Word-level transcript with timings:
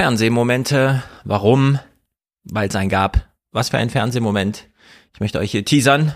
Fernsehmomente. 0.00 1.02
Warum? 1.24 1.78
Weil 2.44 2.70
es 2.70 2.74
einen 2.74 2.88
gab. 2.88 3.28
Was 3.52 3.68
für 3.68 3.76
ein 3.76 3.90
Fernsehmoment. 3.90 4.66
Ich 5.12 5.20
möchte 5.20 5.38
euch 5.38 5.50
hier 5.50 5.62
teasern. 5.62 6.14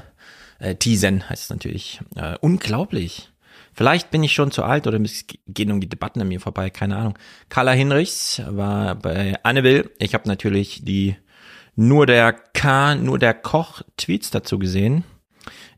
Äh, 0.59 0.77
teasen 0.77 1.29
heißt 1.29 1.43
es 1.43 1.51
natürlich. 1.51 2.01
Äh, 2.17 2.39
unglaublich. 2.41 3.29
Vielleicht 3.75 4.11
bin 4.11 4.23
ich 4.23 4.33
schon 4.33 4.51
zu 4.53 4.63
alt 4.63 4.87
oder 4.87 4.99
gehen 5.47 5.71
um 5.71 5.83
die 5.83 5.89
Debatten 5.91 6.23
an 6.23 6.29
mir 6.29 6.41
vorbei, 6.41 6.71
keine 6.71 6.97
Ahnung. 6.97 7.19
Carla 7.51 7.73
Hinrichs 7.73 8.41
war 8.47 8.95
bei 8.95 9.35
Anneville. 9.43 9.91
Ich 9.99 10.15
habe 10.15 10.27
natürlich 10.29 10.83
die 10.83 11.17
nur 11.77 12.07
der 12.07 12.33
K, 12.33 12.95
nur 12.95 13.19
der 13.19 13.35
Koch 13.35 13.83
Tweets 13.99 14.31
dazu 14.31 14.59
gesehen. 14.59 15.05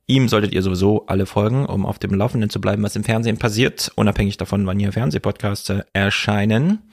Ihm 0.07 0.29
solltet 0.29 0.52
ihr 0.52 0.62
sowieso 0.62 1.07
alle 1.07 1.27
folgen, 1.27 1.66
um 1.66 1.84
auf 1.84 1.98
dem 1.98 2.14
Laufenden 2.14 2.50
zu 2.50 2.61
bleiben, 2.61 2.84
was 2.84 2.95
im 2.95 3.02
Fernsehen 3.02 3.38
passiert, 3.38 3.91
unabhängig 3.96 4.36
davon, 4.36 4.64
wann 4.64 4.79
hier 4.79 4.93
Fernsehpodcasts 4.93 5.73
erscheinen. 5.93 6.84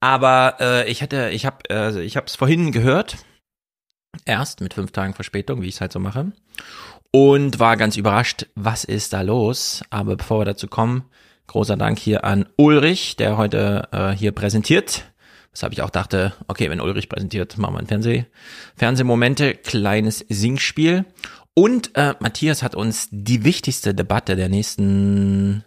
Aber 0.00 0.56
äh, 0.60 0.90
ich 0.90 1.00
hätte, 1.00 1.30
ich 1.30 1.44
habe, 1.44 1.58
äh, 1.70 2.02
ich 2.02 2.16
habe 2.16 2.26
es 2.26 2.36
vorhin 2.36 2.72
gehört, 2.72 3.16
erst 4.24 4.60
mit 4.60 4.74
fünf 4.74 4.92
Tagen 4.92 5.14
Verspätung, 5.14 5.62
wie 5.62 5.68
ich 5.68 5.74
es 5.74 5.80
halt 5.80 5.92
so 5.92 5.98
mache, 5.98 6.32
und 7.10 7.58
war 7.58 7.76
ganz 7.76 7.96
überrascht, 7.96 8.46
was 8.54 8.84
ist 8.84 9.12
da 9.12 9.22
los. 9.22 9.82
Aber 9.90 10.16
bevor 10.16 10.40
wir 10.40 10.44
dazu 10.44 10.68
kommen, 10.68 11.04
großer 11.46 11.76
Dank 11.76 11.98
hier 11.98 12.24
an 12.24 12.46
Ulrich, 12.56 13.16
der 13.16 13.36
heute 13.36 13.88
äh, 13.92 14.10
hier 14.10 14.32
präsentiert. 14.32 15.04
Weshalb 15.50 15.72
ich 15.72 15.82
auch 15.82 15.90
dachte, 15.90 16.34
okay, 16.46 16.70
wenn 16.70 16.80
Ulrich 16.80 17.08
präsentiert, 17.08 17.58
machen 17.58 17.74
wir 17.74 17.80
ein 17.80 17.86
Fernseh 17.86 18.26
Fernsehmomente, 18.76 19.54
kleines 19.54 20.24
Singspiel. 20.28 21.06
Und 21.54 21.96
äh, 21.96 22.14
Matthias 22.20 22.62
hat 22.62 22.76
uns 22.76 23.08
die 23.10 23.42
wichtigste 23.42 23.94
Debatte 23.94 24.36
der 24.36 24.48
nächsten 24.48 25.64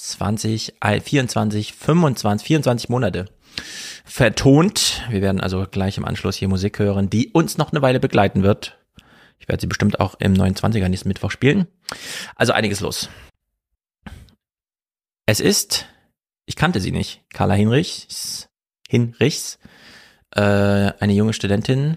20, 0.00 0.76
24, 0.80 1.74
25, 1.74 2.46
24 2.46 2.88
Monate 2.88 3.26
vertont. 4.04 5.02
Wir 5.08 5.22
werden 5.22 5.40
also 5.40 5.66
gleich 5.70 5.96
im 5.96 6.04
Anschluss 6.04 6.36
hier 6.36 6.48
Musik 6.48 6.78
hören, 6.78 7.10
die 7.10 7.28
uns 7.28 7.58
noch 7.58 7.72
eine 7.72 7.82
Weile 7.82 8.00
begleiten 8.00 8.42
wird. 8.42 8.78
Ich 9.38 9.48
werde 9.48 9.60
sie 9.60 9.66
bestimmt 9.66 10.00
auch 10.00 10.16
im 10.18 10.34
29er 10.34 10.88
nächsten 10.88 11.08
Mittwoch 11.08 11.30
spielen. 11.30 11.66
Also 12.36 12.52
einiges 12.52 12.80
los. 12.80 13.08
Es 15.26 15.40
ist, 15.40 15.86
ich 16.46 16.56
kannte 16.56 16.80
sie 16.80 16.90
nicht, 16.90 17.22
Carla 17.32 17.54
Hinrichs, 17.54 18.48
Hinrichs, 18.88 19.58
äh, 20.34 20.40
eine 20.40 21.12
junge 21.12 21.32
Studentin. 21.32 21.96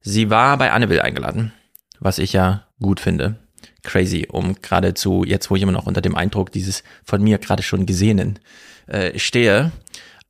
Sie 0.00 0.30
war 0.30 0.56
bei 0.58 0.72
Anneville 0.72 1.02
eingeladen, 1.02 1.52
was 1.98 2.18
ich 2.18 2.32
ja 2.32 2.68
gut 2.80 3.00
finde. 3.00 3.36
Crazy, 3.82 4.28
um 4.30 4.54
geradezu, 4.60 5.24
jetzt 5.24 5.50
wo 5.50 5.56
ich 5.56 5.62
immer 5.62 5.72
noch 5.72 5.86
unter 5.86 6.00
dem 6.00 6.14
Eindruck 6.14 6.52
dieses 6.52 6.84
von 7.04 7.22
mir 7.22 7.38
gerade 7.38 7.62
schon 7.62 7.84
Gesehenen 7.84 8.38
äh, 8.86 9.18
stehe, 9.18 9.72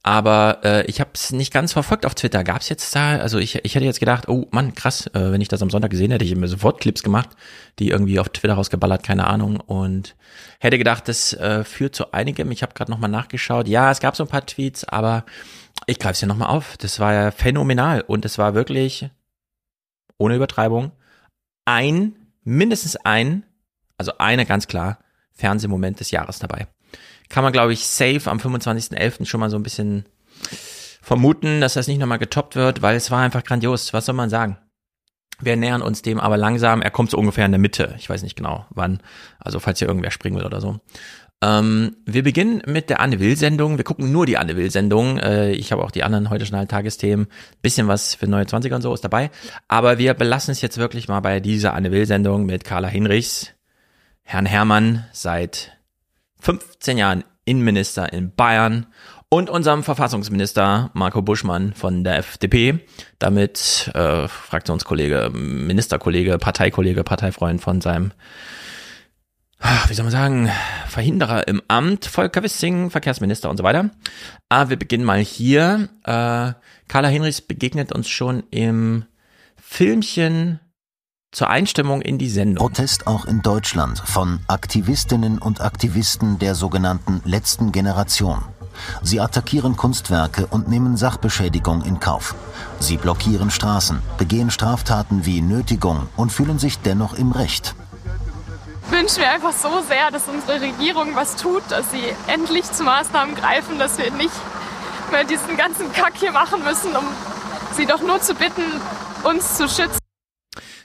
aber 0.04 0.60
äh, 0.64 0.86
ich 0.86 1.00
habe 1.00 1.10
es 1.14 1.30
nicht 1.30 1.52
ganz 1.52 1.72
verfolgt 1.72 2.04
auf 2.06 2.16
Twitter. 2.16 2.42
Gab 2.42 2.60
es 2.60 2.68
jetzt 2.68 2.94
da, 2.96 3.18
also 3.18 3.38
ich, 3.38 3.64
ich 3.64 3.74
hätte 3.74 3.84
jetzt 3.84 4.00
gedacht, 4.00 4.28
oh 4.28 4.48
Mann, 4.50 4.74
krass, 4.74 5.06
äh, 5.08 5.30
wenn 5.30 5.40
ich 5.40 5.48
das 5.48 5.62
am 5.62 5.70
Sonntag 5.70 5.92
gesehen 5.92 6.10
hätte, 6.10 6.24
ich 6.24 6.34
mir 6.34 6.48
sofort 6.48 6.80
Clips 6.80 7.04
gemacht, 7.04 7.30
die 7.78 7.90
irgendwie 7.90 8.18
auf 8.18 8.28
Twitter 8.30 8.54
rausgeballert, 8.54 9.04
keine 9.04 9.28
Ahnung. 9.28 9.60
Und 9.60 10.16
hätte 10.58 10.76
gedacht, 10.78 11.06
das 11.06 11.34
äh, 11.34 11.62
führt 11.62 11.94
zu 11.94 12.12
einigem. 12.12 12.50
Ich 12.50 12.62
habe 12.62 12.74
gerade 12.74 12.90
nochmal 12.90 13.10
nachgeschaut. 13.10 13.68
Ja, 13.68 13.92
es 13.92 14.00
gab 14.00 14.16
so 14.16 14.24
ein 14.24 14.28
paar 14.28 14.44
Tweets, 14.44 14.84
aber 14.84 15.24
ich 15.86 16.00
greife 16.00 16.14
es 16.14 16.20
ja 16.20 16.26
nochmal 16.26 16.48
auf. 16.48 16.76
Das 16.78 16.98
war 16.98 17.12
ja 17.12 17.30
phänomenal. 17.30 18.00
Und 18.00 18.24
es 18.24 18.38
war 18.38 18.54
wirklich, 18.54 19.08
ohne 20.18 20.34
Übertreibung, 20.34 20.90
ein, 21.64 22.16
mindestens 22.42 22.96
ein, 22.96 23.44
also 23.98 24.18
eine 24.18 24.46
ganz 24.46 24.66
klar, 24.66 24.98
Fernsehmoment 25.30 26.00
des 26.00 26.10
Jahres 26.10 26.40
dabei 26.40 26.66
kann 27.32 27.44
man, 27.44 27.52
glaube 27.54 27.72
ich, 27.72 27.86
safe 27.86 28.30
am 28.30 28.36
25.11. 28.36 29.24
schon 29.24 29.40
mal 29.40 29.48
so 29.48 29.56
ein 29.56 29.62
bisschen 29.62 30.04
vermuten, 31.00 31.62
dass 31.62 31.74
das 31.74 31.88
nicht 31.88 31.98
nochmal 31.98 32.18
getoppt 32.18 32.56
wird, 32.56 32.82
weil 32.82 32.94
es 32.94 33.10
war 33.10 33.22
einfach 33.22 33.42
grandios. 33.42 33.94
Was 33.94 34.04
soll 34.04 34.14
man 34.14 34.28
sagen? 34.28 34.58
Wir 35.40 35.56
nähern 35.56 35.80
uns 35.80 36.02
dem 36.02 36.20
aber 36.20 36.36
langsam. 36.36 36.82
Er 36.82 36.90
kommt 36.90 37.10
so 37.10 37.16
ungefähr 37.16 37.46
in 37.46 37.52
der 37.52 37.58
Mitte. 37.58 37.94
Ich 37.98 38.10
weiß 38.10 38.22
nicht 38.22 38.36
genau 38.36 38.66
wann. 38.68 39.00
Also 39.38 39.60
falls 39.60 39.78
hier 39.78 39.88
irgendwer 39.88 40.10
springen 40.10 40.36
will 40.36 40.44
oder 40.44 40.60
so. 40.60 40.80
Ähm, 41.40 41.96
wir 42.04 42.22
beginnen 42.22 42.62
mit 42.66 42.90
der 42.90 43.00
Anne 43.00 43.18
Will-Sendung. 43.18 43.78
Wir 43.78 43.84
gucken 43.84 44.12
nur 44.12 44.26
die 44.26 44.36
Anne 44.36 44.54
Will-Sendung. 44.54 45.18
Äh, 45.18 45.52
ich 45.52 45.72
habe 45.72 45.82
auch 45.82 45.90
die 45.90 46.04
anderen 46.04 46.28
heute 46.28 46.44
schon 46.44 46.68
Tagesthemen. 46.68 47.28
Bisschen 47.62 47.88
was 47.88 48.14
für 48.14 48.26
neue 48.26 48.44
20er 48.44 48.74
und 48.74 48.82
so 48.82 48.92
ist 48.92 49.04
dabei. 49.04 49.30
Aber 49.68 49.96
wir 49.96 50.12
belassen 50.12 50.52
es 50.52 50.60
jetzt 50.60 50.76
wirklich 50.76 51.08
mal 51.08 51.20
bei 51.20 51.40
dieser 51.40 51.72
Anne 51.72 51.92
Will-Sendung 51.92 52.44
mit 52.44 52.64
Carla 52.64 52.88
Hinrichs, 52.88 53.54
Herrn 54.22 54.44
Hermann 54.44 55.06
seit 55.12 55.72
15 56.42 56.98
Jahren 56.98 57.22
Innenminister 57.44 58.12
in 58.12 58.34
Bayern 58.34 58.86
und 59.28 59.48
unserem 59.48 59.84
Verfassungsminister 59.84 60.90
Marco 60.92 61.22
Buschmann 61.22 61.72
von 61.72 62.02
der 62.02 62.18
FDP, 62.18 62.80
damit 63.20 63.90
äh, 63.94 64.26
Fraktionskollege, 64.26 65.30
Ministerkollege, 65.32 66.38
Parteikollege, 66.38 67.04
Parteifreund 67.04 67.60
von 67.60 67.80
seinem, 67.80 68.12
wie 69.86 69.94
soll 69.94 70.02
man 70.02 70.10
sagen, 70.10 70.50
Verhinderer 70.88 71.46
im 71.46 71.62
Amt, 71.68 72.06
Volker 72.06 72.42
Wissing, 72.42 72.90
Verkehrsminister 72.90 73.48
und 73.48 73.56
so 73.56 73.62
weiter. 73.62 73.90
Aber 74.48 74.70
wir 74.70 74.78
beginnen 74.78 75.04
mal 75.04 75.20
hier. 75.20 75.90
Äh, 76.02 76.54
Carla 76.88 77.08
Hinrichs 77.08 77.40
begegnet 77.40 77.92
uns 77.92 78.08
schon 78.08 78.42
im 78.50 79.04
Filmchen 79.56 80.58
zur 81.32 81.48
Einstimmung 81.48 82.02
in 82.02 82.18
die 82.18 82.28
Sendung. 82.28 82.68
Protest 82.68 83.06
auch 83.06 83.24
in 83.24 83.40
Deutschland 83.40 83.98
von 84.04 84.40
Aktivistinnen 84.46 85.38
und 85.38 85.62
Aktivisten 85.62 86.38
der 86.38 86.54
sogenannten 86.54 87.22
letzten 87.24 87.72
Generation. 87.72 88.42
Sie 89.02 89.20
attackieren 89.20 89.76
Kunstwerke 89.76 90.46
und 90.46 90.68
nehmen 90.68 90.96
Sachbeschädigung 90.96 91.82
in 91.82 92.00
Kauf. 92.00 92.34
Sie 92.80 92.96
blockieren 92.96 93.50
Straßen, 93.50 94.00
begehen 94.18 94.50
Straftaten 94.50 95.26
wie 95.26 95.40
Nötigung 95.40 96.08
und 96.16 96.32
fühlen 96.32 96.58
sich 96.58 96.78
dennoch 96.78 97.14
im 97.14 97.32
Recht. 97.32 97.74
Ich 98.86 98.98
wünsche 98.98 99.20
mir 99.20 99.30
einfach 99.30 99.52
so 99.52 99.80
sehr, 99.88 100.10
dass 100.10 100.28
unsere 100.28 100.60
Regierung 100.60 101.14
was 101.14 101.36
tut, 101.36 101.62
dass 101.70 101.90
sie 101.90 102.02
endlich 102.26 102.70
zu 102.70 102.84
Maßnahmen 102.84 103.34
greifen, 103.34 103.78
dass 103.78 103.96
wir 103.96 104.10
nicht 104.12 104.32
mehr 105.10 105.24
diesen 105.24 105.56
ganzen 105.56 105.90
Kack 105.92 106.12
hier 106.16 106.32
machen 106.32 106.62
müssen, 106.62 106.94
um 106.94 107.04
sie 107.74 107.86
doch 107.86 108.02
nur 108.02 108.20
zu 108.20 108.34
bitten, 108.34 108.64
uns 109.24 109.56
zu 109.56 109.68
schützen. 109.68 110.01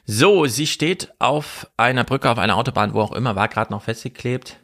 So, 0.09 0.45
sie 0.45 0.67
steht 0.67 1.13
auf 1.19 1.69
einer 1.75 2.05
Brücke, 2.05 2.31
auf 2.31 2.37
einer 2.37 2.55
Autobahn, 2.55 2.93
wo 2.93 3.01
auch 3.01 3.11
immer, 3.11 3.35
war 3.35 3.49
gerade 3.49 3.73
noch 3.73 3.83
festgeklebt, 3.83 4.57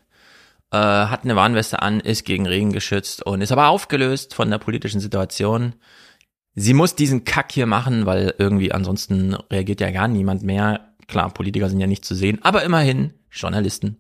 äh, 0.72 0.78
hat 0.78 1.26
eine 1.26 1.36
Warnweste 1.36 1.81
an, 1.81 2.00
ist 2.00 2.24
gegen 2.24 2.48
Regen 2.48 2.72
geschützt 2.72 3.26
und 3.26 3.42
ist 3.42 3.52
aber 3.52 3.68
aufgelöst 3.68 4.34
von 4.34 4.50
der 4.50 4.58
politischen 4.58 5.02
Situation. 5.02 5.76
Sie 6.56 6.74
muss 6.74 6.96
diesen 6.96 7.26
Kack 7.26 7.52
hier 7.52 7.66
machen, 7.66 8.06
weil 8.06 8.34
irgendwie 8.38 8.72
ansonsten 8.72 9.34
reagiert 9.52 9.81
ja 9.81 9.92
gar 9.92 10.08
niemand 10.08 10.44
mehr. 10.44 10.94
Klar, 11.08 11.30
Politiker 11.34 11.70
sind 11.70 11.81
ja 11.81 11.88
nicht 11.88 12.06
zu 12.06 12.16
sehen, 12.16 12.40
aber 12.42 12.64
immerhin 12.64 13.12
Journalisten. 13.30 13.98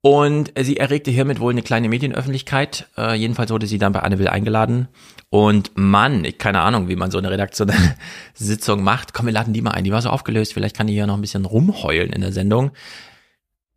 Und 0.00 0.50
sie 0.58 0.78
erregte 0.78 1.10
hiermit 1.10 1.40
wohl 1.40 1.52
eine 1.52 1.62
kleine 1.62 1.90
Medienöffentlichkeit. 1.90 2.88
Äh, 2.96 3.16
jedenfalls 3.16 3.50
wurde 3.50 3.66
sie 3.66 3.76
dann 3.76 3.92
bei 3.92 4.00
Anne 4.00 4.18
Will 4.18 4.28
eingeladen 4.28 4.88
und 5.30 5.70
Mann, 5.76 6.24
ich 6.24 6.38
keine 6.38 6.60
Ahnung, 6.60 6.88
wie 6.88 6.96
man 6.96 7.12
so 7.12 7.18
eine 7.18 7.30
redaktionelle 7.30 7.94
Sitzung 8.34 8.82
macht. 8.82 9.14
Komm, 9.14 9.26
wir 9.26 9.32
laden 9.32 9.54
die 9.54 9.62
mal 9.62 9.70
ein. 9.70 9.84
Die 9.84 9.92
war 9.92 10.02
so 10.02 10.10
aufgelöst. 10.10 10.52
Vielleicht 10.52 10.76
kann 10.76 10.88
die 10.88 10.92
hier 10.92 11.06
noch 11.06 11.14
ein 11.14 11.20
bisschen 11.20 11.44
rumheulen 11.44 12.12
in 12.12 12.20
der 12.20 12.32
Sendung. 12.32 12.72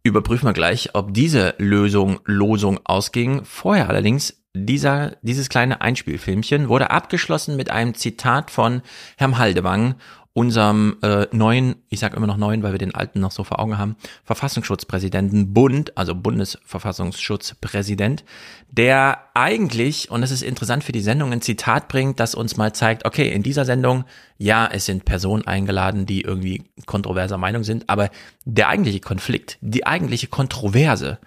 Überprüfen 0.02 0.48
wir 0.48 0.54
gleich, 0.54 0.96
ob 0.96 1.14
diese 1.14 1.54
Lösung, 1.60 2.20
Losung 2.26 2.80
ausging. 2.84 3.46
Vorher 3.46 3.88
allerdings, 3.88 4.44
dieser, 4.56 5.16
dieses 5.22 5.48
kleine 5.48 5.82
Einspielfilmchen 5.82 6.70
wurde 6.70 6.90
abgeschlossen 6.90 7.56
mit 7.56 7.70
einem 7.70 7.94
Zitat 7.94 8.52
von 8.52 8.82
Herrn 9.18 9.38
Haldewang 9.38 9.96
unserem 10.34 10.98
äh, 11.04 11.28
neuen, 11.32 11.76
ich 11.90 12.00
sage 12.00 12.18
immer 12.18 12.26
noch 12.26 12.38
neuen, 12.38 12.64
weil 12.64 12.72
wir 12.72 12.80
den 12.80 12.96
alten 12.96 13.20
noch 13.20 13.32
so 13.32 13.44
vor 13.44 13.60
Augen 13.60 13.78
haben, 13.78 13.96
Verfassungsschutzpräsidenten 14.24 15.54
Bund, 15.54 15.96
also 15.96 16.16
Bundesverfassungsschutzpräsident, 16.16 18.24
der 18.72 19.20
eigentlich, 19.36 20.10
und 20.10 20.22
das 20.22 20.32
ist 20.32 20.42
interessant 20.42 20.84
für 20.84 20.92
die 20.92 21.02
Sendung, 21.02 21.32
ein 21.32 21.42
Zitat 21.42 21.88
bringt, 21.88 22.20
das 22.20 22.34
uns 22.34 22.58
mal 22.58 22.74
zeigt, 22.74 23.06
okay, 23.06 23.32
in 23.32 23.44
dieser 23.44 23.66
Sendung, 23.66 24.06
ja, 24.40 24.68
es 24.72 24.86
sind 24.86 25.06
Personen 25.06 25.46
eingeladen, 25.46 26.08
die 26.08 26.22
irgendwie 26.22 26.64
kontroverser 26.88 27.38
Meinung 27.38 27.64
sind, 27.64 27.88
aber 27.88 28.10
der 28.44 28.70
eigentliche 28.70 29.02
Konflikt, 29.02 29.60
die 29.62 29.86
eigentliche 29.86 30.28
Kontroverse 30.28 31.20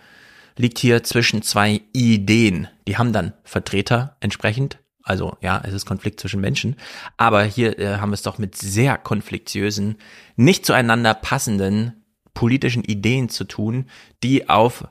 liegt 0.56 0.78
hier 0.78 1.04
zwischen 1.04 1.42
zwei 1.42 1.82
Ideen. 1.92 2.68
Die 2.88 2.98
haben 2.98 3.12
dann 3.12 3.34
Vertreter 3.44 4.16
entsprechend 4.20 4.78
also 5.06 5.36
ja, 5.40 5.62
es 5.64 5.72
ist 5.72 5.86
Konflikt 5.86 6.20
zwischen 6.20 6.40
Menschen. 6.40 6.76
Aber 7.16 7.44
hier 7.44 7.78
äh, 7.78 7.98
haben 7.98 8.10
wir 8.10 8.14
es 8.14 8.22
doch 8.22 8.38
mit 8.38 8.56
sehr 8.56 8.98
konfliktiösen, 8.98 9.98
nicht 10.34 10.66
zueinander 10.66 11.14
passenden 11.14 12.04
politischen 12.34 12.82
Ideen 12.82 13.28
zu 13.28 13.44
tun, 13.44 13.86
die 14.22 14.48
auf 14.48 14.88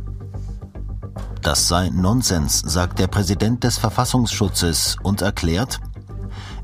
Das 1.41 1.69
sei 1.69 1.89
Nonsens, 1.89 2.59
sagt 2.59 2.99
der 2.99 3.07
Präsident 3.07 3.63
des 3.63 3.77
Verfassungsschutzes 3.77 4.97
und 5.01 5.21
erklärt, 5.21 5.79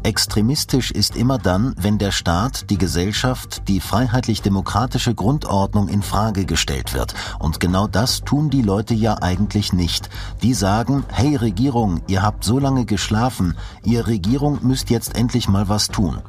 Extremistisch 0.06 0.92
ist 0.92 1.16
immer 1.16 1.40
dann, 1.40 1.74
wenn 1.80 1.98
der 1.98 2.12
Staat, 2.12 2.70
die 2.70 2.78
Gesellschaft, 2.78 3.68
die 3.68 3.80
freiheitlich-demokratische 3.80 5.16
Grundordnung 5.16 5.88
in 5.88 6.04
Frage 6.04 6.46
gestellt 6.46 6.94
wird. 6.94 7.16
Und 7.40 7.60
genau 7.60 7.88
das 7.88 8.22
tun 8.22 8.52
die 8.52 8.62
Leute 8.62 8.94
ja 8.94 9.16
eigentlich 9.24 9.74
nicht. 9.74 10.12
Die 10.44 10.54
sagen, 10.54 11.06
hey 11.12 11.36
Regierung, 11.36 12.04
ihr 12.06 12.22
habt 12.22 12.44
so 12.44 12.60
lange 12.60 12.86
geschlafen, 12.86 13.58
ihr 13.84 14.06
Regierung 14.06 14.60
müsst 14.62 14.92
jetzt 14.92 15.18
endlich 15.18 15.50
mal 15.50 15.70
was 15.70 15.88
tun. 15.88 16.22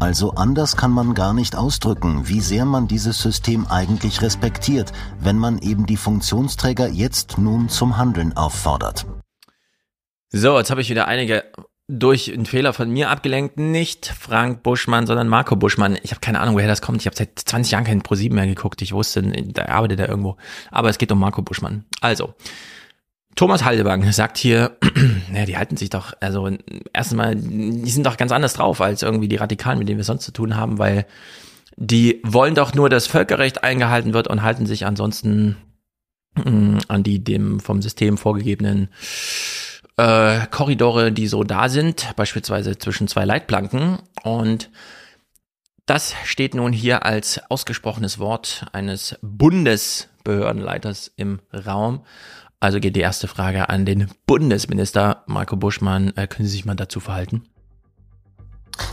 Also 0.00 0.32
anders 0.32 0.76
kann 0.76 0.90
man 0.90 1.14
gar 1.14 1.32
nicht 1.32 1.56
ausdrücken, 1.56 2.28
wie 2.28 2.42
sehr 2.42 2.66
man 2.66 2.88
dieses 2.88 3.22
System 3.22 3.66
eigentlich 3.68 4.20
respektiert, 4.20 4.92
wenn 5.18 5.38
man 5.38 5.56
eben 5.60 5.86
die 5.86 5.96
Funktionsträger 5.96 6.88
jetzt 6.88 7.38
nun 7.38 7.70
zum 7.70 7.96
Handeln 7.96 8.36
auffordert. 8.36 9.06
So, 10.28 10.58
jetzt 10.58 10.70
habe 10.70 10.82
ich 10.82 10.90
wieder 10.90 11.08
einige 11.08 11.44
durch 11.86 12.32
einen 12.32 12.46
Fehler 12.46 12.72
von 12.72 12.90
mir 12.90 13.10
abgelenkt, 13.10 13.58
nicht 13.58 14.06
Frank 14.06 14.62
Buschmann, 14.62 15.06
sondern 15.06 15.28
Marco 15.28 15.54
Buschmann. 15.54 15.98
Ich 16.02 16.12
habe 16.12 16.20
keine 16.20 16.40
Ahnung, 16.40 16.54
woher 16.54 16.68
das 16.68 16.80
kommt. 16.80 17.02
Ich 17.02 17.06
habe 17.06 17.16
seit 17.16 17.38
20 17.38 17.72
Jahren 17.72 17.84
keinen 17.84 18.02
ProSieben 18.02 18.36
mehr 18.36 18.46
geguckt. 18.46 18.80
Ich 18.80 18.92
wusste, 18.92 19.22
da 19.22 19.66
arbeitet 19.66 20.00
er 20.00 20.08
irgendwo. 20.08 20.36
Aber 20.70 20.88
es 20.88 20.96
geht 20.96 21.12
um 21.12 21.18
Marco 21.18 21.42
Buschmann. 21.42 21.84
Also, 22.00 22.34
Thomas 23.34 23.64
Haldebank 23.64 24.10
sagt 24.14 24.38
hier, 24.38 24.78
naja, 25.30 25.44
die 25.44 25.58
halten 25.58 25.76
sich 25.76 25.90
doch, 25.90 26.14
also 26.20 26.50
erstens 26.92 27.16
mal, 27.16 27.34
die 27.34 27.90
sind 27.90 28.06
doch 28.06 28.16
ganz 28.16 28.32
anders 28.32 28.54
drauf 28.54 28.80
als 28.80 29.02
irgendwie 29.02 29.28
die 29.28 29.36
Radikalen, 29.36 29.78
mit 29.78 29.88
denen 29.88 29.98
wir 29.98 30.04
sonst 30.04 30.24
zu 30.24 30.32
tun 30.32 30.56
haben, 30.56 30.78
weil 30.78 31.06
die 31.76 32.20
wollen 32.22 32.54
doch 32.54 32.74
nur, 32.74 32.88
dass 32.88 33.08
Völkerrecht 33.08 33.64
eingehalten 33.64 34.14
wird 34.14 34.28
und 34.28 34.42
halten 34.42 34.64
sich 34.64 34.86
ansonsten 34.86 35.56
mh, 36.36 36.50
mm, 36.50 36.78
an 36.88 37.02
die 37.02 37.22
dem 37.22 37.60
vom 37.60 37.82
System 37.82 38.16
vorgegebenen 38.16 38.88
äh, 39.96 40.46
Korridore, 40.50 41.12
die 41.12 41.26
so 41.26 41.44
da 41.44 41.68
sind, 41.68 42.12
beispielsweise 42.16 42.78
zwischen 42.78 43.08
zwei 43.08 43.24
Leitplanken. 43.24 43.98
Und 44.22 44.70
das 45.86 46.14
steht 46.24 46.54
nun 46.54 46.72
hier 46.72 47.04
als 47.04 47.40
ausgesprochenes 47.50 48.18
Wort 48.18 48.66
eines 48.72 49.18
Bundesbehördenleiters 49.22 51.12
im 51.16 51.40
Raum. 51.52 52.04
Also 52.60 52.80
geht 52.80 52.96
die 52.96 53.00
erste 53.00 53.28
Frage 53.28 53.68
an 53.68 53.84
den 53.84 54.08
Bundesminister 54.26 55.24
Marco 55.26 55.56
Buschmann. 55.56 56.16
Äh, 56.16 56.26
können 56.26 56.46
Sie 56.48 56.52
sich 56.52 56.64
mal 56.64 56.74
dazu 56.74 57.00
verhalten? 57.00 57.44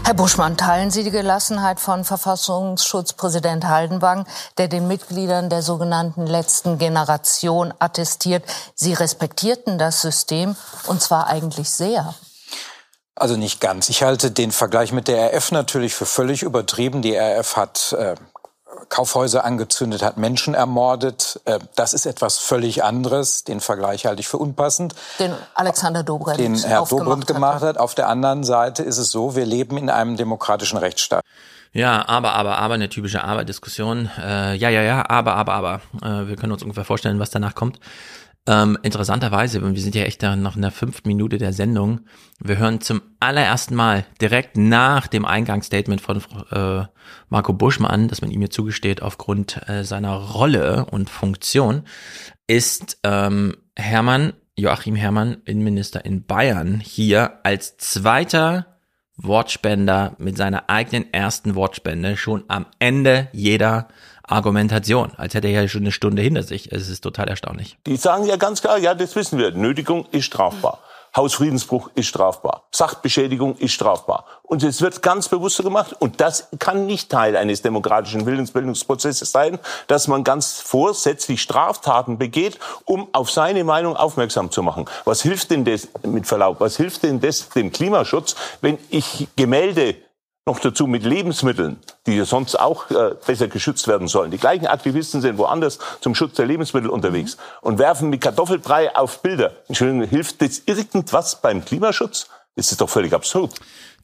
Herr 0.03 0.13
Buschmann, 0.13 0.57
teilen 0.57 0.91
Sie 0.91 1.03
die 1.03 1.11
Gelassenheit 1.11 1.79
von 1.79 2.03
Verfassungsschutzpräsident 2.03 3.65
Haldenwang, 3.65 4.25
der 4.57 4.67
den 4.67 4.87
Mitgliedern 4.87 5.49
der 5.49 5.61
sogenannten 5.61 6.27
letzten 6.27 6.77
Generation 6.77 7.73
attestiert, 7.79 8.43
sie 8.75 8.93
respektierten 8.93 9.77
das 9.77 10.01
System 10.01 10.55
und 10.87 11.01
zwar 11.01 11.27
eigentlich 11.27 11.69
sehr? 11.69 12.13
Also 13.15 13.37
nicht 13.37 13.61
ganz. 13.61 13.89
Ich 13.89 14.03
halte 14.03 14.31
den 14.31 14.51
Vergleich 14.51 14.91
mit 14.91 15.07
der 15.07 15.33
RF 15.33 15.51
natürlich 15.51 15.93
für 15.93 16.05
völlig 16.05 16.43
übertrieben. 16.43 17.01
Die 17.01 17.15
RF 17.15 17.55
hat 17.55 17.93
äh, 17.93 18.15
Kaufhäuser 18.91 19.45
angezündet 19.45 20.03
hat, 20.03 20.17
Menschen 20.17 20.53
ermordet. 20.53 21.39
Äh, 21.45 21.59
das 21.75 21.93
ist 21.93 22.05
etwas 22.05 22.38
völlig 22.38 22.83
anderes. 22.83 23.45
Den 23.45 23.61
Vergleich 23.61 24.05
halte 24.05 24.19
ich 24.19 24.27
für 24.27 24.38
unpassend. 24.38 24.93
Den 25.17 25.33
Alexander 25.55 26.03
Dobrindt 26.03 26.39
Den 26.39 26.55
Herr 26.55 26.85
Dobrindt 26.85 27.25
gemacht 27.25 27.61
hat. 27.61 27.77
Auf 27.77 27.95
der 27.95 28.09
anderen 28.09 28.43
Seite 28.43 28.83
ist 28.83 28.97
es 28.97 29.09
so, 29.09 29.35
wir 29.35 29.45
leben 29.45 29.77
in 29.77 29.89
einem 29.89 30.17
demokratischen 30.17 30.77
Rechtsstaat. 30.77 31.23
Ja, 31.73 32.05
aber, 32.09 32.33
aber, 32.33 32.57
aber, 32.57 32.73
eine 32.73 32.89
typische 32.89 33.23
Aber-Diskussion. 33.23 34.09
Äh, 34.17 34.55
ja, 34.55 34.69
ja, 34.69 34.81
ja, 34.81 35.09
aber, 35.09 35.35
aber, 35.35 35.53
aber. 35.53 35.81
Äh, 36.01 36.27
wir 36.27 36.35
können 36.35 36.51
uns 36.51 36.61
ungefähr 36.61 36.83
vorstellen, 36.83 37.17
was 37.17 37.29
danach 37.29 37.55
kommt. 37.55 37.79
Ähm, 38.47 38.77
interessanterweise, 38.81 39.61
wir 39.61 39.81
sind 39.81 39.93
ja 39.93 40.03
echt 40.03 40.23
noch 40.23 40.55
in 40.55 40.63
der 40.63 40.71
fünften 40.71 41.07
Minute 41.07 41.38
der 41.38 41.53
Sendung. 41.53 42.01
Wir 42.39 42.57
hören 42.57 42.81
zum 42.81 43.01
allerersten 43.19 43.75
Mal 43.75 44.05
direkt 44.19 44.57
nach 44.57 45.05
dem 45.05 45.25
Eingangsstatement 45.25 46.01
von 46.01 46.23
äh, 46.51 46.85
Marco 47.29 47.53
Buschmann, 47.53 48.07
dass 48.07 48.21
man 48.21 48.31
ihm 48.31 48.39
hier 48.39 48.49
zugesteht 48.49 49.03
aufgrund 49.03 49.69
äh, 49.69 49.83
seiner 49.83 50.15
Rolle 50.15 50.85
und 50.85 51.09
Funktion, 51.09 51.83
ist 52.47 52.97
ähm, 53.03 53.57
Hermann, 53.75 54.33
Joachim 54.55 54.95
Hermann, 54.95 55.38
Innenminister 55.45 56.03
in 56.03 56.25
Bayern, 56.25 56.79
hier 56.79 57.39
als 57.43 57.77
zweiter 57.77 58.65
Wortspender 59.17 60.15
mit 60.17 60.35
seiner 60.35 60.67
eigenen 60.67 61.13
ersten 61.13 61.53
Wortspende 61.53 62.17
schon 62.17 62.43
am 62.47 62.65
Ende 62.79 63.29
jeder 63.33 63.88
Argumentation, 64.31 65.11
als 65.17 65.33
hätte 65.33 65.47
er 65.47 65.63
ja 65.63 65.67
schon 65.67 65.81
eine 65.81 65.91
Stunde 65.91 66.21
hinter 66.21 66.43
sich. 66.43 66.71
Es 66.71 66.89
ist 66.89 67.01
total 67.01 67.27
erstaunlich. 67.27 67.77
Die 67.85 67.97
sagen 67.97 68.25
ja 68.25 68.37
ganz 68.37 68.61
klar, 68.61 68.77
ja, 68.77 68.93
das 68.93 69.15
wissen 69.15 69.37
wir. 69.37 69.51
Nötigung 69.51 70.05
ist 70.11 70.25
strafbar. 70.25 70.79
Hausfriedensbruch 71.15 71.89
ist 71.95 72.07
strafbar. 72.07 72.63
Sachbeschädigung 72.71 73.57
ist 73.57 73.73
strafbar. 73.73 74.25
Und 74.43 74.63
es 74.63 74.81
wird 74.81 75.01
ganz 75.01 75.27
bewusst 75.27 75.61
gemacht. 75.61 75.93
Und 75.99 76.21
das 76.21 76.47
kann 76.57 76.85
nicht 76.85 77.09
Teil 77.09 77.35
eines 77.35 77.61
demokratischen 77.61 78.25
Willensbildungsprozesses 78.25 79.31
sein, 79.31 79.59
dass 79.87 80.07
man 80.07 80.23
ganz 80.23 80.61
vorsätzlich 80.61 81.41
Straftaten 81.41 82.17
begeht, 82.17 82.59
um 82.85 83.09
auf 83.11 83.29
seine 83.29 83.65
Meinung 83.65 83.97
aufmerksam 83.97 84.51
zu 84.51 84.63
machen. 84.63 84.85
Was 85.03 85.21
hilft 85.21 85.51
denn 85.51 85.65
das, 85.65 85.89
mit 86.03 86.27
Verlaub, 86.27 86.61
was 86.61 86.77
hilft 86.77 87.03
denn 87.03 87.19
das 87.19 87.49
dem 87.49 87.73
Klimaschutz, 87.73 88.35
wenn 88.61 88.77
ich 88.89 89.27
Gemälde 89.35 89.95
noch 90.47 90.59
dazu 90.59 90.88
mit 90.88 91.03
Lebensmitteln, 91.03 91.77
die 92.07 92.15
ja 92.15 92.25
sonst 92.25 92.59
auch 92.59 92.89
äh, 92.89 93.15
besser 93.25 93.47
geschützt 93.47 93.88
werden 93.88 94.07
sollen. 94.07 94.31
Die 94.31 94.38
gleichen 94.38 94.65
Aktivisten 94.65 95.21
sind 95.21 95.38
woanders 95.38 95.77
zum 96.01 96.15
Schutz 96.15 96.35
der 96.35 96.47
Lebensmittel 96.47 96.89
unterwegs 96.89 97.38
und 97.61 97.77
werfen 97.77 98.09
mit 98.09 98.21
Kartoffelbrei 98.21 98.95
auf 98.95 99.21
Bilder. 99.21 99.51
Entschuldigung, 99.67 100.07
hilft 100.07 100.41
das 100.41 100.63
irgendwas 100.65 101.41
beim 101.41 101.63
Klimaschutz? 101.63 102.27
Das 102.55 102.71
ist 102.71 102.81
doch 102.81 102.89
völlig 102.89 103.13
absurd. 103.13 103.53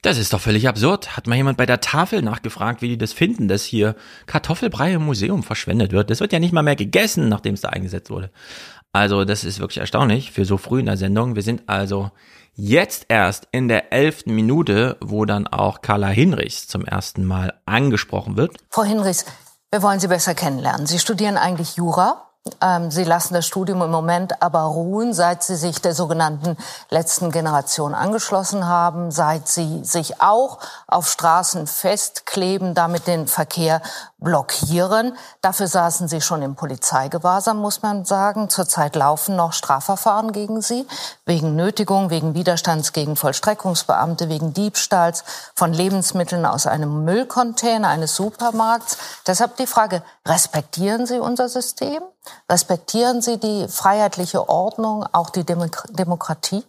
Das 0.04 0.18
ist 0.20 0.32
doch 0.32 0.40
völlig 0.40 0.68
absurd. 0.68 1.18
Hat 1.18 1.26
mal 1.26 1.36
jemand 1.36 1.58
bei 1.58 1.66
der 1.66 1.82
Tafel 1.82 2.22
nachgefragt, 2.22 2.82
wie 2.82 2.90
die 2.90 2.98
das 3.00 3.14
finden, 3.14 3.48
dass 3.48 3.64
hier 3.64 3.96
Kartoffelbrei 4.28 4.94
im 4.94 5.04
Museum 5.04 5.42
verschwendet 5.42 5.92
wird. 5.92 6.12
Das 6.12 6.20
wird 6.20 6.32
ja 6.32 6.40
nicht 6.40 6.54
mal 6.54 6.62
mehr 6.62 6.76
gegessen, 6.76 7.30
nachdem 7.30 7.56
es 7.56 7.62
da 7.62 7.70
eingesetzt 7.70 8.12
wurde. 8.12 8.30
Also 8.98 9.26
das 9.26 9.44
ist 9.44 9.60
wirklich 9.60 9.78
erstaunlich 9.78 10.32
für 10.32 10.44
so 10.44 10.58
früh 10.58 10.80
in 10.80 10.88
der 10.88 10.98
Sendung. 10.98 11.36
Wir 11.36 11.44
sind 11.44 11.70
also 11.70 12.10
Jetzt 12.60 13.06
erst 13.08 13.48
in 13.52 13.68
der 13.68 13.94
elften 13.94 14.34
Minute, 14.34 14.98
wo 15.00 15.26
dann 15.26 15.46
auch 15.46 15.82
Carla 15.84 16.08
Hinrichs 16.08 16.68
zum 16.68 16.84
ersten 16.86 17.24
Mal 17.24 17.54
angesprochen 17.68 18.36
wird. 18.36 18.58
Frau 18.72 18.82
Hinrichs, 18.82 19.26
wir 19.70 19.84
wollen 19.84 20.00
Sie 20.00 20.08
besser 20.08 20.34
kennenlernen. 20.34 20.88
Sie 20.88 20.98
studieren 20.98 21.38
eigentlich 21.38 21.76
Jura. 21.76 22.24
Ähm, 22.60 22.90
Sie 22.90 23.04
lassen 23.04 23.36
das 23.36 23.46
Studium 23.46 23.84
im 23.84 23.92
Moment 23.92 24.42
aber 24.42 24.62
ruhen, 24.62 25.14
seit 25.14 25.44
Sie 25.44 25.56
sich 25.56 25.82
der 25.82 25.94
sogenannten 25.94 26.58
letzten 26.90 27.32
Generation 27.32 27.94
angeschlossen 27.94 28.66
haben, 28.66 29.12
seit 29.12 29.48
Sie 29.48 29.84
sich 29.84 30.20
auch 30.20 30.58
auf 30.88 31.08
Straßen 31.08 31.68
festkleben, 31.68 32.74
damit 32.74 33.06
den 33.06 33.28
Verkehr 33.28 33.84
blockieren. 34.20 35.14
Dafür 35.42 35.68
saßen 35.68 36.08
Sie 36.08 36.22
schon 36.22 36.42
im 36.42 36.56
Polizeigewahrsam, 36.56 37.58
muss 37.58 37.82
man 37.82 38.06
sagen. 38.06 38.50
Zurzeit 38.50 38.96
laufen 38.96 39.36
noch 39.36 39.54
Strafverfahren 39.54 40.32
gegen 40.32 40.62
Sie, 40.62 40.88
wegen 41.26 41.56
Nötigung, 41.56 42.10
wegen 42.10 42.34
Widerstands 42.34 42.94
gegen 42.94 43.16
Vollstreckungsbeamte, 43.16 44.30
wegen 44.30 44.54
Diebstahls 44.54 45.24
von 45.56 45.72
Lebensmitteln 45.72 46.46
aus 46.46 46.66
einem 46.66 47.06
Müllcontainer 47.06 47.90
eines 47.90 48.16
Supermarkts. 48.16 48.98
Deshalb 49.28 49.58
die 49.58 49.68
Frage, 49.68 50.02
respektieren 50.28 51.06
Sie 51.06 51.20
unser 51.20 51.50
System? 51.50 52.02
Respektieren 52.52 53.22
Sie 53.22 53.40
die 53.40 53.68
freiheitliche 53.68 54.50
Ordnung, 54.50 55.06
auch 55.12 55.30
die 55.30 55.44
Demok 55.44 55.86
Demokratie? 55.90 56.64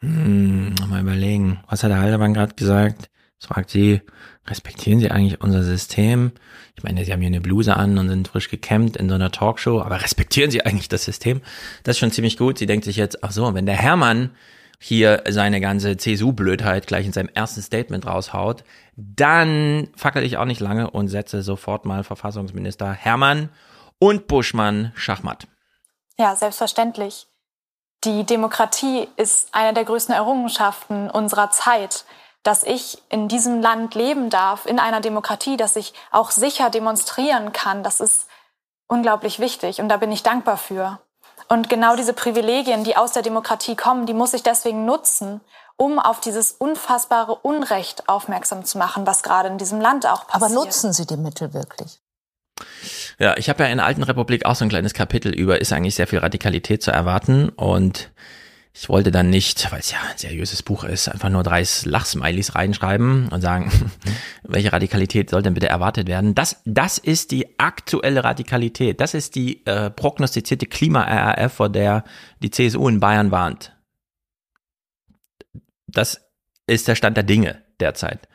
Hm, 0.00 0.74
mal 0.88 1.00
überlegen. 1.00 1.62
Was 1.68 1.82
hat 1.82 1.90
der 1.90 1.98
Haldermann 1.98 2.34
gerade 2.34 2.54
gesagt? 2.54 3.10
Das 3.40 3.48
fragt 3.48 3.70
sie, 3.70 4.02
respektieren 4.46 5.00
Sie 5.00 5.10
eigentlich 5.10 5.40
unser 5.40 5.62
System? 5.62 6.32
Ich 6.76 6.82
meine, 6.82 7.04
Sie 7.04 7.12
haben 7.12 7.20
hier 7.20 7.28
eine 7.28 7.40
Bluse 7.40 7.76
an 7.76 7.98
und 7.98 8.08
sind 8.08 8.28
frisch 8.28 8.50
gekämmt 8.50 8.96
in 8.96 9.08
so 9.08 9.14
einer 9.14 9.30
Talkshow, 9.30 9.80
aber 9.80 10.02
respektieren 10.02 10.50
Sie 10.50 10.64
eigentlich 10.64 10.88
das 10.88 11.04
System? 11.04 11.40
Das 11.82 11.96
ist 11.96 12.00
schon 12.00 12.12
ziemlich 12.12 12.36
gut. 12.36 12.58
Sie 12.58 12.66
denkt 12.66 12.84
sich 12.84 12.96
jetzt, 12.96 13.22
ach 13.24 13.32
so, 13.32 13.54
wenn 13.54 13.66
der 13.66 13.76
Hermann 13.76 14.30
hier 14.78 15.22
seine 15.28 15.60
ganze 15.60 15.96
CSU-Blödheit 15.96 16.86
gleich 16.86 17.06
in 17.06 17.12
seinem 17.12 17.30
ersten 17.32 17.62
Statement 17.62 18.06
raushaut, 18.06 18.64
dann 18.96 19.88
fackel 19.96 20.22
ich 20.22 20.36
auch 20.36 20.44
nicht 20.44 20.60
lange 20.60 20.90
und 20.90 21.08
setze 21.08 21.42
sofort 21.42 21.84
mal 21.84 22.04
Verfassungsminister 22.04 22.92
Hermann 22.92 23.48
und 23.98 24.26
Buschmann 24.26 24.92
Schachmatt. 24.94 25.46
Ja, 26.18 26.36
selbstverständlich. 26.36 27.26
Die 28.04 28.24
Demokratie 28.24 29.08
ist 29.16 29.48
eine 29.52 29.72
der 29.72 29.84
größten 29.84 30.14
Errungenschaften 30.14 31.08
unserer 31.08 31.50
Zeit. 31.50 32.04
Dass 32.44 32.62
ich 32.62 33.02
in 33.08 33.26
diesem 33.26 33.60
Land 33.60 33.96
leben 33.96 34.30
darf, 34.30 34.66
in 34.66 34.78
einer 34.78 35.00
Demokratie, 35.00 35.56
dass 35.56 35.74
ich 35.74 35.92
auch 36.12 36.30
sicher 36.30 36.70
demonstrieren 36.70 37.52
kann, 37.52 37.82
das 37.82 37.98
ist 37.98 38.26
unglaublich 38.86 39.40
wichtig 39.40 39.80
und 39.80 39.88
da 39.88 39.96
bin 39.96 40.12
ich 40.12 40.22
dankbar 40.22 40.56
für. 40.56 41.00
Und 41.48 41.68
genau 41.68 41.96
diese 41.96 42.12
Privilegien, 42.12 42.84
die 42.84 42.96
aus 42.96 43.12
der 43.12 43.22
Demokratie 43.22 43.74
kommen, 43.74 44.06
die 44.06 44.14
muss 44.14 44.34
ich 44.34 44.42
deswegen 44.42 44.84
nutzen, 44.84 45.40
um 45.76 45.98
auf 45.98 46.20
dieses 46.20 46.52
unfassbare 46.52 47.34
Unrecht 47.34 48.08
aufmerksam 48.08 48.64
zu 48.64 48.78
machen, 48.78 49.06
was 49.06 49.22
gerade 49.22 49.48
in 49.48 49.58
diesem 49.58 49.80
Land 49.80 50.06
auch 50.06 50.26
passiert. 50.26 50.50
Aber 50.52 50.64
nutzen 50.64 50.92
Sie 50.92 51.06
die 51.06 51.16
Mittel 51.16 51.52
wirklich? 51.52 52.00
Ja, 53.18 53.36
ich 53.36 53.48
habe 53.48 53.64
ja 53.64 53.68
in 53.68 53.78
der 53.78 53.86
Alten 53.86 54.02
Republik 54.02 54.46
auch 54.46 54.54
so 54.54 54.64
ein 54.64 54.68
kleines 54.68 54.94
Kapitel 54.94 55.32
über, 55.32 55.60
ist 55.60 55.72
eigentlich 55.72 55.94
sehr 55.96 56.06
viel 56.06 56.20
Radikalität 56.20 56.82
zu 56.82 56.90
erwarten 56.90 57.48
und 57.48 58.12
ich 58.76 58.88
wollte 58.88 59.12
dann 59.12 59.30
nicht, 59.30 59.70
weil 59.70 59.78
es 59.78 59.92
ja 59.92 59.98
ein 60.10 60.18
seriöses 60.18 60.64
Buch 60.64 60.82
ist, 60.82 61.08
einfach 61.08 61.30
nur 61.30 61.44
drei 61.44 61.64
Lachsmileys 61.84 62.56
reinschreiben 62.56 63.28
und 63.28 63.40
sagen, 63.40 63.70
welche 64.42 64.72
Radikalität 64.72 65.30
soll 65.30 65.42
denn 65.42 65.54
bitte 65.54 65.68
erwartet 65.68 66.08
werden. 66.08 66.34
Das, 66.34 66.60
das 66.64 66.98
ist 66.98 67.30
die 67.30 67.58
aktuelle 67.60 68.24
Radikalität. 68.24 69.00
Das 69.00 69.14
ist 69.14 69.36
die 69.36 69.64
äh, 69.64 69.90
prognostizierte 69.90 70.66
Klima-RAF, 70.66 71.52
vor 71.52 71.68
der 71.68 72.02
die 72.42 72.50
CSU 72.50 72.88
in 72.88 72.98
Bayern 72.98 73.30
warnt. 73.30 73.76
Das 75.86 76.20
ist 76.66 76.88
der 76.88 76.96
Stand 76.96 77.16
der 77.16 77.24
Dinge 77.24 77.62
derzeit. 77.78 78.26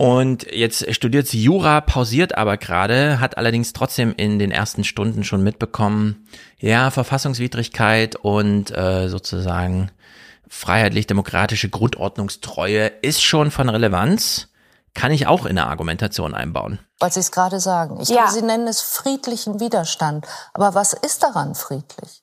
Und 0.00 0.46
jetzt 0.52 0.94
studiert 0.94 1.26
sie 1.26 1.42
Jura, 1.42 1.80
pausiert 1.80 2.38
aber 2.38 2.56
gerade, 2.56 3.18
hat 3.18 3.36
allerdings 3.36 3.72
trotzdem 3.72 4.14
in 4.16 4.38
den 4.38 4.52
ersten 4.52 4.84
Stunden 4.84 5.24
schon 5.24 5.42
mitbekommen, 5.42 6.28
ja, 6.58 6.92
Verfassungswidrigkeit 6.92 8.14
und 8.14 8.70
äh, 8.70 9.08
sozusagen 9.08 9.90
freiheitlich-demokratische 10.48 11.68
Grundordnungstreue 11.68 12.86
ist 13.02 13.22
schon 13.22 13.50
von 13.50 13.68
Relevanz, 13.68 14.48
kann 14.94 15.10
ich 15.10 15.26
auch 15.26 15.46
in 15.46 15.56
der 15.56 15.66
Argumentation 15.66 16.32
einbauen. 16.32 16.78
Weil 17.00 17.12
Sie 17.12 17.20
es 17.20 17.32
gerade 17.32 17.58
sagen. 17.58 17.98
Ich 18.00 18.08
Ja. 18.08 18.22
glaube, 18.22 18.32
Sie 18.32 18.42
nennen 18.42 18.68
es 18.68 18.80
friedlichen 18.80 19.58
Widerstand. 19.58 20.26
Aber 20.54 20.74
was 20.74 20.92
ist 20.92 21.24
daran 21.24 21.56
friedlich? 21.56 22.22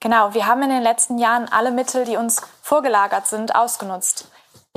Genau, 0.00 0.32
wir 0.32 0.46
haben 0.46 0.62
in 0.62 0.70
den 0.70 0.82
letzten 0.82 1.18
Jahren 1.18 1.46
alle 1.48 1.72
Mittel, 1.72 2.04
die 2.04 2.16
uns 2.16 2.40
vorgelagert 2.62 3.26
sind, 3.26 3.56
ausgenutzt. 3.56 4.28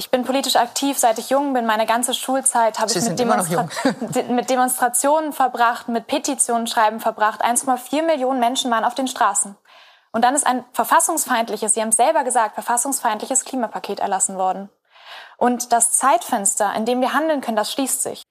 Ich 0.02 0.10
bin 0.10 0.24
politisch 0.24 0.56
aktiv, 0.56 0.98
seit 0.98 1.20
ich 1.20 1.30
jung 1.30 1.54
bin. 1.54 1.68
Meine 1.68 1.86
ganze 1.86 2.16
Schulzeit 2.16 2.80
habe 2.80 2.90
Sie 2.90 2.98
ich 2.98 3.08
mit, 3.08 3.20
Demonstra 3.20 3.70
de- 4.00 4.24
mit 4.32 4.50
Demonstrationen 4.50 5.32
verbracht, 5.32 5.90
mit 5.90 6.08
Petitionen 6.08 6.66
schreiben 6.66 7.00
verbracht. 7.00 7.46
1,4 7.46 8.02
Millionen 8.02 8.40
Menschen 8.40 8.72
waren 8.72 8.84
auf 8.84 8.96
den 8.96 9.08
Straßen. 9.08 9.56
Und 10.12 10.24
dann 10.26 10.34
ist 10.34 10.48
ein 10.48 10.66
verfassungsfeindliches, 10.74 11.76
Sie 11.76 11.82
haben 11.82 11.90
es 11.90 11.98
selber 11.98 12.24
gesagt, 12.24 12.56
verfassungsfeindliches 12.56 13.46
Klimapaket 13.46 14.00
erlassen 14.00 14.38
worden. 14.38 14.72
Und 15.38 15.72
das 15.72 15.92
Zeitfenster, 15.92 16.74
in 16.76 16.86
dem 16.88 17.00
wir 17.00 17.14
handeln 17.14 17.42
können, 17.42 17.58
das 17.58 17.72
schließt 17.72 18.02
sich. 18.02 18.24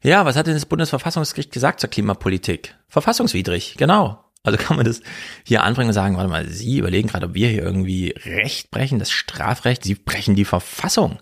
Ja, 0.00 0.24
was 0.24 0.36
hat 0.36 0.46
denn 0.46 0.54
das 0.54 0.64
Bundesverfassungsgericht 0.64 1.52
gesagt 1.52 1.80
zur 1.80 1.90
Klimapolitik? 1.90 2.78
Verfassungswidrig, 2.88 3.76
genau. 3.76 4.24
Also 4.42 4.58
kann 4.58 4.76
man 4.76 4.86
das 4.86 5.02
hier 5.44 5.62
anbringen 5.62 5.88
und 5.88 5.94
sagen, 5.94 6.16
warte 6.16 6.30
mal, 6.30 6.48
Sie 6.48 6.78
überlegen 6.78 7.08
gerade, 7.08 7.26
ob 7.26 7.34
wir 7.34 7.48
hier 7.48 7.62
irgendwie 7.62 8.14
Recht 8.24 8.70
brechen, 8.70 8.98
das 8.98 9.10
Strafrecht, 9.10 9.84
Sie 9.84 9.94
brechen 9.94 10.34
die 10.34 10.46
Verfassung. 10.46 11.18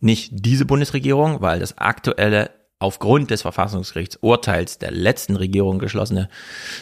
Nicht 0.00 0.30
diese 0.32 0.64
Bundesregierung, 0.64 1.40
weil 1.42 1.60
das 1.60 1.78
aktuelle 1.78 2.50
aufgrund 2.80 3.30
des 3.30 3.42
Verfassungsgerichtsurteils 3.42 4.78
der 4.78 4.90
letzten 4.90 5.36
Regierung 5.36 5.78
geschlossene 5.78 6.30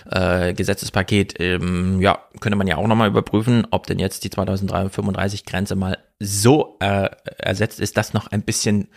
äh, 0.09 0.55
Gesetzespaket, 0.55 1.35
ähm, 1.41 2.01
ja, 2.01 2.23
könnte 2.41 2.57
man 2.57 2.69
ja 2.69 2.77
auch 2.77 2.87
nochmal 2.87 3.09
überprüfen, 3.09 3.67
ob 3.73 3.87
denn 3.89 3.99
jetzt 3.99 4.23
die 4.23 4.31
2035 4.31 5.45
Grenze 5.45 5.75
mal 5.75 5.99
so 6.21 6.77
äh, 6.81 7.11
ersetzt 7.39 7.81
ist, 7.81 7.97
dass 7.97 8.15
noch 8.15 8.29
ein 8.29 8.43
bisschen 8.43 8.89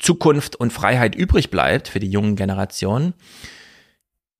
Zukunft 0.00 0.56
und 0.56 0.72
Freiheit 0.72 1.14
übrig 1.14 1.50
bleibt 1.50 1.86
für 1.86 2.00
die 2.00 2.10
jungen 2.10 2.34
Generationen. 2.34 3.14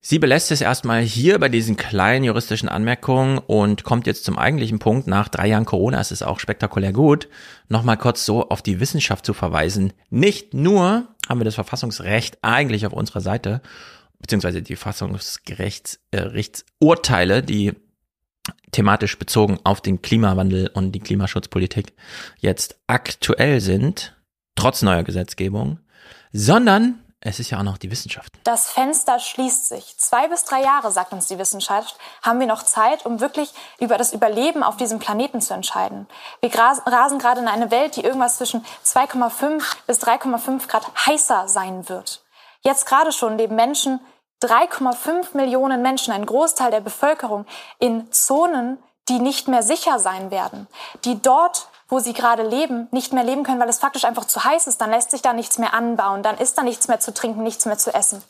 Sie 0.01 0.17
belässt 0.17 0.49
es 0.51 0.61
erstmal 0.61 1.01
hier 1.01 1.37
bei 1.39 1.49
diesen 1.49 1.75
kleinen 1.75 2.23
juristischen 2.23 2.69
Anmerkungen 2.69 3.37
und 3.37 3.83
kommt 3.83 4.07
jetzt 4.07 4.23
zum 4.23 4.37
eigentlichen 4.37 4.79
Punkt. 4.79 5.07
Nach 5.07 5.27
drei 5.27 5.47
Jahren 5.47 5.65
Corona 5.65 5.99
ist 5.99 6.13
es 6.13 6.23
auch 6.23 6.39
spektakulär 6.39 6.93
gut, 6.93 7.27
nochmal 7.67 7.97
kurz 7.97 8.25
so 8.25 8.47
auf 8.47 8.61
die 8.61 8.79
Wissenschaft 8.79 9.25
zu 9.25 9.33
verweisen. 9.33 9.91
Nicht 10.09 10.53
nur 10.53 11.09
haben 11.27 11.41
wir 11.41 11.45
das 11.45 11.55
Verfassungsrecht 11.55 12.37
eigentlich 12.41 12.85
auf 12.85 12.93
unserer 12.93 13.19
Seite, 13.19 13.61
beziehungsweise 14.19 14.61
die 14.61 14.77
Verfassungsgerichtsurteile, 14.77 17.43
die 17.43 17.73
thematisch 18.71 19.19
bezogen 19.19 19.59
auf 19.65 19.81
den 19.81 20.01
Klimawandel 20.01 20.71
und 20.73 20.93
die 20.93 21.01
Klimaschutzpolitik 21.01 21.91
jetzt 22.37 22.79
aktuell 22.87 23.59
sind, 23.59 24.15
trotz 24.55 24.81
neuer 24.81 25.03
Gesetzgebung, 25.03 25.79
sondern 26.31 26.99
es 27.21 27.39
ist 27.39 27.49
ja 27.49 27.59
auch 27.59 27.63
noch 27.63 27.77
die 27.77 27.91
Wissenschaft. 27.91 28.31
Das 28.45 28.69
Fenster 28.69 29.19
schließt 29.19 29.67
sich. 29.67 29.97
Zwei 29.97 30.29
bis 30.29 30.45
drei 30.45 30.61
Jahre, 30.61 30.89
sagt 30.91 31.11
uns 31.11 31.27
die 31.27 31.37
Wissenschaft, 31.37 31.97
haben 32.21 32.39
wir 32.39 32.47
noch 32.47 32.63
Zeit, 32.63 33.05
um 33.05 33.19
wirklich 33.19 33.53
über 33.79 33.97
das 33.97 34.13
Überleben 34.13 34.63
auf 34.63 34.77
diesem 34.77 34.99
Planeten 34.99 35.41
zu 35.41 35.53
entscheiden. 35.53 36.07
Wir 36.39 36.49
rasen 36.55 37.19
gerade 37.19 37.41
in 37.41 37.49
eine 37.49 37.71
Welt, 37.71 37.97
die 37.97 38.05
irgendwas 38.05 38.37
zwischen 38.37 38.63
2,5 38.85 39.63
bis 39.85 40.01
3,5 40.01 40.67
Grad 40.67 40.87
heißer 41.05 41.49
sein 41.49 41.89
wird. 41.89 42.23
Jetzt 42.61 42.85
gerade 42.85 43.11
schon 43.11 43.37
leben 43.37 43.55
Menschen, 43.55 43.99
3,5 44.41 45.35
Millionen 45.35 45.81
Menschen, 45.81 46.13
ein 46.13 46.25
Großteil 46.25 46.71
der 46.71 46.81
Bevölkerung, 46.81 47.45
in 47.79 48.09
Zonen, 48.13 48.81
die 49.09 49.19
nicht 49.19 49.49
mehr 49.49 49.63
sicher 49.63 49.99
sein 49.99 50.31
werden, 50.31 50.67
die 51.03 51.21
dort 51.21 51.67
wo 51.89 51.99
sie 51.99 52.13
gerade 52.13 52.43
leben, 52.43 52.87
nicht 52.91 53.13
mehr 53.13 53.23
leben 53.23 53.43
können, 53.43 53.59
weil 53.59 53.69
es 53.69 53.79
faktisch 53.79 54.05
einfach 54.05 54.25
zu 54.25 54.43
heiß 54.43 54.67
ist. 54.67 54.79
Dann 54.79 54.91
lässt 54.91 55.11
sich 55.11 55.21
da 55.21 55.33
nichts 55.33 55.57
mehr 55.57 55.73
anbauen, 55.73 56.23
dann 56.23 56.37
ist 56.37 56.57
da 56.57 56.63
nichts 56.63 56.87
mehr 56.87 56.99
zu 56.99 57.13
trinken, 57.13 57.43
nichts 57.43 57.65
mehr 57.65 57.77
zu 57.77 57.93
essen. 57.93 58.23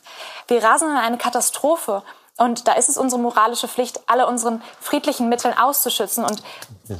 Wir 0.48 0.62
rasen 0.64 0.90
in 0.90 0.96
eine 0.96 1.18
Katastrophe. 1.18 2.02
Und 2.38 2.66
da 2.66 2.72
ist 2.72 2.88
es 2.88 2.96
unsere 2.96 3.20
moralische 3.20 3.68
Pflicht, 3.68 4.00
alle 4.06 4.26
unseren 4.26 4.62
friedlichen 4.80 5.28
Mitteln 5.28 5.56
auszuschützen. 5.58 6.24
Und 6.24 6.42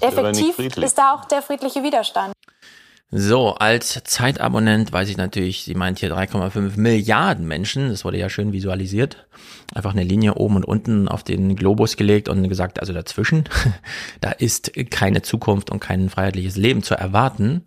effektiv 0.00 0.58
ist 0.58 0.98
da 0.98 1.14
auch 1.14 1.24
der 1.24 1.40
friedliche 1.40 1.82
Widerstand. 1.82 2.34
So, 3.12 3.54
als 3.54 4.00
Zeitabonnent 4.04 4.92
weiß 4.92 5.08
ich 5.08 5.16
natürlich, 5.16 5.64
sie 5.64 5.74
meint 5.74 5.98
hier 5.98 6.14
3,5 6.14 6.78
Milliarden 6.78 7.44
Menschen. 7.44 7.88
Das 7.88 8.04
wurde 8.04 8.18
ja 8.18 8.30
schön 8.30 8.52
visualisiert. 8.52 9.26
Einfach 9.74 9.92
eine 9.92 10.04
Linie 10.04 10.34
oben 10.34 10.54
und 10.54 10.64
unten 10.64 11.08
auf 11.08 11.24
den 11.24 11.56
Globus 11.56 11.96
gelegt 11.96 12.28
und 12.28 12.48
gesagt, 12.48 12.78
also 12.78 12.92
dazwischen, 12.92 13.48
da 14.20 14.30
ist 14.30 14.70
keine 14.90 15.22
Zukunft 15.22 15.70
und 15.70 15.80
kein 15.80 16.08
freiheitliches 16.08 16.56
Leben 16.56 16.84
zu 16.84 16.94
erwarten. 16.94 17.64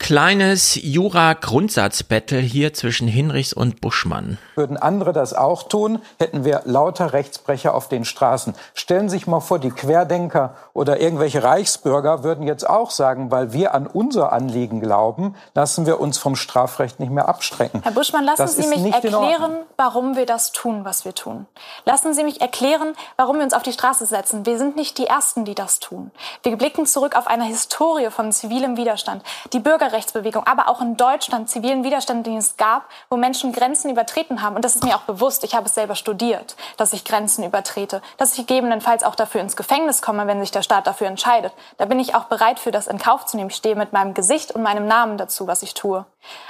Kleines 0.00 0.76
Jura-Grundsatzbattle 0.82 2.38
hier 2.38 2.72
zwischen 2.72 3.06
Hinrichs 3.06 3.52
und 3.52 3.82
Buschmann. 3.82 4.38
Würden 4.56 4.78
andere 4.78 5.12
das 5.12 5.34
auch 5.34 5.64
tun, 5.64 6.00
hätten 6.18 6.44
wir 6.44 6.62
lauter 6.64 7.12
Rechtsbrecher 7.12 7.74
auf 7.74 7.88
den 7.88 8.06
Straßen. 8.06 8.54
Stellen 8.74 9.08
Sie 9.10 9.18
sich 9.18 9.26
mal 9.26 9.40
vor, 9.40 9.58
die 9.58 9.70
Querdenker 9.70 10.56
oder 10.72 11.00
irgendwelche 11.00 11.44
Reichsbürger 11.44 12.24
würden 12.24 12.46
jetzt 12.46 12.68
auch 12.68 12.90
sagen, 12.90 13.30
weil 13.30 13.52
wir 13.52 13.74
an 13.74 13.86
unser 13.86 14.32
Anliegen 14.32 14.80
glauben, 14.80 15.36
lassen 15.54 15.84
wir 15.84 16.00
uns 16.00 16.16
vom 16.16 16.34
Strafrecht 16.34 16.98
nicht 16.98 17.12
mehr 17.12 17.28
abstrecken. 17.28 17.82
Herr 17.82 17.92
Buschmann, 17.92 18.24
lassen 18.24 18.42
Das 18.42 18.56
Sie 18.56 18.66
mich 18.66 18.92
erklären, 18.92 19.58
warum 19.76 20.16
wir 20.16 20.26
das 20.26 20.52
tun, 20.52 20.84
was 20.84 21.04
wir 21.04 21.14
tun. 21.14 21.46
Lassen 21.84 22.14
Sie 22.14 22.24
mich 22.24 22.40
erklären, 22.40 22.94
warum 23.16 23.36
wir 23.36 23.44
uns 23.44 23.52
auf 23.52 23.62
die 23.62 23.72
Straße 23.72 24.06
setzen. 24.06 24.46
Wir 24.46 24.56
sind 24.56 24.76
nicht 24.76 24.96
die 24.96 25.06
Ersten, 25.06 25.44
die 25.44 25.54
das 25.54 25.78
tun. 25.78 26.10
Wir 26.42 26.56
blicken 26.56 26.86
zurück 26.86 27.16
auf 27.16 27.26
eine 27.26 27.44
Historie 27.44 28.10
von 28.10 28.32
zivilem 28.32 28.78
Widerstand. 28.78 29.22
Die 29.52 29.60
Bürgerrechtsbewegung, 29.90 30.46
aber 30.46 30.68
auch 30.68 30.80
in 30.80 30.96
Deutschland 30.96 31.50
zivilen 31.50 31.84
Widerstand, 31.84 32.26
den 32.26 32.36
es 32.36 32.56
gab, 32.56 32.84
wo 33.10 33.16
Menschen 33.16 33.52
Grenzen 33.52 33.90
übertreten 33.90 34.42
haben. 34.42 34.56
Und 34.56 34.64
das 34.64 34.76
ist 34.76 34.84
mir 34.84 34.96
auch 34.96 35.02
bewusst. 35.02 35.44
Ich 35.44 35.54
habe 35.54 35.66
es 35.66 35.74
selber 35.74 35.94
studiert, 35.94 36.56
dass 36.76 36.92
ich 36.92 37.04
Grenzen 37.04 37.44
übertrete, 37.44 38.00
dass 38.16 38.32
ich 38.32 38.46
gegebenenfalls 38.46 39.02
auch 39.02 39.14
dafür 39.14 39.40
ins 39.40 39.56
Gefängnis 39.56 40.00
komme, 40.00 40.26
wenn 40.26 40.40
sich 40.40 40.50
der 40.50 40.62
Staat 40.62 40.86
dafür 40.86 41.08
entscheidet. 41.08 41.52
Da 41.76 41.84
bin 41.84 41.98
ich 41.98 42.14
auch 42.14 42.24
bereit 42.24 42.58
für 42.60 42.70
das 42.70 42.86
in 42.86 42.98
Kauf 42.98 43.26
zu 43.26 43.36
nehmen. 43.36 43.50
Ich 43.50 43.56
stehe 43.56 43.76
mit 43.76 43.92
meinem 43.92 44.14
Gesicht 44.14 44.52
und 44.52 44.62
meinem 44.62 44.86
Namen 44.86 45.18
dazu, 45.18 45.46
was 45.46 45.62
ich 45.62 45.74
tue. 45.74 46.06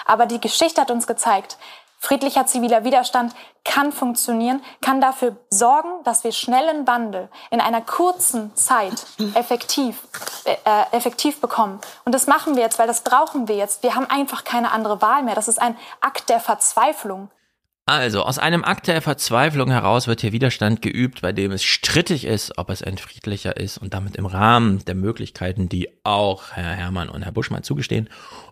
Aber 0.07 0.27
die 0.27 0.41
Geschichte 0.41 0.81
hat 0.81 0.91
uns 0.91 1.07
gezeigt, 1.07 1.57
friedlicher 2.01 2.47
ziviler 2.47 2.83
Widerstand 2.83 3.35
kann 3.63 3.93
funktionieren, 3.93 4.63
kann 4.81 5.03
dafür 5.03 5.37
sorgen, 5.51 6.03
dass 6.05 6.25
wir 6.25 6.33
schnellen 6.33 6.87
Wandel 6.87 7.29
in 7.51 7.61
einer 7.61 7.83
kurzen 7.83 8.57
Zeit 8.57 9.07
effektiv, 9.35 9.97
äh, 10.45 10.53
äh, 10.65 10.97
effektiv 10.97 11.43
bekommen. 11.43 11.79
Und 12.07 12.15
das 12.15 12.27
machen 12.27 12.57
wir 12.57 12.63
jetzt, 12.63 12.79
weil 12.79 12.87
das 12.87 13.05
brauchen 13.05 13.49
wir 13.49 13.57
jetzt. 13.57 13.83
Wir 13.83 13.95
haben 13.95 14.07
einfach 14.07 14.45
keine 14.45 14.73
andere 14.73 15.03
Wahl 15.03 15.23
mehr. 15.23 15.35
Das 15.35 15.47
ist 15.47 15.61
ein 15.61 15.77
Akt 16.01 16.31
der 16.31 16.41
Verzweiflung. 16.41 17.31
Also, 17.87 18.23
aus 18.23 18.39
einem 18.39 18.65
Akt 18.65 18.87
der 18.87 19.03
Verzweiflung 19.03 19.69
heraus 19.69 20.07
wird 20.07 20.21
hier 20.21 20.33
Widerstand 20.33 20.81
geübt, 20.81 21.23
bei 21.23 21.33
dem 21.33 21.51
es 21.51 21.65
strittig 21.65 22.25
ist, 22.25 22.57
ob 22.57 22.71
es 22.71 22.83
ein 22.83 22.99
friedlicher 22.99 23.57
ist 23.57 23.79
und 23.79 23.95
damit 23.95 24.15
im 24.17 24.27
Rahmen 24.27 24.85
der 24.85 24.95
Möglichkeiten, 24.95 25.69
die 25.69 25.89
auch 26.05 26.53
Herr 26.53 26.75
Herrmann 26.77 27.09
und 27.09 27.23
Herr 27.23 27.33
Buschmann 27.33 27.65
zugestehen, 27.65 28.09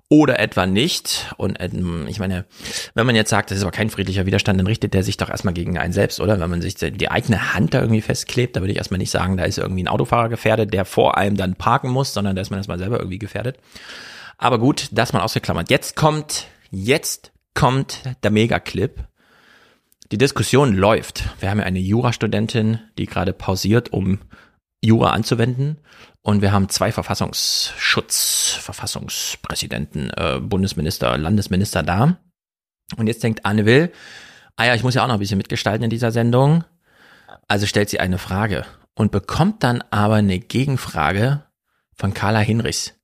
oder 0.09 0.39
etwa 0.39 0.67
nicht. 0.67 1.33
Und 1.37 1.57
ähm, 1.61 2.07
ich 2.09 2.19
meine, 2.19 2.47
wenn 2.95 3.07
man 3.07 3.15
jetzt 3.15 3.31
sagt, 3.31 3.51
das 3.51 3.59
ist 3.59 3.65
aber 3.65 3.73
kein 3.73 3.91
friedlicher 3.91 4.27
Widerstand, 4.27 4.59
dann 4.59 4.67
richtet 4.67 4.95
der 4.95 5.03
sich 5.03 5.17
doch 5.17 5.29
erstmal 5.29 5.55
gegen 5.55 5.77
einen 5.77 5.93
selbst, 5.93 6.21
oder? 6.21 6.41
Wenn 6.41 6.51
man 6.51 6.63
sich 6.63 6.77
die 6.77 7.11
eigene 7.11 7.55
Hand 7.55 7.75
da 7.75 7.81
irgendwie 7.81 8.01
festklebt, 8.01 8.57
da 8.57 8.61
würde 8.61 8.73
ich 8.73 8.79
erstmal 8.79 8.99
nicht 8.99 9.11
sagen, 9.11 9.37
da 9.37 9.45
ist 9.45 9.59
irgendwie 9.59 9.83
ein 9.83 9.89
Autofahrer 9.89 10.29
gefährdet, 10.29 10.73
der 10.73 10.85
vor 10.85 11.19
einem 11.19 11.37
dann 11.37 11.57
parken 11.57 11.91
muss, 11.91 12.15
sondern 12.15 12.37
da 12.37 12.43
ist 12.43 12.51
man 12.51 12.59
erstmal 12.59 12.79
selber 12.79 12.99
irgendwie 12.99 13.19
gefährdet. 13.19 13.59
Aber 14.39 14.59
gut, 14.59 14.89
das 14.93 15.13
mal 15.13 15.23
ausgeklammert. 15.23 15.71
Jetzt 15.71 15.97
kommt, 15.97 16.47
jetzt 16.71 17.33
kommt 17.55 18.03
der 18.23 18.31
Megaclip. 18.31 19.05
Die 20.11 20.19
Diskussion 20.19 20.75
läuft. 20.75 21.25
Wir 21.41 21.51
haben 21.51 21.59
ja 21.59 21.67
eine 21.67 21.81
Jurastudentin, 21.81 22.79
die 22.97 23.05
gerade 23.05 23.35
pausiert, 23.35 23.93
um 23.93 24.21
Jura 24.83 25.11
anzuwenden. 25.11 25.79
Und 26.23 26.43
wir 26.43 26.53
haben 26.53 26.69
zwei 26.69 26.93
Verfassungsschutz, 26.93 28.59
Verfassungspräsidenten, 28.61 30.11
äh, 30.11 30.41
Bundesminister, 30.41 31.17
Landesminister 31.17 31.83
da. 31.83 32.19
Und 32.97 33.07
jetzt 33.07 33.23
denkt 33.23 33.45
Anne 33.45 33.67
Will, 33.67 33.93
ah 34.57 34.65
ja, 34.65 34.75
ich 34.75 34.83
muss 34.83 34.95
ja 34.95 35.03
auch 35.03 35.09
noch 35.09 35.15
ein 35.15 35.21
bisschen 35.21 35.39
mitgestalten 35.39 35.85
in 35.85 35.91
dieser 35.91 36.13
Sendung. 36.13 36.65
Also 37.47 37.67
stellt 37.67 37.89
sie 37.89 38.01
eine 38.01 38.19
Frage 38.19 38.65
und 38.95 39.13
bekommt 39.13 39.63
dann 39.63 39.83
aber 39.91 40.17
eine 40.17 40.39
Gegenfrage 40.39 41.45
von 41.95 42.15
Carla 42.15 42.41
Hinrichs. 42.41 42.95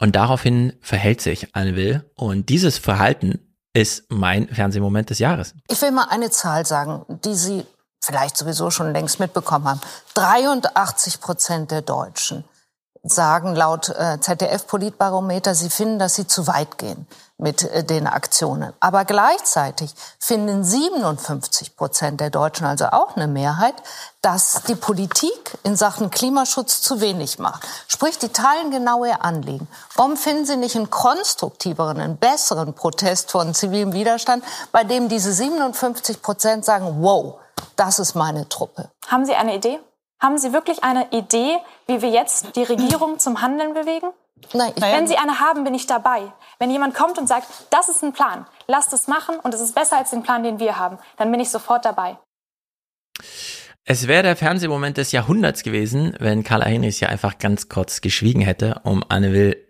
Und 0.00 0.14
daraufhin 0.14 0.74
verhält 0.80 1.20
sich 1.20 1.54
Anne 1.54 1.76
Will. 1.76 2.04
Und 2.14 2.48
dieses 2.48 2.78
Verhalten 2.78 3.40
ist 3.72 4.10
mein 4.10 4.48
Fernsehmoment 4.48 5.10
des 5.10 5.18
Jahres. 5.18 5.54
Ich 5.68 5.80
will 5.82 5.90
mal 5.90 6.06
eine 6.10 6.30
Zahl 6.30 6.64
sagen, 6.66 7.04
die 7.24 7.34
Sie 7.34 7.64
vielleicht 8.08 8.38
sowieso 8.38 8.70
schon 8.70 8.92
längst 8.92 9.20
mitbekommen 9.20 9.68
haben. 9.68 9.80
83 10.14 11.20
Prozent 11.20 11.70
der 11.70 11.82
Deutschen 11.82 12.42
sagen 13.02 13.54
laut 13.54 13.90
äh, 13.90 14.18
ZDF-Politbarometer, 14.20 15.54
sie 15.54 15.70
finden, 15.70 15.98
dass 15.98 16.14
sie 16.14 16.26
zu 16.26 16.46
weit 16.46 16.78
gehen 16.78 17.06
mit 17.36 17.62
äh, 17.62 17.84
den 17.84 18.06
Aktionen. 18.06 18.72
Aber 18.80 19.04
gleichzeitig 19.04 19.94
finden 20.18 20.64
57 20.64 21.76
Prozent 21.76 22.20
der 22.20 22.30
Deutschen, 22.30 22.66
also 22.66 22.86
auch 22.86 23.14
eine 23.14 23.28
Mehrheit, 23.28 23.74
dass 24.22 24.62
die 24.66 24.74
Politik 24.74 25.58
in 25.62 25.76
Sachen 25.76 26.10
Klimaschutz 26.10 26.80
zu 26.80 27.00
wenig 27.00 27.38
macht. 27.38 27.66
Sprich, 27.86 28.18
die 28.18 28.30
teilen 28.30 28.70
genau 28.70 29.04
ihr 29.04 29.22
Anliegen. 29.22 29.68
Warum 29.94 30.16
finden 30.16 30.44
Sie 30.44 30.56
nicht 30.56 30.76
einen 30.76 30.90
konstruktiveren, 30.90 32.00
einen 32.00 32.16
besseren 32.16 32.74
Protest 32.74 33.30
von 33.30 33.54
zivilem 33.54 33.92
Widerstand, 33.92 34.42
bei 34.72 34.82
dem 34.82 35.08
diese 35.08 35.32
57 35.32 36.20
Prozent 36.20 36.64
sagen, 36.64 36.96
wow, 37.00 37.36
das 37.78 37.98
ist 37.98 38.14
meine 38.14 38.48
Truppe? 38.48 38.90
Haben 39.06 39.24
Sie 39.24 39.34
eine 39.34 39.54
Idee? 39.54 39.78
Haben 40.20 40.36
Sie 40.38 40.52
wirklich 40.52 40.82
eine 40.82 41.10
Idee, 41.12 41.58
wie 41.86 42.02
wir 42.02 42.10
jetzt 42.10 42.56
die 42.56 42.64
Regierung 42.64 43.18
zum 43.18 43.40
Handeln 43.40 43.72
bewegen? 43.72 44.08
Nein, 44.52 44.72
ich 44.74 44.82
Wenn 44.82 45.06
Sie 45.06 45.16
eine 45.16 45.40
haben, 45.40 45.64
bin 45.64 45.74
ich 45.74 45.86
dabei. 45.86 46.32
Wenn 46.58 46.70
jemand 46.70 46.94
kommt 46.94 47.18
und 47.18 47.28
sagt, 47.28 47.46
das 47.70 47.88
ist 47.88 48.02
ein 48.02 48.12
Plan, 48.12 48.46
lasst 48.66 48.92
es 48.92 49.06
machen 49.06 49.36
und 49.36 49.54
es 49.54 49.60
ist 49.60 49.74
besser 49.74 49.96
als 49.96 50.10
den 50.10 50.22
Plan, 50.22 50.42
den 50.42 50.58
wir 50.58 50.78
haben, 50.78 50.98
dann 51.16 51.30
bin 51.30 51.40
ich 51.40 51.50
sofort 51.50 51.84
dabei. 51.84 52.18
Es 53.84 54.06
wäre 54.06 54.22
der 54.22 54.36
Fernsehmoment 54.36 54.96
des 54.96 55.12
Jahrhunderts 55.12 55.62
gewesen, 55.62 56.14
wenn 56.18 56.44
Carla 56.44 56.66
Henrichs 56.66 57.00
ja 57.00 57.08
einfach 57.08 57.38
ganz 57.38 57.68
kurz 57.68 58.00
geschwiegen 58.00 58.42
hätte, 58.42 58.80
um 58.84 59.04
Anne 59.08 59.32
Will 59.32 59.67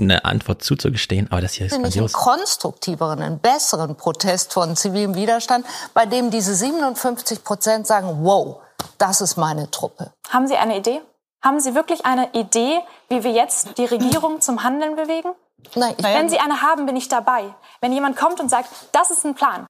eine 0.00 0.24
Antwort 0.24 0.62
zuzugestehen, 0.62 1.28
aber 1.30 1.40
das 1.40 1.54
hier 1.54 1.66
ist 1.66 1.72
Finde 1.72 1.88
ich 1.88 1.98
einen 1.98 2.12
konstruktiveren, 2.12 3.22
einen 3.22 3.38
besseren 3.38 3.96
Protest 3.96 4.52
von 4.52 4.76
zivilem 4.76 5.14
Widerstand, 5.14 5.66
bei 5.94 6.04
dem 6.06 6.30
diese 6.30 6.54
57 6.54 7.44
Prozent 7.44 7.86
sagen, 7.86 8.18
wow, 8.22 8.60
das 8.98 9.20
ist 9.20 9.36
meine 9.36 9.70
Truppe. 9.70 10.12
Haben 10.28 10.48
Sie 10.48 10.56
eine 10.56 10.76
Idee? 10.76 11.00
Haben 11.42 11.60
Sie 11.60 11.74
wirklich 11.74 12.04
eine 12.06 12.32
Idee, 12.32 12.80
wie 13.08 13.22
wir 13.22 13.30
jetzt 13.30 13.78
die 13.78 13.84
Regierung 13.84 14.40
zum 14.40 14.64
Handeln 14.64 14.96
bewegen? 14.96 15.30
Nein, 15.74 15.94
ich 15.96 16.04
Wenn 16.04 16.28
Sie 16.28 16.38
eine 16.38 16.62
haben, 16.62 16.86
bin 16.86 16.96
ich 16.96 17.08
dabei. 17.08 17.54
Wenn 17.80 17.92
jemand 17.92 18.16
kommt 18.16 18.40
und 18.40 18.50
sagt, 18.50 18.68
das 18.92 19.10
ist 19.10 19.24
ein 19.24 19.34
Plan, 19.34 19.66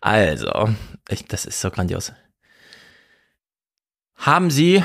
Also, 0.00 0.68
ich, 1.08 1.26
das 1.26 1.44
ist 1.44 1.60
so 1.60 1.70
grandios. 1.70 2.12
Haben 4.16 4.50
Sie 4.50 4.84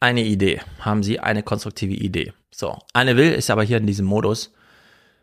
eine 0.00 0.22
Idee? 0.22 0.60
Haben 0.80 1.02
Sie 1.02 1.20
eine 1.20 1.42
konstruktive 1.42 1.94
Idee? 1.94 2.32
So, 2.56 2.78
Anne 2.92 3.16
Will 3.16 3.32
ist 3.32 3.50
aber 3.50 3.64
hier 3.64 3.78
in 3.78 3.86
diesem 3.86 4.06
Modus. 4.06 4.52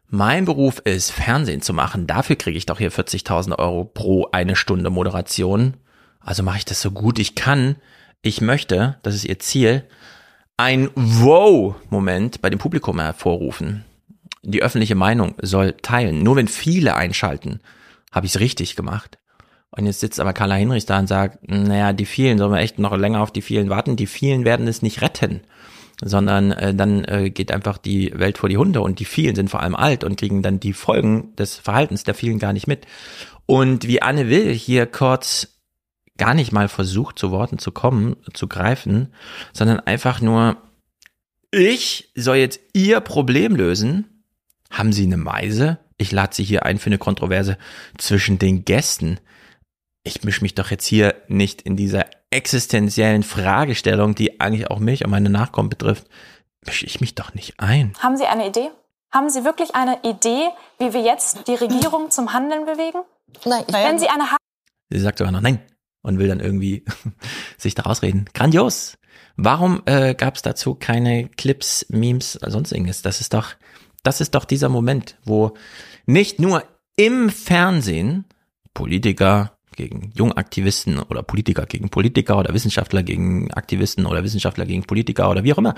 Mein 0.09 0.43
Beruf 0.43 0.79
ist, 0.79 1.11
Fernsehen 1.11 1.61
zu 1.61 1.73
machen. 1.73 2.05
Dafür 2.05 2.35
kriege 2.35 2.57
ich 2.57 2.65
doch 2.65 2.77
hier 2.77 2.91
40.000 2.91 3.57
Euro 3.57 3.85
pro 3.85 4.27
eine 4.33 4.57
Stunde 4.57 4.89
Moderation. 4.89 5.75
Also 6.19 6.43
mache 6.43 6.57
ich 6.57 6.65
das 6.65 6.81
so 6.81 6.91
gut 6.91 7.19
ich 7.19 7.35
kann. 7.35 7.77
Ich 8.21 8.41
möchte, 8.41 8.97
das 9.03 9.15
ist 9.15 9.23
ihr 9.23 9.39
Ziel, 9.39 9.85
ein 10.57 10.89
Wow-Moment 10.95 12.41
bei 12.41 12.50
dem 12.50 12.59
Publikum 12.59 13.00
hervorrufen. 13.00 13.85
Die 14.43 14.61
öffentliche 14.61 14.95
Meinung 14.95 15.35
soll 15.41 15.71
teilen. 15.81 16.23
Nur 16.23 16.35
wenn 16.35 16.50
viele 16.50 16.97
einschalten, 16.97 17.61
habe 18.11 18.25
ich 18.25 18.35
es 18.35 18.41
richtig 18.41 18.75
gemacht. 18.75 19.19
Und 19.69 19.85
jetzt 19.85 20.01
sitzt 20.01 20.19
aber 20.19 20.33
Carla 20.33 20.55
Hinrichs 20.55 20.85
da 20.85 21.00
und 21.00 21.07
sagt, 21.07 21.48
naja, 21.50 21.94
die 21.94 22.05
vielen, 22.05 22.37
sollen 22.37 22.51
wir 22.51 22.59
echt 22.59 22.77
noch 22.77 22.96
länger 22.98 23.22
auf 23.22 23.31
die 23.31 23.41
vielen 23.41 23.70
warten? 23.70 23.96
Die 23.96 24.07
vielen 24.07 24.44
werden 24.44 24.67
es 24.67 24.81
nicht 24.81 25.01
retten, 25.01 25.39
sondern 26.01 26.51
äh, 26.51 26.74
dann 26.74 27.05
äh, 27.05 27.29
geht 27.29 27.51
einfach 27.51 27.77
die 27.77 28.11
Welt 28.16 28.37
vor 28.37 28.50
die 28.50 28.57
Hunde 28.57 28.81
und 28.81 29.00
die 29.00 29.05
vielen 29.05 29.35
sind 29.35 29.50
vor 29.50 29.61
allem 29.61 29.75
alt 29.75 30.03
und 30.03 30.18
kriegen 30.18 30.42
dann 30.42 30.59
die 30.59 30.74
Folgen 30.74 31.35
des 31.35 31.57
Verhaltens 31.57 32.03
der 32.03 32.16
vielen 32.16 32.40
gar 32.40 32.53
nicht 32.53 32.68
mit. 32.68 32.85
Und 33.46 33.87
wie 33.87 34.01
Anne 34.01 34.29
Will 34.29 34.53
hier 34.53 34.85
kurz 34.85 35.59
gar 36.18 36.33
nicht 36.33 36.51
mal 36.51 36.68
versucht, 36.68 37.18
zu 37.18 37.31
Worten 37.31 37.57
zu 37.57 37.72
kommen, 37.72 38.16
zu 38.33 38.48
greifen, 38.48 39.14
sondern 39.53 39.79
einfach 39.79 40.22
nur, 40.22 40.57
ich 41.51 42.11
soll 42.16 42.37
jetzt 42.37 42.59
ihr 42.74 43.00
Problem 43.00 43.55
lösen. 43.55 44.24
Haben 44.70 44.94
Sie 44.94 45.03
eine 45.03 45.18
Meise? 45.18 45.79
Ich 45.98 46.11
lade 46.11 46.33
Sie 46.33 46.44
hier 46.44 46.66
ein 46.66 46.79
für 46.79 46.87
eine 46.87 46.98
Kontroverse 46.98 47.57
zwischen 47.98 48.40
den 48.40 48.66
Gästen. 48.66 49.20
Ich 50.03 50.24
mische 50.24 50.42
mich 50.42 50.55
doch 50.55 50.72
jetzt 50.72 50.85
hier 50.85 51.16
nicht 51.27 51.61
in 51.61 51.75
dieser 51.75 52.05
existenziellen 52.31 53.24
Fragestellung, 53.24 54.15
die 54.15 54.39
eigentlich 54.39 54.72
auch 54.72 54.79
mich 54.79 55.03
und 55.05 55.11
meine 55.11 55.29
Nachkommen 55.29 55.70
betrifft, 55.70 56.07
mische 56.65 56.85
ich 56.85 57.01
mich 57.01 57.15
doch 57.15 57.33
nicht 57.33 57.59
ein. 57.59 57.94
haben 58.00 58.17
Sie 58.17 58.25
eine 58.25 58.48
Idee? 58.48 58.70
Haben 59.11 59.29
Sie 59.29 59.44
wirklich 59.44 59.75
eine 59.75 60.00
Idee, 60.03 60.48
wie 60.79 60.94
wir 60.94 61.01
jetzt 61.01 61.48
die 61.48 61.55
Regierung 61.55 62.11
zum 62.11 62.33
Handeln 62.33 62.65
bewegen? 62.65 63.00
Nein, 63.46 63.63
ich 63.67 63.74
Wenn 63.74 64.00
Sie 64.00 64.07
eine 64.07 64.31
haben, 64.31 64.37
Sie 64.89 65.00
sagt 65.00 65.17
sogar 65.17 65.31
noch 65.31 65.41
nein 65.41 65.59
und 66.01 66.17
will 66.17 66.27
dann 66.27 66.39
irgendwie 66.39 66.85
sich 67.57 67.75
da 67.75 67.83
rausreden. 67.83 68.29
Grandios. 68.33 68.98
Warum 69.35 69.81
äh, 69.85 70.13
gab 70.15 70.35
es 70.35 70.41
dazu 70.41 70.75
keine 70.75 71.27
Clips, 71.29 71.85
Memes, 71.89 72.33
sonst 72.33 72.72
irgendwas? 72.72 73.01
Das 73.01 73.22
ist 73.22 73.33
doch, 73.33 73.53
das 74.03 74.22
ist 74.22 74.35
doch 74.35 74.46
dieser 74.46 74.70
Moment, 74.70 75.17
wo 75.24 75.53
nicht 76.05 76.39
nur 76.39 76.63
im 76.96 77.29
Fernsehen 77.29 78.25
Politiker 78.74 79.57
gegen 79.75 80.12
Jungaktivisten 80.16 81.00
oder 81.00 81.24
Politiker 81.24 81.66
gegen 81.66 81.90
Politiker 81.90 82.38
oder 82.38 82.53
Wissenschaftler 82.53 83.03
gegen 83.03 83.51
Aktivisten 83.51 84.05
oder 84.05 84.24
Wissenschaftler 84.24 84.66
gegen 84.66 84.84
Politiker 84.84 85.29
oder 85.29 85.44
wie 85.44 85.53
auch 85.53 85.57
immer, 85.57 85.75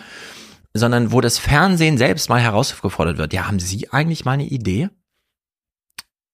sondern 0.73 1.11
wo 1.11 1.21
das 1.21 1.37
Fernsehen 1.37 1.97
selbst 1.97 2.29
mal 2.29 2.41
herausgefordert 2.41 3.17
wird. 3.17 3.33
Ja, 3.33 3.47
haben 3.47 3.59
Sie 3.59 3.91
eigentlich 3.91 4.25
mal 4.25 4.33
eine 4.33 4.45
Idee? 4.45 4.89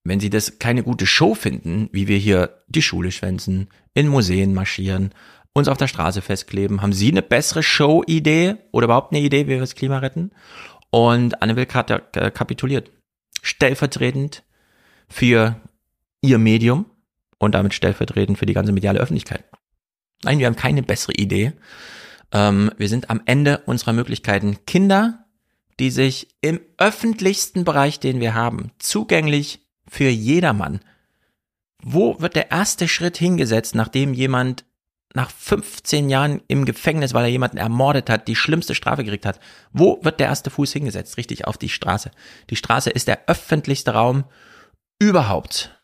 Wenn 0.04 0.19
Sie 0.19 0.30
das 0.30 0.60
keine 0.60 0.84
gute 0.84 1.06
Show 1.06 1.36
finden, 1.36 1.89
wie 1.91 2.08
wir 2.08 2.17
hier 2.17 2.63
die 2.67 2.82
Schule 2.82 3.12
schwänzen, 3.12 3.69
in 3.93 4.08
Museen 4.08 4.54
marschieren, 4.54 5.13
uns 5.54 5.67
auf 5.67 5.78
der 5.78 5.88
Straße 5.88 6.22
festkleben, 6.22 6.82
haben 6.82 6.93
Sie 6.93 7.12
eine 7.12 7.22
bessere 7.22 7.63
Show-Idee 7.63 8.56
oder 8.72 8.86
überhaupt 8.86 9.12
eine 9.12 9.22
Idee, 9.22 9.45
wie 9.45 9.52
wir 9.52 9.60
das 9.60 9.76
Klima 9.76 10.00
retten? 10.00 10.32
Und 10.89 11.41
Anne 11.41 11.56
Wilk 11.56 11.76
äh, 11.76 12.32
kapituliert. 12.32 12.91
Stellvertretend 13.41 14.43
für 15.08 15.60
ihr 16.22 16.38
Medium 16.38 16.86
und 17.39 17.56
damit 17.56 17.73
stellvertretend 17.73 18.38
für 18.38 18.45
die 18.45 18.54
ganze 18.54 18.71
mediale 18.71 18.99
Öffentlichkeit. 18.99 19.43
Nein, 20.23 20.39
wir 20.39 20.45
haben 20.45 20.56
keine 20.56 20.84
bessere 20.84 21.13
Idee. 21.13 21.54
Ähm, 22.32 22.71
wir 22.78 22.89
sind 22.89 23.10
am 23.10 23.21
Ende 23.25 23.60
unserer 23.65 23.93
Möglichkeiten. 23.93 24.58
Kinder, 24.67 25.25
die 25.80 25.89
sich 25.89 26.36
im 26.41 26.60
öffentlichsten 26.78 27.63
Bereich, 27.63 27.99
den 27.99 28.19
wir 28.19 28.34
haben, 28.34 28.71
zugänglich 28.80 29.65
für 29.88 30.10
jedermann. 30.10 30.82
Wo 31.82 32.19
wird 32.19 32.36
der 32.36 32.52
erste 32.52 32.88
Schritt 32.88 33.17
hingesetzt, 33.17 33.73
nachdem 33.73 34.13
jemand 34.13 34.65
nach 35.15 35.32
15 35.32 36.10
Jahren 36.10 36.41
im 36.47 36.65
Gefängnis, 36.65 37.13
weil 37.13 37.23
er 37.23 37.32
jemanden 37.32 37.58
ermordet 37.58 38.10
hat, 38.10 38.28
die 38.28 38.36
schlimmste 38.36 38.75
Strafe 38.75 39.04
gekriegt 39.04 39.25
hat? 39.25 39.39
Wo 39.71 39.99
wird 40.04 40.19
der 40.19 40.28
erste 40.28 40.49
Fuß 40.49 40.73
hingesetzt? 40.73 41.17
Richtig 41.17 41.47
auf 41.47 41.58
die 41.58 41.69
Straße. 41.69 42.12
Die 42.49 42.58
Straße 42.58 42.89
ist 42.89 43.08
der 43.08 43.28
öffentlichste 43.28 43.91
Raum 43.91 44.25
überhaupt. 44.99 45.78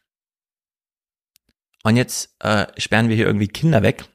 Und 1.85 1.97
jetzt 1.97 2.35
äh, 2.39 2.65
sperren 2.79 3.09
wir 3.09 3.15
hier 3.15 3.27
irgendwie 3.27 3.47
Kinder 3.47 3.83
weg, 3.83 4.05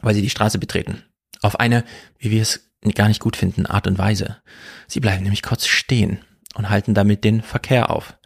weil 0.00 0.14
sie 0.14 0.22
die 0.22 0.30
Straße 0.30 0.58
betreten. 0.58 1.04
Auf 1.42 1.60
eine, 1.60 1.84
wie 2.18 2.30
wir 2.30 2.40
es 2.40 2.70
gar 2.94 3.08
nicht 3.08 3.20
gut 3.20 3.36
finden, 3.36 3.66
Art 3.66 3.86
und 3.86 3.98
Weise. 3.98 4.38
Sie 4.86 4.98
bleiben 4.98 5.22
nämlich 5.22 5.42
kurz 5.42 5.66
stehen 5.66 6.24
und 6.54 6.70
halten 6.70 6.94
damit 6.94 7.24
den 7.24 7.42
Verkehr 7.42 7.90
auf. 7.90 8.16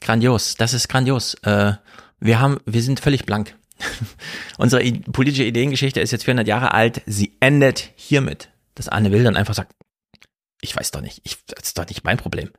Grandios, 0.00 0.56
das 0.56 0.74
ist 0.74 0.88
grandios. 0.88 1.34
Äh, 1.44 1.74
wir 2.18 2.40
haben, 2.40 2.58
wir 2.66 2.82
sind 2.82 2.98
völlig 2.98 3.24
blank. 3.24 3.56
Unsere 4.58 4.82
politische 5.12 5.44
Ideengeschichte 5.44 6.00
ist 6.00 6.10
jetzt 6.10 6.24
400 6.24 6.48
Jahre 6.48 6.74
alt. 6.74 7.02
Sie 7.06 7.36
endet 7.38 7.92
hiermit, 7.94 8.50
dass 8.74 8.88
Anne 8.88 9.12
Will 9.12 9.22
dann 9.22 9.36
einfach 9.36 9.54
sagt, 9.54 9.76
ich 10.60 10.74
weiß 10.74 10.90
doch 10.90 11.02
nicht, 11.02 11.20
ich, 11.22 11.36
das 11.46 11.68
ist 11.68 11.78
doch 11.78 11.86
nicht 11.86 12.02
mein 12.02 12.16
Problem. 12.16 12.50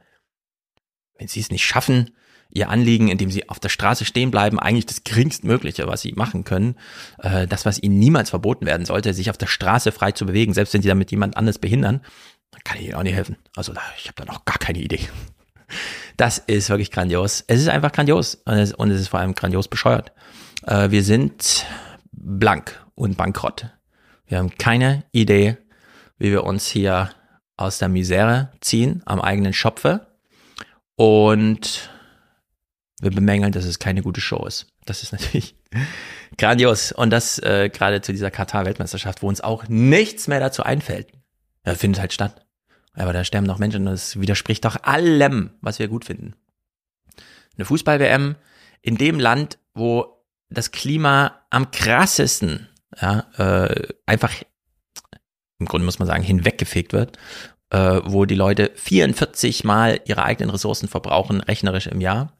Wenn 1.17 1.27
Sie 1.27 1.41
es 1.41 1.51
nicht 1.51 1.65
schaffen, 1.65 2.15
Ihr 2.49 2.69
Anliegen, 2.69 3.07
indem 3.07 3.31
Sie 3.31 3.49
auf 3.49 3.59
der 3.59 3.69
Straße 3.69 4.05
stehen 4.05 4.31
bleiben, 4.31 4.59
eigentlich 4.59 4.85
das 4.85 5.03
geringstmögliche, 5.03 5.87
was 5.87 6.01
Sie 6.01 6.13
machen 6.13 6.43
können, 6.43 6.75
äh, 7.19 7.47
das, 7.47 7.65
was 7.65 7.81
Ihnen 7.81 7.99
niemals 7.99 8.29
verboten 8.29 8.65
werden 8.65 8.85
sollte, 8.85 9.13
sich 9.13 9.29
auf 9.29 9.37
der 9.37 9.47
Straße 9.47 9.91
frei 9.91 10.11
zu 10.11 10.25
bewegen, 10.25 10.53
selbst 10.53 10.73
wenn 10.73 10.81
Sie 10.81 10.87
damit 10.87 11.11
jemand 11.11 11.35
anderes 11.37 11.59
behindern, 11.59 12.01
dann 12.51 12.61
kann 12.63 12.77
ich 12.77 12.85
Ihnen 12.85 12.95
auch 12.95 13.03
nicht 13.03 13.15
helfen. 13.15 13.37
Also 13.55 13.73
ich 13.97 14.07
habe 14.07 14.15
da 14.15 14.25
noch 14.25 14.45
gar 14.45 14.57
keine 14.57 14.79
Idee. 14.79 14.99
Das 16.15 16.37
ist 16.37 16.69
wirklich 16.69 16.91
grandios. 16.91 17.43
Es 17.47 17.59
ist 17.59 17.67
einfach 17.67 17.91
grandios 17.91 18.35
und 18.45 18.53
es, 18.53 18.73
und 18.73 18.91
es 18.91 19.01
ist 19.01 19.07
vor 19.07 19.19
allem 19.19 19.33
grandios 19.33 19.67
bescheuert. 19.67 20.11
Äh, 20.67 20.91
wir 20.91 21.03
sind 21.03 21.65
blank 22.11 22.79
und 22.93 23.17
bankrott. 23.17 23.67
Wir 24.27 24.37
haben 24.37 24.55
keine 24.55 25.03
Idee, 25.11 25.57
wie 26.19 26.31
wir 26.31 26.43
uns 26.43 26.67
hier 26.67 27.09
aus 27.57 27.77
der 27.77 27.89
Misere 27.89 28.51
ziehen, 28.61 29.01
am 29.05 29.21
eigenen 29.21 29.53
Schopfe. 29.53 30.07
Und 30.95 31.89
wir 33.03 33.11
bemängeln, 33.11 33.51
dass 33.51 33.65
es 33.65 33.79
keine 33.79 34.01
gute 34.01 34.21
Show 34.21 34.45
ist. 34.45 34.67
Das 34.85 35.03
ist 35.03 35.11
natürlich 35.11 35.55
grandios. 36.37 36.91
Und 36.91 37.09
das 37.09 37.39
äh, 37.39 37.69
gerade 37.69 38.01
zu 38.01 38.11
dieser 38.11 38.31
Katar-Weltmeisterschaft, 38.31 39.21
wo 39.21 39.27
uns 39.27 39.41
auch 39.41 39.67
nichts 39.67 40.27
mehr 40.27 40.39
dazu 40.39 40.63
einfällt. 40.63 41.07
Ja, 41.65 41.75
findet 41.75 42.01
halt 42.01 42.13
statt. 42.13 42.45
Aber 42.93 43.13
da 43.13 43.23
sterben 43.23 43.47
noch 43.47 43.59
Menschen 43.59 43.87
und 43.87 43.93
das 43.93 44.19
widerspricht 44.19 44.65
doch 44.65 44.83
allem, 44.83 45.51
was 45.61 45.79
wir 45.79 45.87
gut 45.87 46.05
finden. 46.05 46.35
Eine 47.55 47.65
Fußball-WM 47.65 48.35
in 48.81 48.97
dem 48.97 49.19
Land, 49.19 49.57
wo 49.73 50.23
das 50.49 50.71
Klima 50.71 51.41
am 51.49 51.71
krassesten, 51.71 52.67
ja, 53.01 53.25
äh, 53.37 53.87
einfach 54.05 54.33
im 55.63 55.67
Grunde 55.67 55.85
muss 55.85 55.99
man 55.99 56.07
sagen, 56.07 56.23
hinweggefegt 56.23 56.93
wird, 56.93 57.17
äh, 57.69 58.01
wo 58.03 58.25
die 58.25 58.35
Leute 58.35 58.71
44 58.75 59.63
Mal 59.63 60.01
ihre 60.05 60.23
eigenen 60.23 60.49
Ressourcen 60.49 60.87
verbrauchen, 60.87 61.41
rechnerisch 61.41 61.87
im 61.87 62.01
Jahr. 62.01 62.33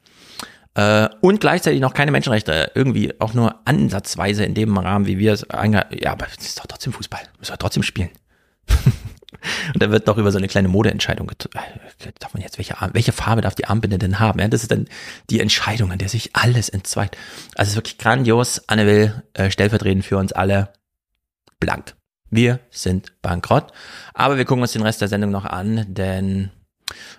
Äh, 0.74 1.08
und 1.20 1.40
gleichzeitig 1.40 1.80
noch 1.80 1.94
keine 1.94 2.10
Menschenrechte 2.10 2.72
irgendwie 2.74 3.18
auch 3.20 3.34
nur 3.34 3.60
ansatzweise 3.64 4.44
in 4.44 4.54
dem 4.54 4.76
Rahmen, 4.76 5.06
wie 5.06 5.18
wir 5.18 5.32
es 5.32 5.46
ja, 5.50 6.12
aber 6.12 6.26
es 6.36 6.46
ist 6.46 6.58
doch 6.58 6.66
trotzdem 6.66 6.92
Fußball, 6.92 7.20
müssen 7.38 7.52
wir 7.52 7.58
trotzdem 7.58 7.82
spielen. 7.82 8.10
Und 9.74 9.82
da 9.82 9.90
wird 9.90 10.08
doch 10.08 10.16
über 10.16 10.32
so 10.32 10.38
eine 10.38 10.48
kleine 10.48 10.68
Modeentscheidung, 10.68 11.30
äh, 11.30 12.12
darf 12.18 12.34
man 12.34 12.42
jetzt, 12.42 12.58
welche, 12.58 12.76
welche 12.92 13.12
Farbe 13.12 13.42
darf 13.42 13.54
die 13.54 13.66
Armbinde 13.66 13.98
denn 13.98 14.18
haben? 14.18 14.40
Ja, 14.40 14.48
das 14.48 14.62
ist 14.62 14.70
dann 14.70 14.88
die 15.30 15.40
Entscheidung, 15.40 15.92
an 15.92 15.98
der 15.98 16.08
sich 16.08 16.34
alles 16.34 16.68
entzweit. 16.68 17.16
Also 17.54 17.68
es 17.68 17.68
ist 17.70 17.76
wirklich 17.76 17.98
grandios. 17.98 18.62
Anne 18.68 18.86
will 18.86 19.22
äh, 19.34 19.50
stellvertretend 19.50 20.04
für 20.04 20.16
uns 20.16 20.32
alle 20.32 20.72
blank. 21.60 21.94
Wir 22.30 22.60
sind 22.70 23.12
bankrott. 23.22 23.72
Aber 24.12 24.36
wir 24.36 24.44
gucken 24.44 24.62
uns 24.62 24.72
den 24.72 24.82
Rest 24.82 25.00
der 25.00 25.08
Sendung 25.08 25.30
noch 25.30 25.44
an, 25.44 25.84
denn 25.88 26.50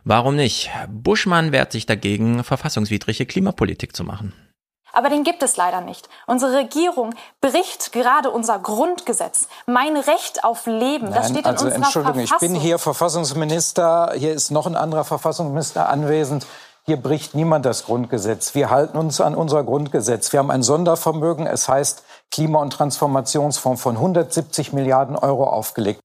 warum 0.03 0.35
nicht? 0.35 0.69
Buschmann 0.89 1.51
wehrt 1.51 1.71
sich 1.71 1.85
dagegen, 1.85 2.43
verfassungswidrige 2.43 3.25
Klimapolitik 3.25 3.95
zu 3.95 4.03
machen. 4.03 4.33
Aber 4.95 5.09
den 5.09 5.23
gibt 5.23 5.43
es 5.43 5.57
leider 5.57 5.81
nicht. 5.81 6.07
Unsere 6.25 6.55
Regierung 6.55 7.13
bricht 7.41 7.91
gerade 7.91 8.31
unser 8.31 8.59
Grundgesetz. 8.59 9.49
Mein 9.65 9.97
Recht 9.97 10.45
auf 10.45 10.65
Leben, 10.67 11.09
Nein, 11.09 11.13
das 11.13 11.29
steht 11.29 11.39
in 11.39 11.45
also, 11.45 11.65
unserer 11.65 11.83
Entschuldigung, 11.83 12.15
Verfassung. 12.27 12.47
ich 12.47 12.53
bin 12.53 12.61
hier 12.61 12.79
Verfassungsminister. 12.79 14.13
Hier 14.15 14.33
ist 14.33 14.51
noch 14.51 14.65
ein 14.65 14.77
anderer 14.77 15.03
Verfassungsminister 15.03 15.89
anwesend. 15.89 16.47
Hier 16.85 16.97
bricht 16.97 17.35
niemand 17.35 17.65
das 17.65 17.85
Grundgesetz. 17.85 18.55
Wir 18.55 18.69
halten 18.69 18.97
uns 18.97 19.19
an 19.19 19.35
unser 19.35 19.63
Grundgesetz. 19.63 20.31
Wir 20.31 20.39
haben 20.39 20.51
ein 20.51 20.63
Sondervermögen. 20.63 21.45
Es 21.45 21.67
heißt 21.67 22.03
Klima- 22.31 22.61
und 22.61 22.71
Transformationsfonds 22.71 23.81
von 23.81 23.95
170 23.95 24.71
Milliarden 24.71 25.17
Euro 25.17 25.45
aufgelegt. 25.45 25.99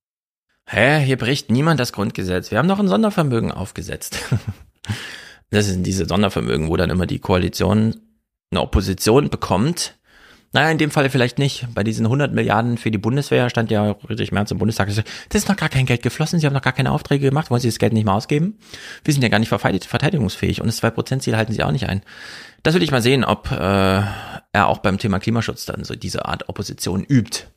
Hä, 0.73 1.05
hier 1.05 1.17
bricht 1.17 1.51
niemand 1.51 1.81
das 1.81 1.93
Grundgesetz. 1.93 2.53
Wir 2.53 2.59
haben 2.59 2.69
noch 2.69 2.79
ein 2.79 2.87
Sondervermögen 2.87 3.53
aufgesetzt. 3.53 4.19
Das 5.53 5.67
sind 5.67 5.85
diese 5.85 6.07
Sondervermögen, 6.07 6.69
wo 6.69 6.77
dann 6.77 6.91
immer 6.91 7.07
die 7.07 7.19
Koalition 7.19 7.97
eine 8.53 8.61
Opposition 8.61 9.31
bekommt. 9.31 9.99
Naja, 10.53 10.71
in 10.71 10.79
dem 10.79 10.93
Falle 10.93 11.11
vielleicht 11.11 11.41
nicht. 11.41 11.67
Bei 11.75 11.83
diesen 11.83 12.07
100 12.07 12.33
Milliarden 12.33 12.79
für 12.79 12.93
die 12.93 12.99
Bundeswehr 12.99 13.51
stand 13.51 13.73
ja 13.73 13.95
Friedrich 13.95 14.31
Merz 14.31 14.53
im 14.53 14.59
Bundestag. 14.59 14.87
Das 14.87 15.43
ist 15.43 15.49
noch 15.49 15.57
gar 15.57 15.69
kein 15.69 15.87
Geld 15.87 16.03
geflossen. 16.03 16.39
Sie 16.39 16.47
haben 16.47 16.55
noch 16.55 16.63
gar 16.63 16.73
keine 16.73 16.93
Aufträge 16.93 17.27
gemacht. 17.27 17.51
Wollen 17.51 17.61
Sie 17.61 17.67
das 17.67 17.81
Geld 17.81 17.93
nicht 17.93 18.05
mal 18.05 18.15
ausgeben? 18.15 18.61
Wir 19.03 19.13
sind 19.13 19.25
ja 19.25 19.29
gar 19.29 19.41
nicht 19.41 19.49
verteidigungsfähig. 19.49 20.61
Und 20.61 20.69
das 20.69 20.81
2%-Ziel 20.81 21.37
halten 21.37 21.53
Sie 21.53 21.65
auch 21.65 21.73
nicht 21.73 21.89
ein. 21.89 22.03
Das 22.63 22.75
will 22.75 22.85
ich 22.85 22.93
mal 22.93 23.03
sehen, 23.03 23.25
ob 23.25 23.51
äh, 23.51 23.57
er 23.57 24.69
auch 24.69 24.79
beim 24.79 24.99
Thema 24.99 25.19
Klimaschutz 25.19 25.67
dann 25.67 25.83
so 25.83 25.97
diese 25.97 26.27
Art 26.27 26.49
Opposition 26.49 27.03
übt. 27.03 27.49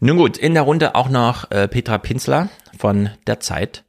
Nun 0.00 0.16
gut, 0.16 0.38
in 0.38 0.54
der 0.54 0.62
Runde 0.62 0.94
auch 0.94 1.08
noch 1.08 1.50
äh, 1.50 1.68
Petra 1.68 1.98
Pinsler 1.98 2.48
von 2.78 3.10
der 3.26 3.40
Zeit. 3.40 3.84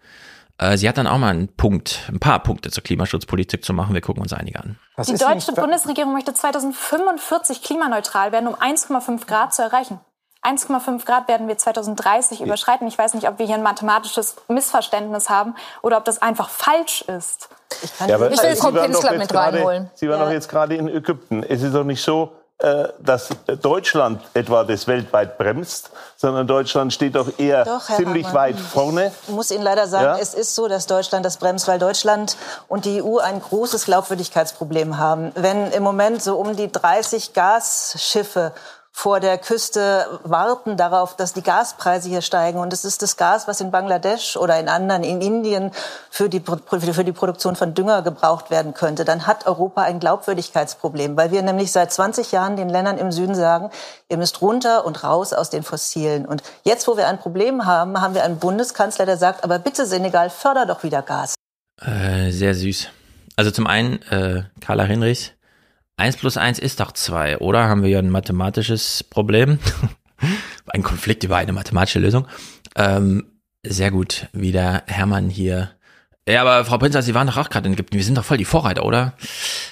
Äh, 0.57 0.77
sie 0.77 0.87
hat 0.87 0.97
dann 0.97 1.07
auch 1.07 1.17
mal 1.17 1.29
einen 1.29 1.47
Punkt, 1.47 2.09
ein 2.09 2.19
paar 2.19 2.39
Punkte 2.41 2.71
zur 2.71 2.83
Klimaschutzpolitik 2.83 3.65
zu 3.65 3.73
machen. 3.73 3.93
Wir 3.93 4.01
gucken 4.01 4.21
uns 4.21 4.33
einige 4.33 4.59
an. 4.59 4.77
Was 4.95 5.07
die 5.07 5.17
deutsche 5.17 5.53
Bundesregierung 5.53 6.13
möchte 6.13 6.33
2045 6.33 7.61
klimaneutral 7.61 8.31
werden, 8.31 8.47
um 8.47 8.55
1,5 8.55 9.25
Grad 9.25 9.53
zu 9.53 9.61
erreichen. 9.61 9.99
1,5 10.43 11.05
Grad 11.05 11.29
werden 11.29 11.47
wir 11.47 11.57
2030 11.57 12.41
überschreiten. 12.41 12.85
Ich 12.87 12.97
weiß 12.97 13.13
nicht, 13.13 13.29
ob 13.29 13.39
wir 13.39 13.45
hier 13.45 13.55
ein 13.55 13.63
mathematisches 13.63 14.35
Missverständnis 14.49 15.29
haben 15.29 15.55
oder 15.81 15.97
ob 15.97 16.05
das 16.05 16.21
einfach 16.21 16.49
falsch 16.49 17.01
ist. 17.03 17.49
Ich, 17.81 17.97
kann 17.97 18.09
ja, 18.09 18.15
ich 18.27 18.43
will 18.43 18.55
Frau 18.57 18.71
Pinsler 18.71 19.13
mit 19.13 19.33
reinholen. 19.33 19.89
Sie 19.95 20.09
waren 20.09 20.19
ja. 20.19 20.25
doch 20.25 20.31
jetzt 20.31 20.49
gerade 20.49 20.75
in 20.75 20.89
Ägypten. 20.89 21.43
Es 21.43 21.61
ist 21.61 21.73
doch 21.73 21.85
nicht 21.85 22.03
so, 22.03 22.33
dass 22.99 23.29
Deutschland 23.61 24.21
etwa 24.33 24.63
das 24.63 24.87
weltweit 24.87 25.37
bremst, 25.37 25.89
sondern 26.15 26.47
Deutschland 26.47 26.93
steht 26.93 27.15
doch 27.15 27.27
eher 27.37 27.65
doch, 27.65 27.81
ziemlich 27.81 28.25
Hamann. 28.27 28.35
weit 28.35 28.59
vorne. 28.59 29.11
Ich 29.27 29.33
muss 29.33 29.51
Ihnen 29.51 29.63
leider 29.63 29.85
sagen, 29.87 30.05
ja? 30.05 30.17
es 30.17 30.33
ist 30.33 30.55
so, 30.55 30.69
dass 30.69 30.87
Deutschland 30.87 31.25
das 31.25 31.37
bremst, 31.37 31.67
weil 31.67 31.77
Deutschland 31.77 32.37
und 32.69 32.85
die 32.85 33.03
EU 33.03 33.17
ein 33.17 33.41
großes 33.41 33.83
Glaubwürdigkeitsproblem 33.83 34.97
haben. 34.97 35.33
Wenn 35.35 35.71
im 35.71 35.83
Moment 35.83 36.23
so 36.23 36.37
um 36.37 36.55
die 36.55 36.71
30 36.71 37.33
Gasschiffe 37.33 38.53
vor 38.95 39.19
der 39.19 39.39
Küste 39.39 40.05
warten 40.23 40.77
darauf, 40.77 41.15
dass 41.15 41.33
die 41.33 41.41
Gaspreise 41.41 42.07
hier 42.07 42.21
steigen. 42.21 42.59
Und 42.59 42.71
es 42.71 42.85
ist 42.85 43.01
das 43.01 43.17
Gas, 43.17 43.47
was 43.47 43.59
in 43.59 43.71
Bangladesch 43.71 44.37
oder 44.37 44.57
in 44.59 44.69
anderen, 44.69 45.03
in 45.03 45.19
Indien 45.19 45.71
für 46.11 46.29
die, 46.29 46.41
für 46.41 47.03
die 47.03 47.11
Produktion 47.11 47.55
von 47.55 47.73
Dünger 47.73 48.03
gebraucht 48.03 48.51
werden 48.51 48.75
könnte. 48.75 49.03
Dann 49.03 49.25
hat 49.25 49.47
Europa 49.47 49.81
ein 49.81 49.99
Glaubwürdigkeitsproblem, 49.99 51.17
weil 51.17 51.31
wir 51.31 51.41
nämlich 51.41 51.71
seit 51.71 51.91
20 51.91 52.31
Jahren 52.31 52.55
den 52.55 52.69
Ländern 52.69 52.99
im 52.99 53.11
Süden 53.11 53.33
sagen, 53.33 53.71
ihr 54.09 54.17
müsst 54.17 54.41
runter 54.41 54.85
und 54.85 55.03
raus 55.03 55.33
aus 55.33 55.49
den 55.49 55.63
Fossilen. 55.63 56.25
Und 56.27 56.43
jetzt, 56.63 56.87
wo 56.87 56.95
wir 56.95 57.07
ein 57.07 57.17
Problem 57.17 57.65
haben, 57.65 57.99
haben 57.99 58.13
wir 58.13 58.23
einen 58.23 58.37
Bundeskanzler, 58.37 59.07
der 59.07 59.17
sagt, 59.17 59.43
aber 59.43 59.57
bitte 59.57 59.87
Senegal, 59.87 60.29
förder 60.29 60.67
doch 60.67 60.83
wieder 60.83 61.01
Gas. 61.01 61.33
Äh, 61.81 62.29
sehr 62.29 62.53
süß. 62.53 62.89
Also 63.35 63.49
zum 63.49 63.65
einen, 63.65 64.03
äh, 64.03 64.43
Carla 64.61 64.83
Hinrichs, 64.83 65.31
1 65.97 66.17
plus 66.17 66.37
1 66.37 66.59
ist 66.59 66.79
doch 66.79 66.91
2, 66.91 67.39
oder? 67.39 67.67
Haben 67.67 67.83
wir 67.83 67.89
ja 67.89 67.99
ein 67.99 68.09
mathematisches 68.09 69.03
Problem. 69.03 69.59
ein 70.67 70.83
Konflikt 70.83 71.23
über 71.23 71.37
eine 71.37 71.53
mathematische 71.53 71.99
Lösung. 71.99 72.27
Ähm, 72.75 73.25
sehr 73.63 73.91
gut, 73.91 74.27
wie 74.33 74.51
der 74.51 74.83
Hermann 74.87 75.29
hier. 75.29 75.71
Ja, 76.27 76.41
aber 76.41 76.63
Frau 76.63 76.77
Prinzer, 76.77 77.01
Sie 77.01 77.13
waren 77.13 77.27
doch 77.27 77.35
auch 77.35 77.49
gerade 77.49 77.67
in 77.67 77.73
Ägypten. 77.73 77.97
Wir 77.97 78.03
sind 78.03 78.17
doch 78.17 78.23
voll 78.23 78.37
die 78.37 78.45
Vorreiter, 78.45 78.85
oder? 78.85 79.13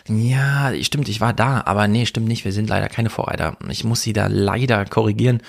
Ja, 0.10 0.74
stimmt, 0.82 1.08
ich 1.08 1.22
war 1.22 1.32
da, 1.32 1.64
aber 1.66 1.88
nee, 1.88 2.06
stimmt 2.06 2.28
nicht. 2.28 2.44
Wir 2.44 2.52
sind 2.52 2.68
leider 2.68 2.90
keine 2.90 3.10
Vorreiter. 3.10 3.56
Ich 3.70 3.86
muss 3.86 4.02
Sie 4.02 4.12
da 4.12 4.28
leider 4.28 4.84
korrigieren. 4.84 5.42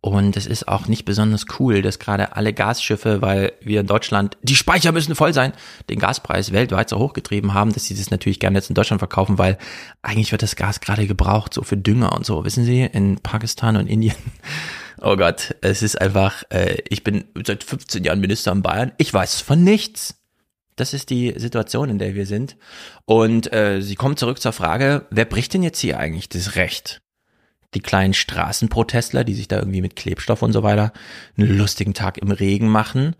Und 0.00 0.36
es 0.36 0.46
ist 0.46 0.66
auch 0.66 0.88
nicht 0.88 1.04
besonders 1.04 1.46
cool, 1.58 1.82
dass 1.82 2.00
gerade 2.00 2.34
alle 2.36 2.52
Gasschiffe, 2.52 3.22
weil 3.22 3.52
wir 3.60 3.80
in 3.80 3.86
Deutschland, 3.86 4.36
die 4.42 4.56
Speicher 4.56 4.90
müssen 4.90 5.14
voll 5.14 5.32
sein, 5.32 5.52
den 5.90 5.98
Gaspreis 6.00 6.52
weltweit 6.52 6.88
so 6.88 6.98
hochgetrieben 6.98 7.54
haben, 7.54 7.72
dass 7.72 7.84
sie 7.84 7.96
das 7.96 8.10
natürlich 8.10 8.40
gerne 8.40 8.58
jetzt 8.58 8.68
in 8.68 8.74
Deutschland 8.74 9.00
verkaufen, 9.00 9.38
weil 9.38 9.58
eigentlich 10.02 10.30
wird 10.30 10.42
das 10.42 10.56
Gas 10.56 10.80
gerade 10.80 11.06
gebraucht, 11.06 11.54
so 11.54 11.62
für 11.62 11.76
Dünger 11.76 12.12
und 12.12 12.26
so. 12.26 12.44
Wissen 12.44 12.64
Sie, 12.64 12.82
in 12.82 13.18
Pakistan 13.20 13.76
und 13.76 13.86
Indien. 13.86 14.16
Oh 15.00 15.14
Gott, 15.14 15.54
es 15.60 15.82
ist 15.82 16.00
einfach, 16.00 16.42
äh, 16.48 16.78
ich 16.88 17.04
bin 17.04 17.22
seit 17.46 17.62
15 17.62 18.02
Jahren 18.02 18.18
Minister 18.18 18.50
in 18.50 18.62
Bayern, 18.62 18.90
ich 18.98 19.14
weiß 19.14 19.42
von 19.42 19.62
nichts. 19.62 20.18
Das 20.80 20.94
ist 20.94 21.10
die 21.10 21.34
Situation, 21.36 21.90
in 21.90 21.98
der 21.98 22.14
wir 22.14 22.26
sind. 22.26 22.56
Und 23.04 23.52
äh, 23.52 23.80
sie 23.82 23.94
kommt 23.94 24.18
zurück 24.18 24.40
zur 24.40 24.52
Frage, 24.52 25.06
wer 25.10 25.24
bricht 25.24 25.54
denn 25.54 25.62
jetzt 25.62 25.80
hier 25.80 25.98
eigentlich 25.98 26.28
das 26.28 26.56
Recht? 26.56 27.02
die 27.74 27.80
kleinen 27.80 28.14
Straßenprotestler, 28.14 29.24
die 29.24 29.34
sich 29.34 29.48
da 29.48 29.58
irgendwie 29.58 29.82
mit 29.82 29.96
Klebstoff 29.96 30.42
und 30.42 30.52
so 30.52 30.62
weiter 30.62 30.92
einen 31.36 31.56
lustigen 31.58 31.94
Tag 31.94 32.18
im 32.18 32.30
Regen 32.30 32.68
machen. 32.68 33.14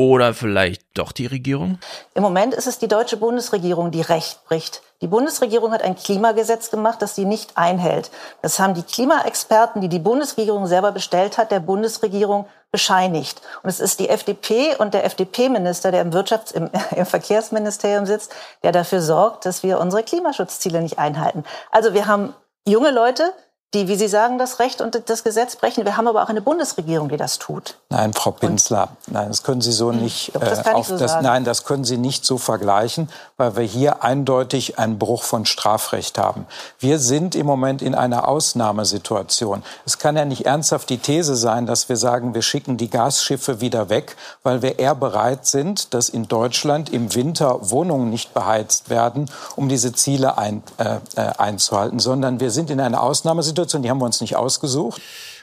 Oder 0.00 0.32
vielleicht 0.32 0.80
doch 0.94 1.12
die 1.12 1.26
Regierung? 1.26 1.78
Im 2.14 2.22
Moment 2.22 2.54
ist 2.54 2.66
es 2.66 2.78
die 2.78 2.88
deutsche 2.88 3.18
Bundesregierung, 3.18 3.90
die 3.90 4.00
Recht 4.00 4.42
bricht. 4.46 4.80
Die 5.02 5.06
Bundesregierung 5.06 5.72
hat 5.72 5.82
ein 5.82 5.94
Klimagesetz 5.94 6.70
gemacht, 6.70 7.02
das 7.02 7.16
sie 7.16 7.26
nicht 7.26 7.58
einhält. 7.58 8.10
Das 8.40 8.58
haben 8.58 8.72
die 8.72 8.82
Klimaexperten, 8.82 9.82
die 9.82 9.90
die 9.90 9.98
Bundesregierung 9.98 10.66
selber 10.66 10.92
bestellt 10.92 11.36
hat, 11.36 11.50
der 11.50 11.60
Bundesregierung 11.60 12.46
bescheinigt. 12.72 13.42
Und 13.62 13.68
es 13.68 13.78
ist 13.78 14.00
die 14.00 14.08
FDP 14.08 14.74
und 14.78 14.94
der 14.94 15.04
FDP-Minister, 15.04 15.90
der 15.90 16.00
im 16.00 16.12
Wirtschafts-, 16.12 16.54
im, 16.54 16.70
im 16.96 17.04
Verkehrsministerium 17.04 18.06
sitzt, 18.06 18.32
der 18.62 18.72
dafür 18.72 19.02
sorgt, 19.02 19.44
dass 19.44 19.62
wir 19.62 19.78
unsere 19.78 20.02
Klimaschutzziele 20.02 20.80
nicht 20.80 20.98
einhalten. 20.98 21.44
Also 21.70 21.92
wir 21.92 22.06
haben 22.06 22.32
junge 22.66 22.90
Leute, 22.90 23.34
die, 23.72 23.86
wie 23.86 23.94
Sie 23.94 24.08
sagen, 24.08 24.36
das 24.38 24.58
Recht 24.58 24.80
und 24.80 25.00
das 25.06 25.22
Gesetz 25.22 25.54
brechen. 25.54 25.84
Wir 25.84 25.96
haben 25.96 26.08
aber 26.08 26.24
auch 26.24 26.28
eine 26.28 26.40
Bundesregierung, 26.40 27.08
die 27.08 27.16
das 27.16 27.38
tut. 27.38 27.76
Nein, 27.88 28.12
Frau 28.14 28.32
Pinsler, 28.32 28.88
nein, 29.06 29.28
das 29.28 29.44
können 29.44 29.60
Sie 29.60 29.70
so 29.70 29.92
hm, 29.92 30.02
nicht. 30.02 30.34
Doch, 30.34 30.40
das 30.40 30.64
kann 30.64 30.74
äh, 30.76 30.80
ich 30.80 30.86
so 30.88 30.98
das, 30.98 31.12
sagen. 31.12 31.24
Nein, 31.24 31.44
das 31.44 31.64
können 31.64 31.84
Sie 31.84 31.96
nicht 31.96 32.24
so 32.24 32.36
vergleichen, 32.36 33.08
weil 33.36 33.54
wir 33.54 33.62
hier 33.62 34.02
eindeutig 34.02 34.80
einen 34.80 34.98
Bruch 34.98 35.22
von 35.22 35.46
Strafrecht 35.46 36.18
haben. 36.18 36.46
Wir 36.80 36.98
sind 36.98 37.36
im 37.36 37.46
Moment 37.46 37.80
in 37.80 37.94
einer 37.94 38.26
Ausnahmesituation. 38.26 39.62
Es 39.86 39.98
kann 39.98 40.16
ja 40.16 40.24
nicht 40.24 40.46
ernsthaft 40.46 40.90
die 40.90 40.98
These 40.98 41.36
sein, 41.36 41.66
dass 41.66 41.88
wir 41.88 41.96
sagen, 41.96 42.34
wir 42.34 42.42
schicken 42.42 42.76
die 42.76 42.90
Gasschiffe 42.90 43.60
wieder 43.60 43.88
weg, 43.88 44.16
weil 44.42 44.62
wir 44.62 44.80
eher 44.80 44.96
bereit 44.96 45.46
sind, 45.46 45.94
dass 45.94 46.08
in 46.08 46.26
Deutschland 46.26 46.90
im 46.90 47.14
Winter 47.14 47.70
Wohnungen 47.70 48.10
nicht 48.10 48.34
beheizt 48.34 48.90
werden, 48.90 49.30
um 49.54 49.68
diese 49.68 49.92
Ziele 49.92 50.38
ein, 50.38 50.64
äh, 50.78 50.96
äh 51.14 51.30
einzuhalten, 51.38 52.00
sondern 52.00 52.40
wir 52.40 52.50
sind 52.50 52.70
in 52.70 52.80
einer 52.80 53.00
Ausnahmesituation 53.00 53.59
Situation, 53.60 53.82
die 53.82 53.90
haben 53.90 54.00
wir 54.00 54.06
uns 54.06 54.20
nicht 54.20 54.36
ausgesucht. 54.36 55.00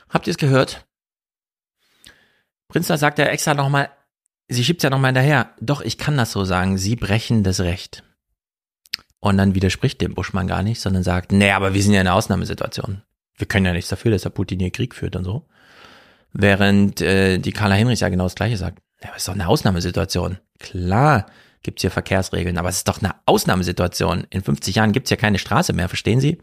Habt 0.10 0.28
ihr 0.28 0.32
es 0.32 0.38
gehört? 0.38 0.86
Prinzler 2.68 2.98
sagt 2.98 3.20
ja 3.20 3.26
extra 3.26 3.54
nochmal, 3.54 3.90
sie 4.48 4.64
schiebt 4.64 4.84
ja 4.84 4.90
nochmal 4.90 5.10
hinterher. 5.10 5.52
Doch, 5.62 5.82
ich 5.82 5.98
kann 5.98 6.18
das 6.18 6.32
so 6.32 6.44
sagen, 6.44 6.78
sie 6.78 6.96
brechen 6.96 7.44
das 7.44 7.60
Recht. 7.60 8.04
Und 9.20 9.38
dann 9.38 9.56
widerspricht 9.56 10.02
dem 10.02 10.14
Buschmann 10.14 10.48
gar 10.48 10.64
nicht, 10.64 10.80
sondern 10.80 11.04
sagt, 11.04 11.32
nee, 11.32 11.52
aber 11.52 11.74
wir 11.74 11.82
sind 11.82 11.94
ja 11.94 12.02
in 12.02 12.08
einer 12.08 12.16
Ausnahmesituation. 12.16 13.04
Wir 13.38 13.48
können 13.48 13.66
ja 13.66 13.74
nichts 13.74 13.90
dafür, 13.90 14.12
dass 14.12 14.24
der 14.24 14.30
Putin 14.30 14.60
hier 14.60 14.72
Krieg 14.72 14.96
führt 14.96 15.16
und 15.16 15.24
so. 15.24 15.48
Während 16.34 17.02
äh, 17.02 17.38
die 17.38 17.52
Carla 17.52 17.76
Henrich 17.76 18.00
ja 18.00 18.10
genau 18.10 18.26
das 18.26 18.36
Gleiche 18.36 18.58
sagt. 18.58 18.80
Ja, 19.02 19.10
aber 19.10 19.18
ist 19.18 19.28
doch 19.28 19.34
eine 19.34 19.48
Ausnahmesituation. 19.48 20.40
Klar 20.60 21.28
gibt's 21.62 21.82
hier 21.82 21.92
Verkehrsregeln, 21.92 22.58
aber 22.58 22.70
es 22.70 22.78
ist 22.78 22.88
doch 22.88 23.02
eine 23.02 23.16
Ausnahmesituation. 23.26 24.26
In 24.30 24.44
50 24.44 24.76
Jahren 24.76 24.92
gibt's 24.92 25.10
ja 25.10 25.18
keine 25.18 25.40
Straße 25.40 25.74
mehr, 25.74 25.90
verstehen 25.90 26.20
Sie? 26.20 26.38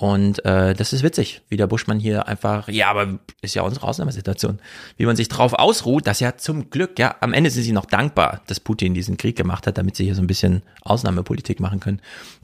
Und 0.00 0.42
äh, 0.46 0.72
das 0.72 0.94
ist 0.94 1.02
witzig, 1.02 1.42
wie 1.50 1.58
der 1.58 1.66
Buschmann 1.66 2.00
hier 2.00 2.26
einfach, 2.26 2.68
ja, 2.68 2.88
aber 2.88 3.18
ist 3.42 3.54
ja 3.54 3.60
unsere 3.60 3.86
Ausnahmesituation, 3.86 4.58
wie 4.96 5.04
man 5.04 5.14
sich 5.14 5.28
drauf 5.28 5.52
ausruht, 5.52 6.06
dass 6.06 6.20
ja 6.20 6.38
zum 6.38 6.70
Glück, 6.70 6.98
ja, 6.98 7.16
am 7.20 7.34
Ende 7.34 7.50
sind 7.50 7.64
sie 7.64 7.72
noch 7.72 7.84
dankbar, 7.84 8.40
dass 8.46 8.60
Putin 8.60 8.94
diesen 8.94 9.18
Krieg 9.18 9.36
gemacht 9.36 9.66
hat, 9.66 9.76
damit 9.76 9.96
sie 9.96 10.04
hier 10.04 10.14
so 10.14 10.22
ein 10.22 10.26
bisschen 10.26 10.62
Ausnahmepolitik 10.80 11.60
machen 11.60 11.80
können. 11.80 12.00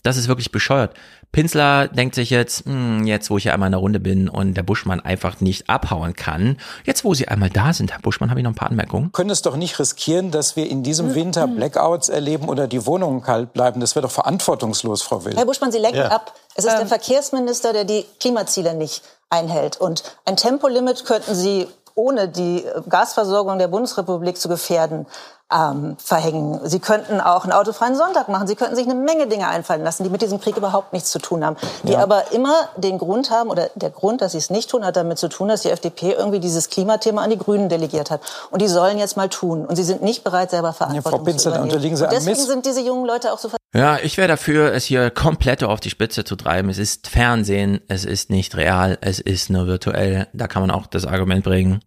Das 0.06 0.16
ist 0.16 0.28
wirklich 0.28 0.52
bescheuert. 0.52 0.94
Pinsler 1.32 1.88
denkt 1.88 2.14
sich 2.14 2.30
jetzt, 2.30 2.64
hm, 2.64 3.04
jetzt 3.06 3.28
wo 3.28 3.38
ich 3.38 3.44
ja 3.44 3.52
einmal 3.52 3.66
in 3.66 3.72
der 3.72 3.80
Runde 3.80 3.98
bin 3.98 4.28
und 4.28 4.54
der 4.54 4.62
Buschmann 4.62 5.00
einfach 5.00 5.40
nicht 5.40 5.68
abhauen 5.68 6.14
kann, 6.14 6.58
jetzt 6.84 7.04
wo 7.04 7.12
sie 7.12 7.26
einmal 7.26 7.50
da 7.50 7.72
sind, 7.72 7.90
Herr 7.92 8.00
Buschmann, 8.00 8.30
habe 8.30 8.38
ich 8.38 8.44
noch 8.44 8.52
ein 8.52 8.54
paar 8.54 8.70
Anmerkungen. 8.70 9.10
können 9.10 9.30
es 9.30 9.42
doch 9.42 9.56
nicht 9.56 9.80
riskieren, 9.80 10.30
dass 10.30 10.54
wir 10.54 10.70
in 10.70 10.84
diesem 10.84 11.16
Winter 11.16 11.48
Blackouts 11.48 12.08
erleben 12.08 12.48
oder 12.48 12.68
die 12.68 12.86
Wohnungen 12.86 13.20
kalt 13.20 13.52
bleiben. 13.52 13.80
Das 13.80 13.96
wäre 13.96 14.04
doch 14.04 14.12
verantwortungslos, 14.12 15.02
Frau 15.02 15.24
Will. 15.24 15.36
Herr 15.36 15.44
Buschmann, 15.44 15.72
Sie 15.72 15.78
lenken 15.78 15.98
Ja. 15.98 16.08
ab. 16.08 16.34
Es 16.54 16.64
ist 16.64 16.78
der 16.78 16.86
Verkehrsminister, 16.86 17.72
der 17.72 17.84
die 17.84 18.04
Klimaziele 18.20 18.74
nicht 18.74 19.02
einhält. 19.28 19.76
Und 19.80 20.04
ein 20.24 20.36
Tempolimit 20.36 21.04
könnten 21.04 21.34
Sie 21.34 21.66
ohne 21.96 22.28
die 22.28 22.64
Gasversorgung 22.88 23.58
der 23.58 23.68
Bundesrepublik 23.68 24.36
zu 24.36 24.48
gefährden 24.48 25.06
ähm, 25.52 25.96
verhängen. 25.98 26.58
Sie 26.64 26.80
könnten 26.80 27.20
auch 27.20 27.44
einen 27.44 27.52
autofreien 27.52 27.94
Sonntag 27.94 28.28
machen. 28.28 28.48
Sie 28.48 28.56
könnten 28.56 28.74
sich 28.74 28.84
eine 28.86 28.96
Menge 28.96 29.28
Dinge 29.28 29.46
einfallen 29.48 29.84
lassen, 29.84 30.02
die 30.02 30.10
mit 30.10 30.20
diesem 30.22 30.40
Krieg 30.40 30.56
überhaupt 30.56 30.92
nichts 30.92 31.10
zu 31.12 31.20
tun 31.20 31.44
haben. 31.44 31.56
Die 31.84 31.96
aber 31.96 32.32
immer 32.32 32.54
den 32.76 32.98
Grund 32.98 33.30
haben, 33.30 33.50
oder 33.50 33.70
der 33.76 33.90
Grund, 33.90 34.20
dass 34.22 34.32
sie 34.32 34.38
es 34.38 34.50
nicht 34.50 34.70
tun, 34.70 34.84
hat 34.84 34.96
damit 34.96 35.18
zu 35.18 35.28
tun, 35.28 35.48
dass 35.48 35.62
die 35.62 35.70
FDP 35.70 36.12
irgendwie 36.12 36.40
dieses 36.40 36.68
Klimathema 36.68 37.22
an 37.22 37.30
die 37.30 37.38
Grünen 37.38 37.68
delegiert 37.68 38.10
hat. 38.10 38.20
Und 38.50 38.60
die 38.60 38.66
sollen 38.68 38.98
jetzt 38.98 39.16
mal 39.16 39.28
tun. 39.28 39.64
Und 39.66 39.76
sie 39.76 39.84
sind 39.84 40.02
nicht 40.02 40.24
bereit, 40.24 40.50
selber 40.50 40.72
Verantwortung 40.72 41.24
Pinsel, 41.24 41.38
zu 41.38 41.50
da 41.50 41.56
übernehmen. 41.56 41.70
unterliegen 41.72 41.96
Sie 41.96 42.06
deswegen 42.10 42.36
Miss- 42.36 42.46
sind 42.46 42.66
diese 42.66 42.80
jungen 42.80 43.06
Leute 43.06 43.32
auch 43.32 43.38
so 43.38 43.48
Ja, 43.72 43.98
ich 44.02 44.16
wäre 44.16 44.26
dafür, 44.28 44.72
es 44.74 44.84
hier 44.84 45.10
komplett 45.10 45.62
auf 45.62 45.78
die 45.78 45.90
Spitze 45.90 46.24
zu 46.24 46.34
treiben. 46.34 46.70
Es 46.70 46.78
ist 46.78 47.06
Fernsehen, 47.06 47.80
es 47.86 48.04
ist 48.04 48.30
nicht 48.30 48.56
real, 48.56 48.98
es 49.00 49.20
ist 49.20 49.50
nur 49.50 49.68
virtuell. 49.68 50.26
Da 50.32 50.48
kann 50.48 50.62
man 50.62 50.72
auch 50.72 50.86
das 50.88 51.06
Argument 51.06 51.44
bringen. 51.44 51.80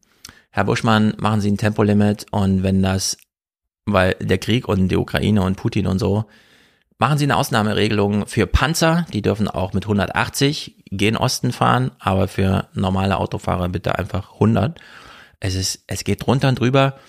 Herr 0.52 0.64
Buschmann, 0.64 1.14
machen 1.18 1.42
Sie 1.42 1.52
ein 1.52 1.58
Tempolimit 1.58 2.26
und 2.32 2.64
wenn 2.64 2.82
das, 2.82 3.18
weil 3.86 4.16
der 4.20 4.38
Krieg 4.38 4.68
und 4.68 4.90
die 4.90 4.98
Ukraine 4.98 5.42
und 5.42 5.56
Putin 5.56 5.88
und 5.88 6.00
so, 6.00 6.26
machen 6.98 7.18
Sie 7.18 7.26
eine 7.26 7.38
Ausnahmeregelung 7.38 8.28
für 8.28 8.46
Panzer, 8.46 9.06
die 9.14 9.22
dürfen 9.22 9.48
auch 9.48 9.74
mit 9.74 9.86
180 9.86 10.76
gen 10.92 11.18
Osten 11.18 11.52
fahren, 11.52 11.92
aber 12.00 12.28
für 12.28 12.68
normale 12.74 13.18
Autofahrer 13.18 13.70
bitte 13.70 13.98
einfach 13.98 14.34
100. 14.34 14.80
Es 15.40 15.56
ist, 15.56 15.84
es 15.88 16.04
geht 16.04 16.26
drunter 16.26 16.50
und 16.50 16.60
drüber. 16.60 17.00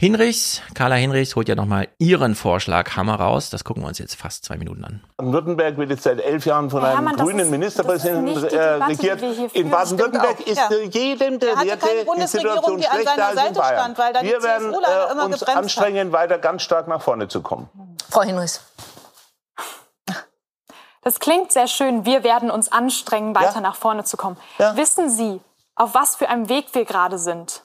Hinrichs, 0.00 0.62
Carla 0.74 0.94
Hinrichs 0.94 1.36
holt 1.36 1.46
ja 1.50 1.54
nochmal 1.54 1.88
ihren 1.98 2.34
Vorschlag 2.34 2.96
Hammer 2.96 3.16
raus. 3.20 3.50
Das 3.50 3.64
gucken 3.64 3.82
wir 3.82 3.88
uns 3.88 3.98
jetzt 3.98 4.14
fast 4.14 4.46
zwei 4.46 4.56
Minuten 4.56 4.82
an. 4.82 5.04
Baden-Württemberg 5.18 5.76
wird 5.76 5.90
jetzt 5.90 6.04
seit 6.04 6.20
elf 6.22 6.46
Jahren 6.46 6.70
von 6.70 6.80
Herr 6.80 6.88
einem 6.96 6.96
Herrmann, 7.00 7.16
das 7.18 7.26
grünen 7.26 7.40
ist- 7.40 7.50
Ministerpräsidenten 7.50 8.34
Debatte, 8.34 8.88
regiert. 8.88 9.22
In. 9.52 9.68
Baden-Württemberg 9.68 10.40
ist 10.46 10.56
ja. 10.56 10.70
jedem 10.90 11.38
der 11.38 11.50
Er 11.50 11.66
Werte 11.66 11.86
die 12.00 12.04
Bundesregierung, 12.06 12.56
Situation 12.56 12.80
die 12.80 12.86
an 12.86 12.92
schlechter 12.94 13.14
seiner 13.14 13.26
als 13.26 13.32
in 13.36 13.36
Seite 13.54 13.60
Bayern. 13.60 13.78
stand, 13.78 13.98
weil 13.98 14.12
da 14.14 14.20
die 14.22 14.26
Wir 14.28 14.42
werden 14.42 14.72
äh, 14.72 15.12
immer 15.12 15.24
uns 15.26 15.38
gebremst 15.38 15.46
hat. 15.48 15.56
anstrengen, 15.56 16.12
weiter 16.12 16.38
ganz 16.38 16.62
stark 16.62 16.88
nach 16.88 17.02
vorne 17.02 17.28
zu 17.28 17.42
kommen. 17.42 17.68
Frau 18.10 18.22
Hinrichs. 18.22 18.62
Das 21.02 21.20
klingt 21.20 21.52
sehr 21.52 21.66
schön. 21.66 22.06
Wir 22.06 22.24
werden 22.24 22.50
uns 22.50 22.72
anstrengen, 22.72 23.34
weiter 23.34 23.56
Ja. 23.56 23.60
nach 23.60 23.76
vorne 23.76 24.04
zu 24.04 24.16
kommen. 24.16 24.38
Ja. 24.58 24.76
Wissen 24.78 25.10
Sie, 25.10 25.40
auf 25.74 25.92
was 25.94 26.16
für 26.16 26.30
einem 26.30 26.48
Weg 26.48 26.68
wir 26.72 26.86
gerade 26.86 27.18
sind? 27.18 27.64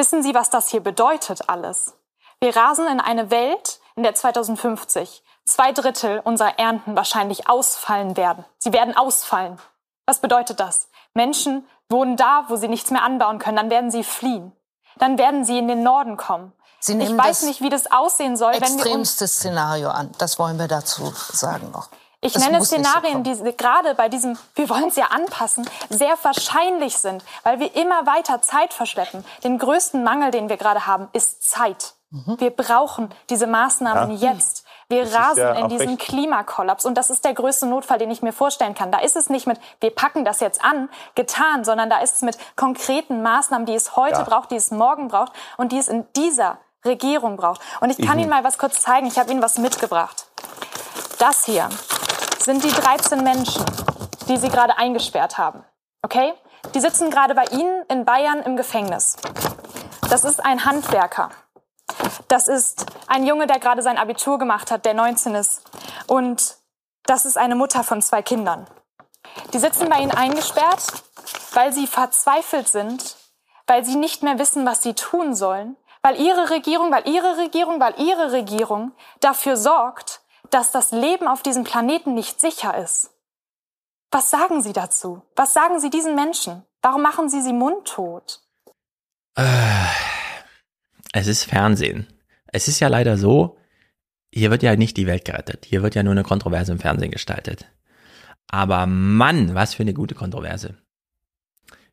Wissen 0.00 0.22
Sie, 0.22 0.34
was 0.34 0.48
das 0.48 0.68
hier 0.68 0.80
bedeutet 0.80 1.50
alles? 1.50 1.92
Wir 2.40 2.56
rasen 2.56 2.86
in 2.86 3.00
eine 3.00 3.30
Welt, 3.30 3.80
in 3.96 4.02
der 4.02 4.14
2050 4.14 5.22
zwei 5.44 5.72
Drittel 5.72 6.22
unserer 6.24 6.58
Ernten 6.58 6.96
wahrscheinlich 6.96 7.50
ausfallen 7.50 8.16
werden. 8.16 8.46
Sie 8.56 8.72
werden 8.72 8.96
ausfallen. 8.96 9.58
Was 10.06 10.20
bedeutet 10.20 10.58
das? 10.58 10.88
Menschen 11.12 11.68
wohnen 11.90 12.16
da, 12.16 12.46
wo 12.48 12.56
sie 12.56 12.68
nichts 12.68 12.90
mehr 12.90 13.02
anbauen 13.02 13.38
können. 13.38 13.58
Dann 13.58 13.68
werden 13.68 13.90
sie 13.90 14.02
fliehen. 14.02 14.52
Dann 14.96 15.18
werden 15.18 15.44
sie 15.44 15.58
in 15.58 15.68
den 15.68 15.82
Norden 15.82 16.16
kommen. 16.16 16.54
Sie 16.78 16.92
ich 16.92 16.98
nehmen 16.98 17.18
weiß 17.18 17.40
das 17.40 17.48
nicht, 17.50 17.60
wie 17.60 17.68
das 17.68 17.92
aussehen 17.92 18.38
soll, 18.38 18.54
wenn 18.54 18.62
wir 18.62 18.68
uns 18.68 18.80
Extremste 18.80 19.28
Szenario 19.28 19.90
an. 19.90 20.12
Das 20.16 20.38
wollen 20.38 20.58
wir 20.58 20.66
dazu 20.66 21.12
sagen 21.14 21.72
noch. 21.72 21.90
Ich 22.22 22.34
Das 22.34 22.44
nenne 22.44 22.58
so 22.58 22.66
Szenarien, 22.66 23.24
kommen. 23.24 23.24
die 23.24 23.56
gerade 23.56 23.94
bei 23.94 24.08
diesem, 24.10 24.36
wir 24.54 24.68
wollen 24.68 24.88
es 24.88 24.96
ja 24.96 25.06
anpassen, 25.06 25.68
sehr 25.88 26.14
wahrscheinlich 26.22 26.98
sind, 26.98 27.24
weil 27.44 27.60
wir 27.60 27.74
immer 27.76 28.06
weiter 28.06 28.42
Zeit 28.42 28.74
verschleppen. 28.74 29.24
Den 29.42 29.58
größten 29.58 30.04
Mangel, 30.04 30.30
den 30.30 30.50
wir 30.50 30.58
gerade 30.58 30.86
haben, 30.86 31.08
ist 31.14 31.48
Zeit. 31.48 31.94
Mhm. 32.10 32.36
Wir 32.38 32.50
brauchen 32.50 33.08
diese 33.30 33.46
Maßnahmen 33.46 34.16
jetzt. 34.18 34.64
Wir 34.88 35.02
rasen 35.14 35.38
ja 35.38 35.52
in 35.54 35.68
diesen 35.68 35.90
recht. 35.90 36.00
Klimakollaps. 36.00 36.84
Und 36.84 36.96
das 36.98 37.08
ist 37.08 37.24
der 37.24 37.32
größte 37.32 37.64
Notfall, 37.66 37.98
den 37.98 38.10
ich 38.10 38.20
mir 38.22 38.32
vorstellen 38.32 38.74
kann. 38.74 38.90
Da 38.90 38.98
ist 38.98 39.16
es 39.16 39.30
nicht 39.30 39.46
mit, 39.46 39.58
wir 39.80 39.94
packen 39.94 40.24
das 40.24 40.40
jetzt 40.40 40.62
an, 40.64 40.90
getan, 41.14 41.64
sondern 41.64 41.88
da 41.88 42.00
ist 42.00 42.16
es 42.16 42.22
mit 42.22 42.36
konkreten 42.56 43.22
Maßnahmen, 43.22 43.64
die 43.64 43.74
es 43.74 43.94
heute 43.96 44.18
Ja. 44.18 44.24
braucht, 44.24 44.50
die 44.50 44.56
es 44.56 44.70
morgen 44.72 45.08
braucht 45.08 45.32
und 45.56 45.70
die 45.72 45.78
es 45.78 45.88
in 45.88 46.06
dieser 46.16 46.58
Regierung 46.84 47.36
braucht. 47.36 47.60
Und 47.80 47.90
ich 47.96 48.04
kann 48.04 48.18
Ihnen 48.18 48.30
mal 48.30 48.42
was 48.44 48.58
kurz 48.58 48.82
zeigen. 48.82 49.06
Ich 49.06 49.18
habe 49.18 49.30
Ihnen 49.30 49.40
was 49.42 49.56
mitgebracht. 49.58 50.26
Das 51.20 51.44
hier 51.44 51.68
sind 52.38 52.64
die 52.64 52.72
13 52.72 53.22
Menschen, 53.22 53.62
die 54.26 54.38
Sie 54.38 54.48
gerade 54.48 54.78
eingesperrt 54.78 55.36
haben. 55.36 55.62
Okay? 56.00 56.32
Die 56.74 56.80
sitzen 56.80 57.10
gerade 57.10 57.34
bei 57.34 57.44
Ihnen 57.44 57.84
in 57.90 58.06
Bayern 58.06 58.40
im 58.40 58.56
Gefängnis. 58.56 59.18
Das 60.08 60.24
ist 60.24 60.42
ein 60.42 60.64
Handwerker. 60.64 61.28
Das 62.28 62.48
ist 62.48 62.86
ein 63.06 63.26
Junge, 63.26 63.46
der 63.46 63.58
gerade 63.58 63.82
sein 63.82 63.98
Abitur 63.98 64.38
gemacht 64.38 64.70
hat, 64.70 64.86
der 64.86 64.94
19 64.94 65.34
ist. 65.34 65.60
Und 66.06 66.56
das 67.04 67.26
ist 67.26 67.36
eine 67.36 67.54
Mutter 67.54 67.84
von 67.84 68.00
zwei 68.00 68.22
Kindern. 68.22 68.66
Die 69.52 69.58
sitzen 69.58 69.90
bei 69.90 69.98
Ihnen 69.98 70.12
eingesperrt, 70.12 70.86
weil 71.52 71.74
sie 71.74 71.86
verzweifelt 71.86 72.68
sind, 72.68 73.16
weil 73.66 73.84
sie 73.84 73.96
nicht 73.96 74.22
mehr 74.22 74.38
wissen, 74.38 74.64
was 74.64 74.82
sie 74.82 74.94
tun 74.94 75.34
sollen, 75.34 75.76
weil 76.00 76.18
ihre 76.18 76.48
Regierung, 76.48 76.90
weil 76.90 77.06
ihre 77.06 77.36
Regierung, 77.36 77.78
weil 77.78 78.00
ihre 78.00 78.32
Regierung 78.32 78.92
dafür 79.20 79.58
sorgt, 79.58 80.19
dass 80.50 80.70
das 80.70 80.92
Leben 80.92 81.28
auf 81.28 81.42
diesem 81.42 81.64
Planeten 81.64 82.14
nicht 82.14 82.40
sicher 82.40 82.76
ist. 82.76 83.10
Was 84.10 84.30
sagen 84.30 84.62
Sie 84.62 84.72
dazu? 84.72 85.22
Was 85.36 85.52
sagen 85.52 85.78
Sie 85.80 85.90
diesen 85.90 86.14
Menschen? 86.14 86.64
Warum 86.82 87.02
machen 87.02 87.28
Sie 87.28 87.40
sie 87.40 87.52
mundtot? 87.52 88.40
Es 91.12 91.26
ist 91.26 91.44
Fernsehen. 91.44 92.06
Es 92.46 92.68
ist 92.68 92.80
ja 92.80 92.88
leider 92.88 93.16
so, 93.16 93.56
hier 94.32 94.50
wird 94.50 94.62
ja 94.62 94.76
nicht 94.76 94.96
die 94.96 95.06
Welt 95.06 95.24
gerettet. 95.24 95.64
Hier 95.64 95.82
wird 95.82 95.94
ja 95.94 96.02
nur 96.02 96.12
eine 96.12 96.24
Kontroverse 96.24 96.72
im 96.72 96.78
Fernsehen 96.78 97.10
gestaltet. 97.10 97.66
Aber 98.48 98.86
Mann, 98.86 99.54
was 99.54 99.74
für 99.74 99.82
eine 99.82 99.94
gute 99.94 100.14
Kontroverse. 100.14 100.76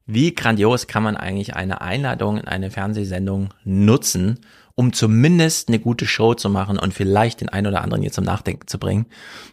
Wie 0.05 0.33
grandios 0.33 0.87
kann 0.87 1.03
man 1.03 1.17
eigentlich 1.17 1.55
eine 1.55 1.81
Einladung 1.81 2.37
in 2.37 2.47
eine 2.47 2.71
Fernsehsendung 2.71 3.53
nutzen, 3.63 4.39
um 4.77 4.93
zumindest 4.93 5.69
eine 5.69 5.79
gute 5.79 6.05
Show 6.05 6.35
zu 6.35 6.51
machen 6.51 6.77
und 6.77 6.93
vielleicht 6.93 7.41
den 7.41 7.49
einen 7.49 7.65
oder 7.65 7.81
anderen 7.81 8.03
hier 8.03 8.11
zum 8.11 8.23
Nachdenken 8.23 8.67
zu 8.67 8.77
bringen. 8.77 9.07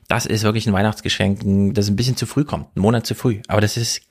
Das 0.06 0.26
ist 0.26 0.42
wirklich 0.42 0.66
ein 0.66 0.74
Weihnachtsgeschenk, 0.74 1.40
das 1.74 1.88
ein 1.88 1.96
bisschen 1.96 2.18
zu 2.18 2.26
früh 2.26 2.44
kommt, 2.44 2.66
einen 2.76 2.82
Monat 2.82 3.06
zu 3.06 3.14
früh. 3.14 3.40
Aber 3.48 3.62
das 3.62 3.78
ist 3.78 4.02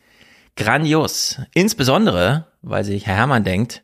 grandios. 0.56 1.40
Insbesondere, 1.54 2.48
weil 2.64 2.84
sich 2.84 3.06
Herr 3.06 3.16
Herrmann 3.16 3.44
denkt, 3.44 3.84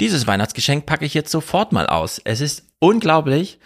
dieses 0.00 0.28
Weihnachtsgeschenk 0.28 0.86
packe 0.86 1.04
ich 1.04 1.14
jetzt 1.14 1.32
sofort 1.32 1.72
mal 1.72 1.88
aus. 1.88 2.20
Es 2.24 2.40
ist 2.40 2.68
unglaublich. 2.78 3.58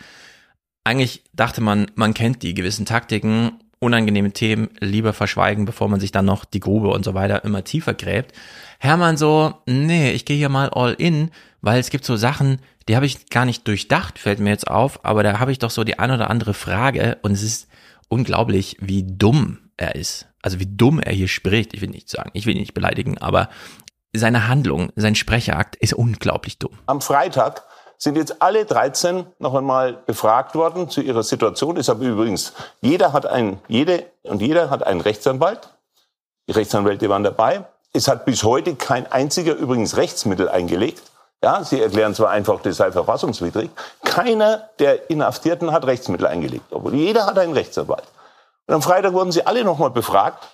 Eigentlich 0.82 1.22
dachte 1.34 1.60
man, 1.60 1.90
man 1.96 2.14
kennt 2.14 2.42
die 2.42 2.54
gewissen 2.54 2.86
Taktiken, 2.86 3.58
unangenehme 3.78 4.32
Themen 4.32 4.70
lieber 4.80 5.12
verschweigen, 5.12 5.66
bevor 5.66 5.90
man 5.90 6.00
sich 6.00 6.12
dann 6.12 6.24
noch 6.24 6.46
die 6.46 6.60
Grube 6.60 6.88
und 6.88 7.04
so 7.04 7.12
weiter 7.12 7.44
immer 7.44 7.62
tiefer 7.62 7.92
gräbt. 7.92 8.32
Hermann 8.78 9.18
so, 9.18 9.52
nee, 9.66 10.12
ich 10.12 10.24
gehe 10.24 10.38
hier 10.38 10.48
mal 10.48 10.70
all 10.70 10.94
in, 10.94 11.30
weil 11.62 11.80
es 11.80 11.90
gibt 11.90 12.04
so 12.04 12.16
Sachen, 12.16 12.60
die 12.88 12.96
habe 12.96 13.06
ich 13.06 13.28
gar 13.30 13.44
nicht 13.44 13.66
durchdacht, 13.68 14.18
fällt 14.18 14.40
mir 14.40 14.50
jetzt 14.50 14.68
auf, 14.68 15.04
aber 15.04 15.22
da 15.22 15.38
habe 15.38 15.52
ich 15.52 15.58
doch 15.58 15.70
so 15.70 15.84
die 15.84 15.98
ein 15.98 16.10
oder 16.10 16.30
andere 16.30 16.54
Frage 16.54 17.18
und 17.22 17.32
es 17.32 17.42
ist 17.42 17.68
unglaublich, 18.08 18.76
wie 18.80 19.04
dumm 19.06 19.58
er 19.76 19.94
ist. 19.94 20.26
Also 20.42 20.58
wie 20.58 20.66
dumm 20.66 21.00
er 21.00 21.12
hier 21.12 21.28
spricht. 21.28 21.74
Ich 21.74 21.80
will 21.80 21.90
nicht 21.90 22.08
sagen, 22.08 22.30
ich 22.32 22.46
will 22.46 22.54
ihn 22.54 22.60
nicht 22.60 22.74
beleidigen, 22.74 23.18
aber 23.18 23.48
seine 24.12 24.48
Handlung, 24.48 24.90
sein 24.96 25.14
Sprechakt 25.14 25.76
ist 25.76 25.94
unglaublich 25.94 26.58
dumm. 26.58 26.72
Am 26.86 27.00
Freitag 27.00 27.62
sind 27.96 28.16
jetzt 28.16 28.40
alle 28.40 28.64
13 28.64 29.26
noch 29.38 29.54
einmal 29.54 29.92
befragt 29.92 30.54
worden 30.54 30.88
zu 30.88 31.02
ihrer 31.02 31.22
Situation. 31.22 31.76
Ich 31.76 31.88
habe 31.88 32.04
übrigens, 32.04 32.54
jeder 32.80 33.12
hat 33.12 33.26
ein, 33.26 33.60
jede 33.68 34.06
und 34.22 34.40
jeder 34.40 34.70
hat 34.70 34.86
einen 34.86 35.02
Rechtsanwalt. 35.02 35.74
Die 36.48 36.52
Rechtsanwälte 36.52 37.08
waren 37.08 37.22
dabei. 37.22 37.66
Es 37.92 38.08
hat 38.08 38.24
bis 38.24 38.42
heute 38.42 38.74
kein 38.74 39.10
einziger 39.10 39.54
übrigens 39.54 39.96
Rechtsmittel 39.96 40.48
eingelegt. 40.48 41.02
Ja, 41.42 41.64
sie 41.64 41.80
erklären 41.80 42.14
zwar 42.14 42.30
einfach, 42.30 42.60
das 42.60 42.76
sei 42.76 42.92
verfassungswidrig. 42.92 43.70
Keiner 44.04 44.68
der 44.78 45.08
Inhaftierten 45.08 45.72
hat 45.72 45.86
Rechtsmittel 45.86 46.26
eingelegt, 46.26 46.66
obwohl 46.70 46.94
jeder 46.94 47.26
hat 47.26 47.38
einen 47.38 47.54
Rechtsanwalt. 47.54 48.04
Und 48.66 48.74
am 48.74 48.82
Freitag 48.82 49.14
wurden 49.14 49.32
sie 49.32 49.46
alle 49.46 49.64
nochmal 49.64 49.90
befragt 49.90 50.46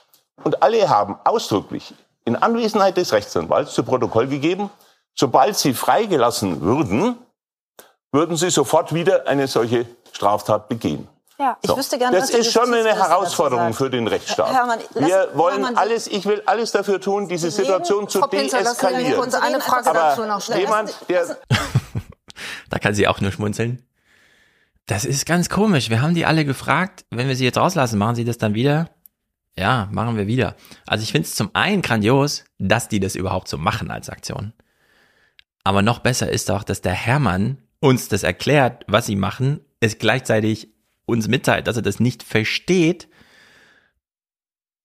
und 0.45 0.63
alle 0.63 0.89
haben 0.89 1.19
ausdrücklich 1.25 1.93
in 2.25 2.37
Anwesenheit 2.37 2.97
des 2.97 3.13
Rechtsanwalts 3.13 3.75
zu 3.75 3.83
Protokoll 3.83 4.29
gegeben, 4.29 4.71
sobald 5.15 5.57
sie 5.57 5.75
freigelassen 5.75 6.61
würden, 6.61 7.19
würden 8.13 8.37
sie 8.37 8.51
sofort 8.51 8.95
wieder 8.95 9.27
eine 9.27 9.49
solche 9.49 9.87
Straftat 10.13 10.69
begehen. 10.69 11.09
Ja, 11.39 11.59
ich 11.61 11.69
so. 11.69 11.77
wüsste 11.77 11.99
gerne, 11.99 12.19
das 12.19 12.31
ist 12.31 12.51
schon 12.51 12.73
eine 12.73 12.95
Herausforderung 12.95 13.75
für 13.75 13.91
den 13.91 14.09
Rechtsstaat. 14.09 14.55
Hermann, 14.55 14.81
lass, 14.95 15.09
wir 15.09 15.31
wollen 15.35 15.57
Hermann, 15.57 15.77
alles, 15.77 16.07
ich 16.07 16.25
will 16.25 16.43
alles 16.47 16.73
dafür 16.73 16.99
tun, 16.99 17.29
diese 17.29 17.51
Situation 17.51 18.09
zu 18.09 18.21
deeskalieren. 18.27 19.21
Uns 19.21 19.35
eine 19.35 19.61
Frage 19.61 19.91
Aber 19.91 19.99
dazu 19.99 20.25
noch 20.25 20.41
schnell. 20.41 20.61
Jemand, 20.61 20.95
der 21.09 21.37
da 22.71 22.79
kann 22.79 22.95
sie 22.95 23.07
auch 23.07 23.21
nur 23.21 23.33
schmunzeln. 23.33 23.83
Das 24.87 25.05
ist 25.05 25.27
ganz 25.27 25.49
komisch. 25.51 25.91
Wir 25.91 26.01
haben 26.01 26.15
die 26.15 26.25
alle 26.25 26.45
gefragt, 26.45 27.05
wenn 27.11 27.29
wir 27.29 27.37
sie 27.37 27.45
jetzt 27.45 27.59
rauslassen, 27.59 27.99
machen 27.99 28.15
sie 28.15 28.25
das 28.25 28.39
dann 28.39 28.55
wieder? 28.55 28.89
Ja, 29.59 29.89
machen 29.91 30.17
wir 30.17 30.27
wieder. 30.27 30.55
Also 30.87 31.03
ich 31.03 31.13
finde 31.13 31.27
es 31.27 31.35
zum 31.35 31.51
einen 31.55 31.83
grandios, 31.83 32.45
dass 32.59 32.89
die 32.89 33.01
das 33.01 33.15
überhaupt 33.15 33.49
so 33.49 33.59
machen 33.59 33.91
als 33.91 34.09
Aktion. 34.09 34.53
Aber 35.65 35.83
noch 35.83 35.99
besser 35.99 36.31
ist 36.31 36.49
doch, 36.49 36.63
dass 36.63 36.81
der 36.81 36.93
Hermann 36.93 37.59
uns 37.81 38.09
das 38.09 38.23
erklärt, 38.23 38.85
was 38.87 39.07
sie 39.07 39.17
machen, 39.17 39.61
es 39.81 39.99
gleichzeitig 39.99 40.76
uns 41.07 41.29
mitteilt, 41.29 41.67
dass 41.67 41.77
er 41.77 41.83
das 41.83 42.01
nicht 42.01 42.23
versteht 42.23 43.09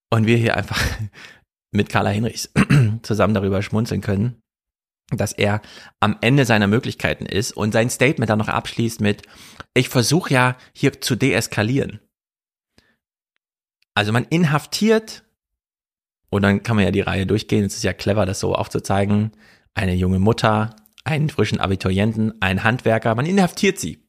und 0.10 0.28
wir 0.28 0.38
hier 0.38 0.56
einfach 0.56 0.82
mit 1.72 1.90
Carla 1.90 2.10
Hinrichs 2.10 2.52
zusammen 3.02 3.34
darüber 3.34 3.62
schmunzeln 3.62 4.02
können, 4.02 4.42
dass 5.10 5.34
er 5.34 5.62
am 6.00 6.18
Ende 6.22 6.46
seiner 6.46 6.68
Möglichkeiten 6.68 7.26
ist 7.26 7.52
und 7.52 7.72
sein 7.72 7.90
Statement 7.90 8.30
dann 8.30 8.40
noch 8.40 8.50
abschließt 8.50 9.02
mit, 9.02 9.24
ich 9.74 9.90
versuche 9.90 10.34
ja 10.34 10.58
hier 10.74 11.02
zu 11.02 11.16
deeskalieren. 11.16 12.00
Also 13.94 14.12
man 14.12 14.26
inhaftiert 14.26 15.24
und 16.30 16.44
dann 16.44 16.64
kann 16.64 16.78
man 16.78 16.86
ja 16.86 16.92
die 16.92 17.02
Reihe 17.02 17.26
durchgehen. 17.26 17.66
Es 17.66 17.76
ist 17.76 17.84
ja 17.84 17.94
clever, 17.94 18.26
das 18.26 18.40
so 18.40 18.56
aufzuzeigen. 18.56 19.32
Eine 19.74 19.94
junge 19.96 20.20
Mutter, 20.20 20.76
einen 21.04 21.30
frischen 21.30 21.60
Abiturienten, 21.60 22.42
einen 22.42 22.64
Handwerker, 22.64 23.16
man 23.16 23.26
inhaftiert 23.26 23.80
sie 23.80 24.06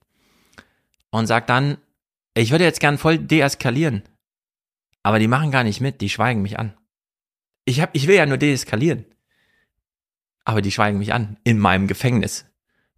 und 1.11 1.27
sagt 1.27 1.51
dann, 1.51 1.79
ich 2.35 2.51
würde 2.51 2.65
jetzt 2.65 2.81
gern 2.81 2.99
voll 2.99 3.19
deeskalieren. 3.19 4.03
Aber 5.03 5.19
die 5.19 5.29
machen 5.29 5.51
gar 5.51 5.65
nicht 5.65 5.81
mit, 5.81 6.01
die 6.01 6.09
schweigen 6.09 6.43
mich 6.43 6.59
an. 6.59 6.75
Ich, 7.65 7.81
hab, 7.81 7.95
ich 7.95 8.07
will 8.07 8.17
ja 8.17 8.27
nur 8.27 8.39
deeskalieren. 8.39 9.05
Aber 10.45 10.63
die 10.63 10.73
schweigen 10.73 10.99
mich 10.99 11.13
an. 11.13 11.37
In 11.45 11.59
meinem 11.59 11.87
Gefängnis. 11.87 12.47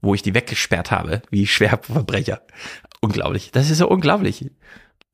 Wo 0.01 0.15
ich 0.15 0.23
die 0.23 0.35
weggesperrt 0.35 0.91
habe, 0.91 1.23
wie 1.31 1.47
Schwerverbrecher. 1.47 2.43
Unglaublich. 3.01 3.51
Das 3.53 3.71
ist 3.71 3.79
so 3.79 3.89
unglaublich. 3.89 4.51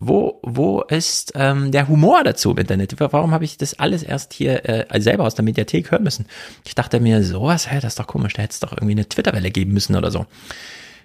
Wo, 0.02 0.40
wo 0.42 0.80
ist 0.80 1.32
ähm, 1.34 1.72
der 1.72 1.86
Humor 1.86 2.24
dazu 2.24 2.52
im 2.52 2.58
Internet? 2.58 2.98
Warum 2.98 3.32
habe 3.32 3.44
ich 3.44 3.58
das 3.58 3.78
alles 3.78 4.02
erst 4.02 4.32
hier 4.32 4.66
äh, 4.68 5.00
selber 5.00 5.24
aus 5.24 5.34
der 5.34 5.44
Mediathek 5.44 5.90
hören 5.90 6.04
müssen? 6.04 6.26
Ich 6.64 6.74
dachte 6.74 7.00
mir, 7.00 7.22
sowas, 7.22 7.70
hä, 7.70 7.80
das 7.80 7.92
ist 7.92 7.98
doch 7.98 8.06
komisch, 8.06 8.32
da 8.32 8.42
hätte 8.42 8.52
es 8.52 8.60
doch 8.60 8.72
irgendwie 8.72 8.92
eine 8.92 9.08
Twitterwelle 9.08 9.50
geben 9.50 9.72
müssen 9.72 9.96
oder 9.96 10.10
so. 10.10 10.26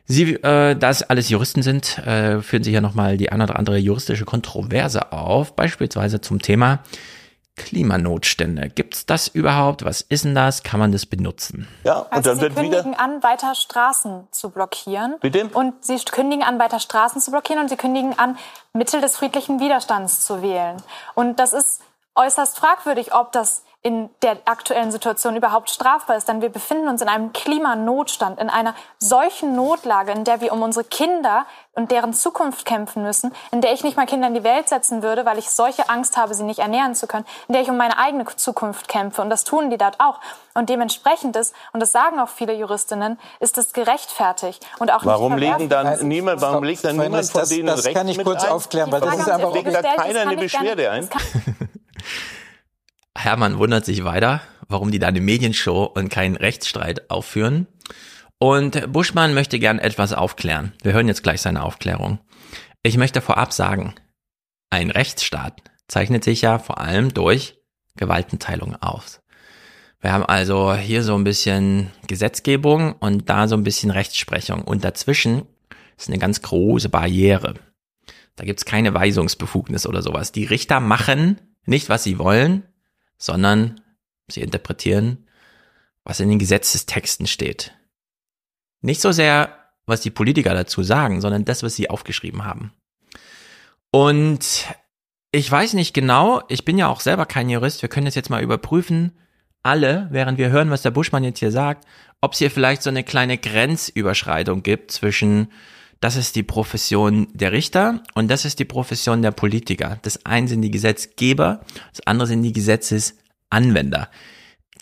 Sie, 0.07 0.33
äh, 0.33 0.75
da 0.75 0.89
es 0.89 1.03
alles 1.03 1.29
Juristen 1.29 1.63
sind, 1.63 1.97
äh, 1.99 2.41
führen 2.41 2.63
Sie 2.63 2.71
hier 2.71 2.81
nochmal 2.81 3.17
die 3.17 3.31
ein 3.31 3.41
oder 3.41 3.57
andere 3.57 3.77
juristische 3.77 4.25
Kontroverse 4.25 5.11
auf, 5.11 5.55
beispielsweise 5.55 6.21
zum 6.21 6.41
Thema 6.41 6.79
Klimanotstände. 7.55 8.69
Gibt's 8.69 9.05
das 9.05 9.29
überhaupt? 9.29 9.85
Was 9.85 10.01
ist 10.01 10.25
denn 10.25 10.35
das? 10.35 10.63
Kann 10.63 10.79
man 10.79 10.91
das 10.91 11.05
benutzen? 11.05 11.67
Ja, 11.83 11.99
und 11.99 12.11
also 12.11 12.29
dann 12.29 12.35
Sie 12.35 12.41
wird 12.43 12.55
kündigen 12.55 12.91
wieder 12.91 12.99
an, 12.99 13.23
weiter 13.23 13.55
Straßen 13.55 14.27
zu 14.29 14.49
blockieren. 14.49 15.15
Bitte? 15.21 15.47
Und 15.47 15.83
Sie 15.83 15.97
kündigen 15.97 16.43
an, 16.43 16.59
weiter 16.59 16.79
Straßen 16.79 17.21
zu 17.21 17.31
blockieren 17.31 17.61
und 17.61 17.69
Sie 17.69 17.77
kündigen 17.77 18.17
an, 18.19 18.37
Mittel 18.73 19.01
des 19.01 19.15
friedlichen 19.15 19.59
Widerstands 19.59 20.25
zu 20.25 20.41
wählen. 20.41 20.77
Und 21.15 21.39
das 21.39 21.53
ist 21.53 21.81
äußerst 22.15 22.57
fragwürdig, 22.57 23.13
ob 23.13 23.31
das 23.31 23.63
in 23.85 24.09
der 24.23 24.37
aktuellen 24.45 24.91
Situation 24.91 25.35
überhaupt 25.35 25.69
strafbar 25.69 26.17
ist. 26.17 26.27
Denn 26.27 26.41
wir 26.41 26.49
befinden 26.49 26.87
uns 26.87 27.03
in 27.03 27.07
einem 27.07 27.33
Klimanotstand, 27.33 28.39
in 28.39 28.49
einer 28.49 28.73
solchen 28.97 29.55
Notlage, 29.55 30.11
in 30.11 30.23
der 30.23 30.41
wir 30.41 30.53
um 30.53 30.63
unsere 30.63 30.83
Kinder 30.83 31.45
und 31.73 31.91
deren 31.91 32.11
Zukunft 32.11 32.65
kämpfen 32.65 33.03
müssen, 33.03 33.31
in 33.51 33.61
der 33.61 33.73
ich 33.73 33.83
nicht 33.83 33.95
mal 33.95 34.07
Kinder 34.07 34.27
in 34.27 34.33
die 34.33 34.43
Welt 34.43 34.69
setzen 34.69 35.03
würde, 35.03 35.23
weil 35.27 35.37
ich 35.37 35.51
solche 35.51 35.87
Angst 35.87 36.17
habe, 36.17 36.33
sie 36.33 36.41
nicht 36.41 36.61
ernähren 36.61 36.95
zu 36.95 37.05
können, 37.05 37.25
in 37.47 37.53
der 37.53 37.61
ich 37.61 37.69
um 37.69 37.77
meine 37.77 37.99
eigene 37.99 38.25
Zukunft 38.35 38.87
kämpfe. 38.87 39.21
Und 39.21 39.29
das 39.29 39.43
tun 39.43 39.69
die 39.69 39.77
dort 39.77 39.99
auch. 39.99 40.19
Und 40.55 40.69
dementsprechend 40.69 41.35
ist, 41.35 41.53
und 41.71 41.79
das 41.79 41.91
sagen 41.91 42.19
auch 42.19 42.29
viele 42.29 42.53
Juristinnen, 42.53 43.19
ist 43.39 43.59
es 43.59 43.71
gerechtfertigt 43.71 44.65
und 44.79 44.91
auch 44.91 45.05
warum 45.05 45.35
nicht 45.35 45.59
legen 45.59 45.69
dann 45.69 46.07
niemand, 46.07 46.41
Warum 46.41 46.63
legt 46.63 46.83
dann 46.83 46.97
niemand 46.97 47.29
von 47.29 47.47
denen 47.47 47.67
das, 47.67 47.75
das 47.75 47.85
Recht 47.85 47.97
kann 47.97 48.07
ich 48.07 48.23
kurz 48.23 48.45
ein? 48.45 48.49
aufklären, 48.49 48.91
weil 48.91 49.01
das 49.01 49.19
ist 49.19 49.29
aber 49.29 49.51
legt 49.51 49.75
da 49.75 49.83
keiner 49.83 50.21
eine 50.21 50.37
Beschwerde 50.37 50.89
ein. 50.89 51.07
Hermann 53.17 53.57
wundert 53.57 53.85
sich 53.85 54.03
weiter, 54.03 54.41
warum 54.67 54.91
die 54.91 54.99
da 54.99 55.07
eine 55.07 55.21
Medienshow 55.21 55.83
und 55.83 56.09
keinen 56.09 56.35
Rechtsstreit 56.35 57.09
aufführen. 57.09 57.67
Und 58.37 58.91
Buschmann 58.91 59.33
möchte 59.33 59.59
gern 59.59 59.79
etwas 59.79 60.13
aufklären. 60.13 60.73
Wir 60.83 60.93
hören 60.93 61.07
jetzt 61.07 61.23
gleich 61.23 61.41
seine 61.41 61.63
Aufklärung. 61.63 62.19
Ich 62.83 62.97
möchte 62.97 63.21
vorab 63.21 63.53
sagen, 63.53 63.95
ein 64.69 64.91
Rechtsstaat 64.91 65.61
zeichnet 65.87 66.23
sich 66.23 66.41
ja 66.41 66.59
vor 66.59 66.79
allem 66.79 67.13
durch 67.13 67.57
Gewaltenteilung 67.95 68.75
aus. 68.75 69.21
Wir 70.01 70.11
haben 70.11 70.25
also 70.25 70.75
hier 70.75 71.01
so 71.01 71.15
ein 71.15 71.23
bisschen 71.23 71.91
Gesetzgebung 72.07 72.93
und 72.93 73.29
da 73.29 73.47
so 73.47 73.55
ein 73.55 73.63
bisschen 73.63 73.89
Rechtsprechung. 73.89 74.61
Und 74.61 74.83
dazwischen 74.83 75.43
ist 75.97 76.09
eine 76.09 76.19
ganz 76.19 76.41
große 76.41 76.89
Barriere. 76.89 77.55
Da 78.35 78.43
gibt's 78.43 78.65
keine 78.65 78.93
Weisungsbefugnis 78.93 79.87
oder 79.87 80.01
sowas. 80.01 80.31
Die 80.31 80.43
Richter 80.43 80.79
machen 80.79 81.39
nicht, 81.65 81.89
was 81.89 82.03
sie 82.03 82.19
wollen, 82.19 82.63
sondern 83.17 83.81
sie 84.27 84.41
interpretieren, 84.41 85.27
was 86.03 86.19
in 86.19 86.29
den 86.29 86.39
Gesetzestexten 86.39 87.27
steht. 87.27 87.73
Nicht 88.81 89.01
so 89.01 89.11
sehr, 89.11 89.57
was 89.85 90.01
die 90.01 90.11
Politiker 90.11 90.53
dazu 90.53 90.83
sagen, 90.83 91.21
sondern 91.21 91.45
das, 91.45 91.63
was 91.63 91.75
sie 91.75 91.89
aufgeschrieben 91.89 92.45
haben. 92.45 92.73
Und 93.91 94.67
ich 95.31 95.51
weiß 95.51 95.73
nicht 95.73 95.93
genau, 95.93 96.41
ich 96.47 96.65
bin 96.65 96.77
ja 96.77 96.87
auch 96.87 97.01
selber 97.01 97.25
kein 97.25 97.49
Jurist, 97.49 97.81
wir 97.81 97.89
können 97.89 98.05
das 98.05 98.15
jetzt 98.15 98.29
mal 98.29 98.43
überprüfen, 98.43 99.17
alle, 99.63 100.07
während 100.11 100.37
wir 100.37 100.49
hören, 100.49 100.69
was 100.69 100.83
der 100.83 100.91
Buschmann 100.91 101.23
jetzt 101.23 101.39
hier 101.39 101.51
sagt, 101.51 101.87
ob 102.21 102.33
es 102.33 102.37
hier 102.37 102.51
vielleicht 102.51 102.83
so 102.83 102.89
eine 102.89 103.03
kleine 103.03 103.37
Grenzüberschreitung 103.37 104.61
gibt 104.61 104.91
zwischen 104.91 105.51
das 106.05 106.17
ist 106.17 106.35
die 106.35 106.43
Profession 106.43 107.27
der 107.33 107.51
Richter 107.51 107.99
und 108.13 108.29
das 108.29 108.45
ist 108.45 108.59
die 108.59 108.65
Profession 108.65 109.23
der 109.23 109.31
Politiker. 109.31 109.97
Das 110.03 110.23
eine 110.23 110.47
sind 110.47 110.61
die 110.61 110.69
Gesetzgeber, 110.69 111.61
das 111.91 112.05
andere 112.05 112.27
sind 112.27 112.43
die 112.43 112.53
Gesetzesanwender. 112.53 114.09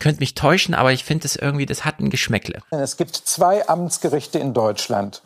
Könnt 0.01 0.19
mich 0.19 0.35
täuschen, 0.35 0.75
aber 0.75 0.91
ich 0.91 1.05
finde 1.05 1.25
es 1.27 1.37
irgendwie, 1.37 1.65
das 1.65 1.85
hat 1.85 2.01
ein 2.01 2.09
Geschmäckle. 2.09 2.59
Es 2.71 2.97
gibt 2.97 3.15
zwei 3.15 3.69
Amtsgerichte 3.69 4.37
in 4.37 4.53
Deutschland. 4.53 5.21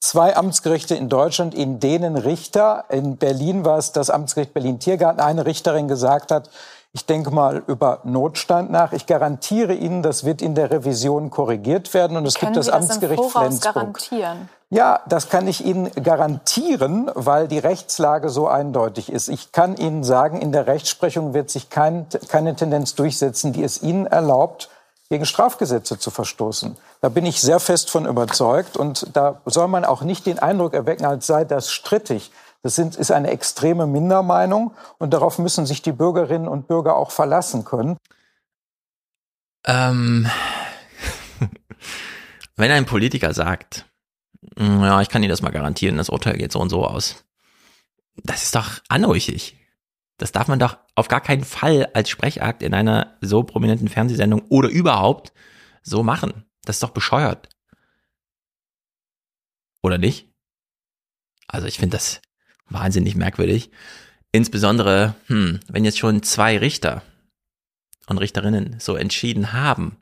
Zwei 0.00 0.36
Amtsgerichte 0.36 0.96
in 0.96 1.08
Deutschland, 1.08 1.54
in 1.54 1.78
denen 1.78 2.16
Richter, 2.16 2.86
in 2.90 3.16
Berlin 3.16 3.64
war 3.64 3.78
es 3.78 3.92
das 3.92 4.10
Amtsgericht 4.10 4.52
Berlin-Tiergarten, 4.52 5.20
eine 5.20 5.46
Richterin 5.46 5.86
gesagt 5.86 6.32
hat, 6.32 6.50
ich 6.92 7.06
denke 7.06 7.30
mal 7.30 7.62
über 7.68 8.00
Notstand 8.02 8.72
nach. 8.72 8.92
Ich 8.92 9.06
garantiere 9.06 9.74
Ihnen, 9.74 10.02
das 10.02 10.24
wird 10.24 10.42
in 10.42 10.56
der 10.56 10.72
Revision 10.72 11.30
korrigiert 11.30 11.94
werden. 11.94 12.16
Und 12.16 12.26
es 12.26 12.34
Können 12.34 12.54
gibt 12.54 12.56
das 12.56 12.66
Sie 12.66 12.72
Amtsgericht 12.72 13.20
das 13.20 13.26
im 13.26 13.32
Flensburg. 13.32 13.74
garantieren? 13.74 14.48
Ja, 14.68 15.00
das 15.08 15.28
kann 15.28 15.46
ich 15.46 15.64
Ihnen 15.64 15.92
garantieren, 15.92 17.08
weil 17.14 17.46
die 17.46 17.60
Rechtslage 17.60 18.28
so 18.30 18.48
eindeutig 18.48 19.12
ist. 19.12 19.28
Ich 19.28 19.52
kann 19.52 19.76
Ihnen 19.76 20.02
sagen, 20.02 20.40
in 20.40 20.50
der 20.50 20.66
Rechtsprechung 20.66 21.34
wird 21.34 21.50
sich 21.50 21.70
kein, 21.70 22.06
keine 22.28 22.56
Tendenz 22.56 22.96
durchsetzen, 22.96 23.52
die 23.52 23.62
es 23.62 23.82
Ihnen 23.82 24.06
erlaubt, 24.06 24.68
gegen 25.08 25.24
Strafgesetze 25.24 25.98
zu 25.98 26.10
verstoßen. 26.10 26.76
Da 27.00 27.08
bin 27.08 27.24
ich 27.26 27.40
sehr 27.40 27.60
fest 27.60 27.90
von 27.90 28.06
überzeugt. 28.06 28.76
Und 28.76 29.16
da 29.16 29.40
soll 29.44 29.68
man 29.68 29.84
auch 29.84 30.02
nicht 30.02 30.26
den 30.26 30.40
Eindruck 30.40 30.74
erwecken, 30.74 31.06
als 31.06 31.28
sei 31.28 31.44
das 31.44 31.70
strittig. 31.70 32.32
Das 32.62 32.74
sind, 32.74 32.96
ist 32.96 33.12
eine 33.12 33.30
extreme 33.30 33.86
Mindermeinung 33.86 34.74
und 34.98 35.14
darauf 35.14 35.38
müssen 35.38 35.66
sich 35.66 35.82
die 35.82 35.92
Bürgerinnen 35.92 36.48
und 36.48 36.66
Bürger 36.66 36.96
auch 36.96 37.12
verlassen 37.12 37.64
können. 37.64 37.96
Ähm, 39.64 40.28
wenn 42.56 42.72
ein 42.72 42.86
Politiker 42.86 43.32
sagt, 43.32 43.85
ja, 44.58 45.00
ich 45.02 45.08
kann 45.08 45.22
Ihnen 45.22 45.30
das 45.30 45.42
mal 45.42 45.50
garantieren, 45.50 45.96
das 45.96 46.08
Urteil 46.08 46.36
geht 46.36 46.52
so 46.52 46.60
und 46.60 46.70
so 46.70 46.84
aus, 46.84 47.24
das 48.22 48.44
ist 48.44 48.54
doch 48.54 48.80
anrüchig. 48.88 49.56
Das 50.18 50.32
darf 50.32 50.48
man 50.48 50.58
doch 50.58 50.78
auf 50.94 51.08
gar 51.08 51.20
keinen 51.20 51.44
Fall 51.44 51.90
als 51.92 52.08
Sprechakt 52.08 52.62
in 52.62 52.72
einer 52.72 53.18
so 53.20 53.42
prominenten 53.42 53.88
Fernsehsendung 53.88 54.42
oder 54.48 54.68
überhaupt 54.70 55.32
so 55.82 56.02
machen. 56.02 56.44
Das 56.64 56.76
ist 56.76 56.82
doch 56.82 56.90
bescheuert. 56.90 57.48
Oder 59.82 59.98
nicht? 59.98 60.28
Also 61.46 61.66
ich 61.66 61.78
finde 61.78 61.96
das, 61.96 62.22
wahnsinnig 62.68 63.14
merkwürdig. 63.14 63.70
Insbesondere, 64.32 65.14
hm, 65.26 65.60
wenn 65.68 65.84
jetzt 65.84 65.98
schon 65.98 66.22
zwei 66.22 66.58
Richter 66.58 67.02
und 68.06 68.18
Richterinnen 68.18 68.76
so 68.80 68.96
entschieden 68.96 69.52
haben, 69.52 69.98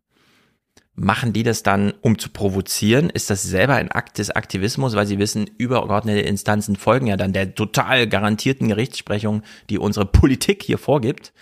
Machen 0.97 1.33
die 1.33 1.43
das 1.43 1.65
dann, 1.65 1.93
um 2.03 2.19
zu 2.19 2.29
provozieren? 2.29 3.11
Ist 3.11 3.29
das 3.29 3.43
selber 3.43 3.75
ein 3.75 3.91
Akt 3.91 4.19
des 4.19 4.31
Aktivismus, 4.31 4.95
weil 4.95 5.07
sie 5.07 5.19
wissen, 5.19 5.51
übergeordnete 5.59 6.21
Instanzen 6.21 6.77
folgen 6.77 7.09
ja 7.09 7.17
dann 7.17 7.33
der 7.33 7.55
total 7.55 8.09
garantierten 8.09 8.69
Gerichtssprechung, 8.69 9.43
die 9.71 9.79
unsere 9.79 10.07
Politik 10.07 10.63
hier 10.63 10.79
vorgibt? 10.79 11.33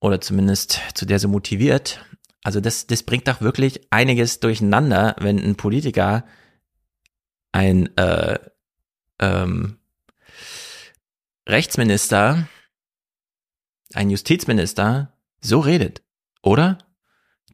Oder 0.00 0.20
zumindest 0.20 0.80
zu 0.94 1.06
der 1.06 1.20
sie 1.20 1.28
motiviert. 1.28 2.04
Also 2.42 2.60
das, 2.60 2.88
das 2.88 3.04
bringt 3.04 3.28
doch 3.28 3.40
wirklich 3.40 3.86
einiges 3.90 4.40
durcheinander, 4.40 5.14
wenn 5.18 5.38
ein 5.38 5.54
Politiker 5.54 6.24
ein 7.52 7.96
äh, 7.96 8.38
ähm, 9.20 9.78
Rechtsminister, 11.48 12.48
ein 13.92 14.10
Justizminister 14.10 15.16
so 15.40 15.60
redet, 15.60 16.02
oder? 16.42 16.78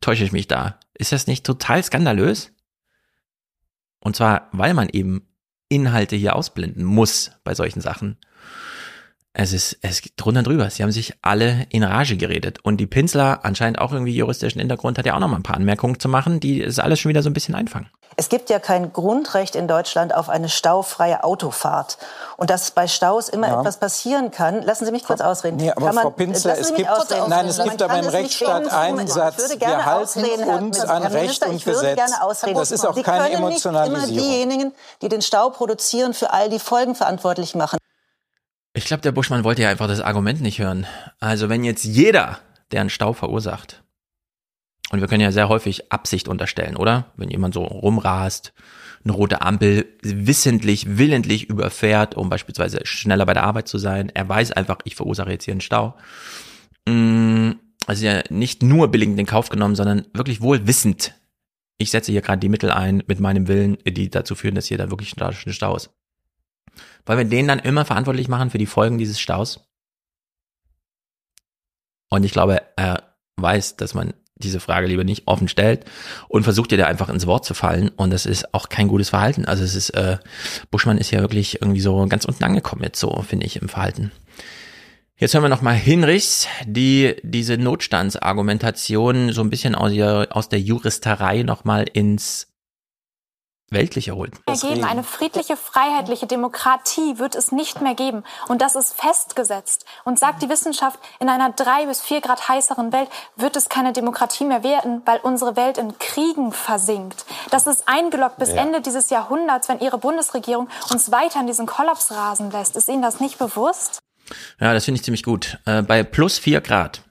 Täusche 0.01 0.25
ich 0.25 0.33
mich 0.33 0.49
da? 0.49 0.81
Ist 1.01 1.13
das 1.13 1.27
nicht 1.27 1.47
total 1.47 1.83
skandalös? 1.83 2.53
Und 4.01 4.17
zwar, 4.17 4.49
weil 4.53 4.75
man 4.75 4.91
eben 4.91 5.27
Inhalte 5.71 6.15
hier 6.15 6.37
ausblenden 6.37 6.85
muss 6.85 7.31
bei 7.43 7.55
solchen 7.55 7.81
Sachen. 7.81 8.19
Es 9.33 9.55
ist, 9.55 9.79
es 9.81 10.03
geht 10.03 10.13
drunter 10.17 10.43
drüber. 10.43 10.69
Sie 10.69 10.83
haben 10.83 10.91
sich 10.91 11.15
alle 11.23 11.67
in 11.71 11.85
Rage 11.85 12.19
geredet. 12.19 12.59
Und 12.63 12.79
die 12.79 12.87
Pinsler, 12.87 13.47
anscheinend 13.47 13.79
auch 13.79 13.93
irgendwie 13.93 14.15
juristischen 14.15 14.59
Hintergrund, 14.59 14.99
hat 14.99 15.07
ja 15.07 15.15
auch 15.15 15.21
noch 15.21 15.29
mal 15.29 15.37
ein 15.37 15.43
paar 15.43 15.57
Anmerkungen 15.57 15.99
zu 15.99 16.09
machen, 16.11 16.39
die 16.39 16.61
es 16.61 16.79
alles 16.79 17.01
schon 17.01 17.09
wieder 17.09 17.23
so 17.23 17.31
ein 17.31 17.35
bisschen 17.35 17.55
einfangen. 17.55 17.89
Es 18.21 18.29
gibt 18.29 18.51
ja 18.51 18.59
kein 18.59 18.93
Grundrecht 18.93 19.57
in 19.57 19.66
Deutschland 19.66 20.14
auf 20.14 20.29
eine 20.29 20.51
staufreie 20.51 21.25
Autofahrt. 21.25 21.97
Und 22.37 22.51
dass 22.51 22.71
bei 22.71 22.87
Staus 22.87 23.31
immer 23.31 23.49
ja. 23.49 23.61
etwas 23.61 23.79
passieren 23.79 24.31
kann, 24.31 24.61
lassen 24.61 24.85
Sie 24.85 24.93
mich 24.93 25.05
kurz 25.05 25.23
ausreden. 25.23 25.57
Nee, 25.57 25.71
aber 25.71 25.91
Frau 25.95 26.11
Pinsler, 26.11 26.59
es 26.59 26.75
gibt, 26.75 26.91
nein, 27.29 27.47
es 27.47 27.62
gibt 27.62 27.81
aber 27.81 27.99
im 27.99 28.09
Rechtsstaat 28.09 28.71
einen 28.71 29.09
Satz, 29.09 29.59
wir 29.59 29.87
halten 29.87 30.45
uns 30.51 30.81
an 30.81 31.03
Recht 31.05 31.47
und 31.47 31.64
Gesetz. 31.64 31.99
Das 32.53 32.71
ist 32.71 32.87
auch 32.87 33.03
keine 33.03 33.31
Emotionalisierung. 33.31 33.55
Sie 33.57 33.62
können 33.62 34.03
nicht 34.03 34.11
immer 34.11 34.29
diejenigen, 34.29 34.75
die 35.01 35.09
den 35.09 35.23
Stau 35.23 35.49
produzieren, 35.49 36.12
für 36.12 36.31
all 36.31 36.51
die 36.51 36.59
Folgen 36.59 36.95
verantwortlich 36.95 37.55
machen. 37.55 37.79
Ich 38.75 38.85
glaube, 38.85 39.01
der 39.01 39.12
Buschmann 39.12 39.45
wollte 39.45 39.62
ja 39.62 39.71
einfach 39.71 39.89
das 39.89 40.03
Argument 40.03 40.43
nicht 40.43 40.59
hören. 40.59 40.87
Also 41.21 41.49
wenn 41.49 41.64
jetzt 41.64 41.85
jeder, 41.85 42.39
der 42.71 42.83
einen 42.83 42.91
Stau 42.91 43.14
verursacht, 43.14 43.83
und 44.91 45.01
wir 45.01 45.09
können 45.09 45.22
ja 45.22 45.32
sehr 45.32 45.49
häufig 45.49 45.93
Absicht 45.93 46.28
unterstellen, 46.28 46.76
oder? 46.76 47.12
Wenn 47.16 47.30
jemand 47.30 47.55
so 47.55 47.62
rumrast, 47.62 48.53
eine 49.05 49.12
rote 49.12 49.41
Ampel 49.41 49.86
wissentlich, 50.03 50.99
willentlich 50.99 51.49
überfährt, 51.49 52.16
um 52.16 52.28
beispielsweise 52.28 52.80
schneller 52.84 53.24
bei 53.24 53.34
der 53.34 53.45
Arbeit 53.45 53.68
zu 53.68 53.78
sein. 53.78 54.11
Er 54.12 54.28
weiß 54.28 54.53
einfach, 54.53 54.78
ich 54.84 54.97
verursache 54.97 55.30
jetzt 55.30 55.45
hier 55.45 55.53
einen 55.53 55.61
Stau. 55.61 55.97
Mm, 56.86 57.53
also 57.86 58.05
ja 58.05 58.22
nicht 58.28 58.62
nur 58.62 58.88
billigend 58.88 59.18
in 59.18 59.26
Kauf 59.26 59.49
genommen, 59.49 59.76
sondern 59.76 60.07
wirklich 60.12 60.43
wohl 60.43 60.66
wissend. 60.66 61.14
Ich 61.78 61.91
setze 61.91 62.12
hier 62.12 62.20
gerade 62.20 62.41
die 62.41 62.51
Mittel 62.51 62.70
ein 62.70 63.03
mit 63.07 63.20
meinem 63.20 63.49
Willen, 63.49 63.78
die 63.86 64.11
dazu 64.11 64.34
führen, 64.34 64.55
dass 64.55 64.66
hier 64.66 64.76
da 64.76 64.91
wirklich 64.91 65.16
ein 65.16 65.53
Stau 65.53 65.76
ist. 65.76 65.91
Weil 67.07 67.16
wir 67.16 67.24
den 67.24 67.49
dann 67.49 67.59
immer 67.59 67.84
verantwortlich 67.84 68.28
machen 68.28 68.51
für 68.51 68.59
die 68.59 68.66
Folgen 68.66 68.99
dieses 68.99 69.18
Staus. 69.18 69.66
Und 72.11 72.24
ich 72.24 72.32
glaube, 72.32 72.62
er 72.76 73.14
weiß, 73.36 73.76
dass 73.76 73.95
man 73.95 74.12
diese 74.41 74.61
Frage 74.61 74.86
lieber 74.86 75.05
nicht 75.05 75.26
offen 75.26 75.49
stellt 75.49 75.84
und 76.28 76.43
versucht 76.43 76.72
ihr 76.72 76.78
da 76.78 76.86
einfach 76.86 77.09
ins 77.09 77.26
Wort 77.26 77.45
zu 77.45 77.55
fallen. 77.55 77.91
Und 77.91 78.11
das 78.11 78.26
ist 78.26 78.55
auch 78.55 78.68
kein 78.68 78.88
gutes 78.88 79.11
Verhalten. 79.11 79.45
Also 79.45 79.64
es 79.64 79.74
ist, 79.74 79.91
äh, 79.91 80.18
Buschmann 80.70 80.99
ist 80.99 81.11
ja 81.11 81.20
wirklich 81.20 81.61
irgendwie 81.61 81.80
so 81.80 82.07
ganz 82.07 82.24
unten 82.24 82.45
angekommen 82.45 82.82
jetzt 82.82 83.01
so, 83.01 83.22
finde 83.26 83.47
ich, 83.47 83.57
im 83.57 83.68
Verhalten. 83.68 84.12
Jetzt 85.16 85.34
hören 85.34 85.45
wir 85.45 85.51
nochmal 85.51 85.74
Hinrichs, 85.74 86.49
die 86.64 87.14
diese 87.22 87.59
Notstandsargumentation 87.59 89.32
so 89.32 89.43
ein 89.43 89.51
bisschen 89.51 89.74
aus, 89.74 89.93
ihr, 89.93 90.28
aus 90.30 90.49
der 90.49 90.61
Juristerei 90.61 91.43
nochmal 91.43 91.84
ins 91.93 92.50
weltliche 93.71 94.14
holt. 94.16 94.35
Geben. 94.47 94.85
Eine 94.85 95.05
friedliche, 95.05 95.57
freiheitliche 95.57 96.27
Demokratie 96.27 97.18
wird 97.18 97.37
es 97.37 97.53
nicht 97.53 97.81
mehr 97.81 97.95
geben. 97.95 98.25
Und 98.49 98.62
das 98.62 98.75
ist 98.75 99.01
festgesetzt. 99.01 99.85
Und 100.05 100.18
sagt 100.18 100.43
die 100.43 100.49
Wissenschaft, 100.49 100.99
in 101.21 101.29
einer 101.29 101.53
drei 101.53 101.87
bis 101.87 102.01
vier 102.01 102.21
Grad 102.21 102.49
heißeren 102.49 102.93
Welt 102.93 103.09
wird 103.37 103.57
es 103.57 103.68
keine 103.68 103.93
Demokratie 103.93 104.45
mehr 104.45 104.64
werden, 104.64 105.03
weil 105.07 105.21
unsere 105.21 105.57
Welt 105.57 105.79
in 105.79 105.99
Kriegen 105.99 106.53
versinkt. 106.53 107.25
Das 107.51 107.66
ist 107.66 107.85
eingeloggt 107.87 108.39
bis 108.39 108.51
ja. 108.51 108.57
Ende 108.57 108.81
dieses 108.81 109.11
Jahrhunderts, 109.11 109.68
wenn 109.68 109.81
Ihre 109.81 109.99
Bundesregierung 109.99 110.68
uns 110.91 111.12
weiter 111.12 111.41
in 111.41 111.47
diesen 111.47 111.66
Kollaps 111.66 112.11
rasen 112.11 112.51
lässt. 112.51 112.77
Ist 112.77 112.89
Ihnen 112.89 113.03
das 113.03 113.21
nicht 113.21 113.39
bewusst? 113.39 114.01
Ja, 114.61 114.75
das 114.75 114.85
finde 114.85 114.99
ich 114.99 115.05
ziemlich 115.05 115.23
gut. 115.23 115.59
Äh, 115.64 115.83
bei 115.83 116.03
plus 116.03 116.39
vier 116.39 116.61
Grad 116.61 117.03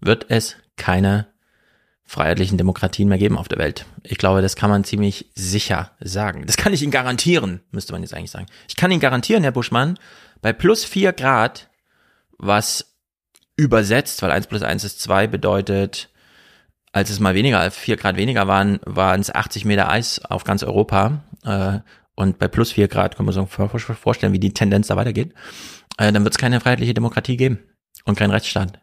wird 0.00 0.26
es 0.28 0.56
keine 0.76 1.26
freiheitlichen 2.06 2.56
Demokratien 2.56 3.08
mehr 3.08 3.18
geben 3.18 3.36
auf 3.36 3.48
der 3.48 3.58
Welt. 3.58 3.84
Ich 4.04 4.16
glaube, 4.16 4.40
das 4.40 4.54
kann 4.54 4.70
man 4.70 4.84
ziemlich 4.84 5.30
sicher 5.34 5.90
sagen. 6.00 6.46
Das 6.46 6.56
kann 6.56 6.72
ich 6.72 6.82
Ihnen 6.82 6.92
garantieren, 6.92 7.60
müsste 7.72 7.92
man 7.92 8.02
jetzt 8.02 8.14
eigentlich 8.14 8.30
sagen. 8.30 8.46
Ich 8.68 8.76
kann 8.76 8.92
Ihnen 8.92 9.00
garantieren, 9.00 9.42
Herr 9.42 9.52
Buschmann, 9.52 9.98
bei 10.40 10.52
plus 10.52 10.84
vier 10.84 11.12
Grad, 11.12 11.68
was 12.38 12.96
übersetzt, 13.56 14.22
weil 14.22 14.30
eins 14.30 14.46
plus 14.46 14.62
eins 14.62 14.84
ist 14.84 15.00
zwei 15.00 15.26
bedeutet, 15.26 16.10
als 16.92 17.10
es 17.10 17.20
mal 17.20 17.34
weniger 17.34 17.58
als 17.58 17.76
vier 17.76 17.96
Grad 17.96 18.16
weniger 18.16 18.46
waren, 18.46 18.78
waren 18.84 19.20
es 19.20 19.34
80 19.34 19.64
Meter 19.64 19.90
Eis 19.90 20.24
auf 20.24 20.44
ganz 20.44 20.62
Europa. 20.62 21.24
Äh, 21.44 21.80
und 22.14 22.38
bei 22.38 22.48
plus 22.48 22.72
vier 22.72 22.88
Grad 22.88 23.16
kann 23.16 23.26
man 23.26 23.34
sich 23.34 23.82
vorstellen, 23.98 24.32
wie 24.32 24.38
die 24.38 24.54
Tendenz 24.54 24.86
da 24.86 24.96
weitergeht. 24.96 25.34
Äh, 25.98 26.12
dann 26.12 26.24
wird 26.24 26.34
es 26.34 26.38
keine 26.38 26.60
freiheitliche 26.60 26.94
Demokratie 26.94 27.36
geben 27.36 27.58
und 28.04 28.16
kein 28.16 28.30
Rechtsstaat. 28.30 28.80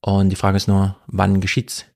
Und 0.00 0.30
die 0.30 0.36
Frage 0.36 0.56
ist 0.56 0.68
nur, 0.68 0.96
wann 1.06 1.40
geschieht's? 1.40 1.86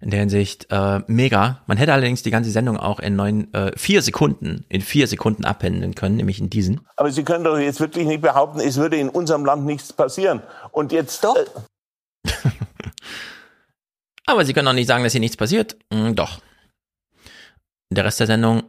In 0.00 0.10
der 0.10 0.20
Hinsicht 0.20 0.66
äh, 0.70 1.00
mega. 1.06 1.62
Man 1.66 1.76
hätte 1.76 1.92
allerdings 1.92 2.22
die 2.22 2.30
ganze 2.30 2.50
Sendung 2.50 2.76
auch 2.76 3.00
in 3.00 3.16
neun, 3.16 3.52
äh, 3.54 3.72
vier 3.76 4.02
Sekunden, 4.02 4.64
in 4.68 4.80
vier 4.80 5.06
Sekunden 5.06 5.44
abhändeln 5.44 5.94
können, 5.94 6.16
nämlich 6.16 6.40
in 6.40 6.50
diesen. 6.50 6.80
Aber 6.96 7.10
Sie 7.10 7.22
können 7.22 7.44
doch 7.44 7.58
jetzt 7.58 7.80
wirklich 7.80 8.06
nicht 8.06 8.22
behaupten, 8.22 8.60
es 8.60 8.76
würde 8.76 8.96
in 8.96 9.08
unserem 9.08 9.44
Land 9.44 9.64
nichts 9.64 9.92
passieren. 9.92 10.42
Und 10.72 10.92
jetzt. 10.92 11.24
Doch. 11.24 11.36
Äh 11.36 12.30
Aber 14.26 14.44
Sie 14.44 14.52
können 14.52 14.68
auch 14.68 14.72
nicht 14.72 14.86
sagen, 14.86 15.02
dass 15.02 15.12
hier 15.12 15.20
nichts 15.20 15.36
passiert. 15.36 15.76
Hm, 15.92 16.14
doch. 16.14 16.40
Der 17.92 18.04
Rest 18.04 18.20
der 18.20 18.28
Sendung, 18.28 18.62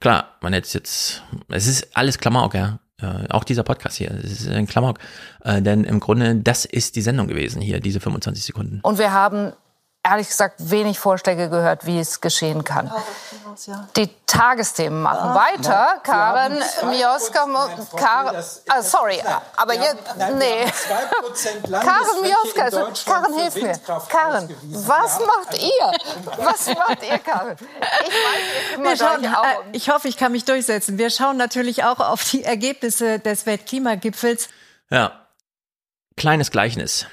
klar, 0.00 0.36
man 0.40 0.52
hätte 0.52 0.66
es 0.66 0.72
jetzt, 0.72 1.22
es 1.48 1.68
ist 1.68 1.96
alles 1.96 2.18
Klamauk, 2.18 2.54
ja. 2.54 2.80
Äh, 3.00 3.28
auch 3.28 3.44
dieser 3.44 3.62
Podcast 3.62 3.98
hier, 3.98 4.10
es 4.10 4.40
ist 4.40 4.48
ein 4.48 4.66
Klamauk. 4.66 4.98
Äh, 5.44 5.60
denn 5.60 5.84
im 5.84 6.00
Grunde, 6.00 6.36
das 6.36 6.64
ist 6.64 6.96
die 6.96 7.02
Sendung 7.02 7.28
gewesen 7.28 7.60
hier, 7.60 7.78
diese 7.78 8.00
25 8.00 8.44
Sekunden. 8.44 8.80
Und 8.82 8.98
wir 8.98 9.12
haben 9.12 9.52
ehrlich 10.06 10.28
gesagt 10.28 10.54
wenig 10.58 10.98
Vorschläge 10.98 11.48
gehört, 11.50 11.84
wie 11.86 11.98
es 11.98 12.20
geschehen 12.20 12.64
kann. 12.64 12.92
Die 13.96 14.08
Tagesthemen 14.26 15.02
machen 15.02 15.34
weiter. 15.34 16.00
Karen 16.02 16.58
Mioska, 16.88 17.46
Karen, 17.96 18.44
ah, 18.68 18.82
sorry, 18.82 19.22
aber 19.56 19.74
jetzt, 19.74 19.96
nee. 20.34 20.66
Karen 21.70 22.22
Mioska, 22.22 22.70
Karen, 23.04 23.34
hilf 23.34 23.54
mir. 23.56 23.78
Karen, 24.08 24.54
was 24.62 25.18
macht 25.20 25.62
ihr? 25.62 25.92
Was 26.38 26.66
macht 26.74 27.02
ihr, 27.02 27.18
Karen? 27.18 27.56
Ich 27.56 28.14
weiß 28.14 28.74
immer 28.76 28.96
schauen, 28.96 29.24
äh, 29.24 29.28
ich 29.72 29.88
hoffe, 29.90 30.08
ich 30.08 30.16
kann 30.16 30.32
mich 30.32 30.44
durchsetzen. 30.44 30.98
Wir 30.98 31.10
schauen 31.10 31.36
natürlich 31.36 31.84
auch 31.84 32.00
auf 32.00 32.24
die 32.24 32.44
Ergebnisse 32.44 33.18
des 33.18 33.46
Weltklimagipfels. 33.46 34.48
Ja, 34.90 35.26
kleines 36.16 36.50
Gleichnis. 36.50 37.06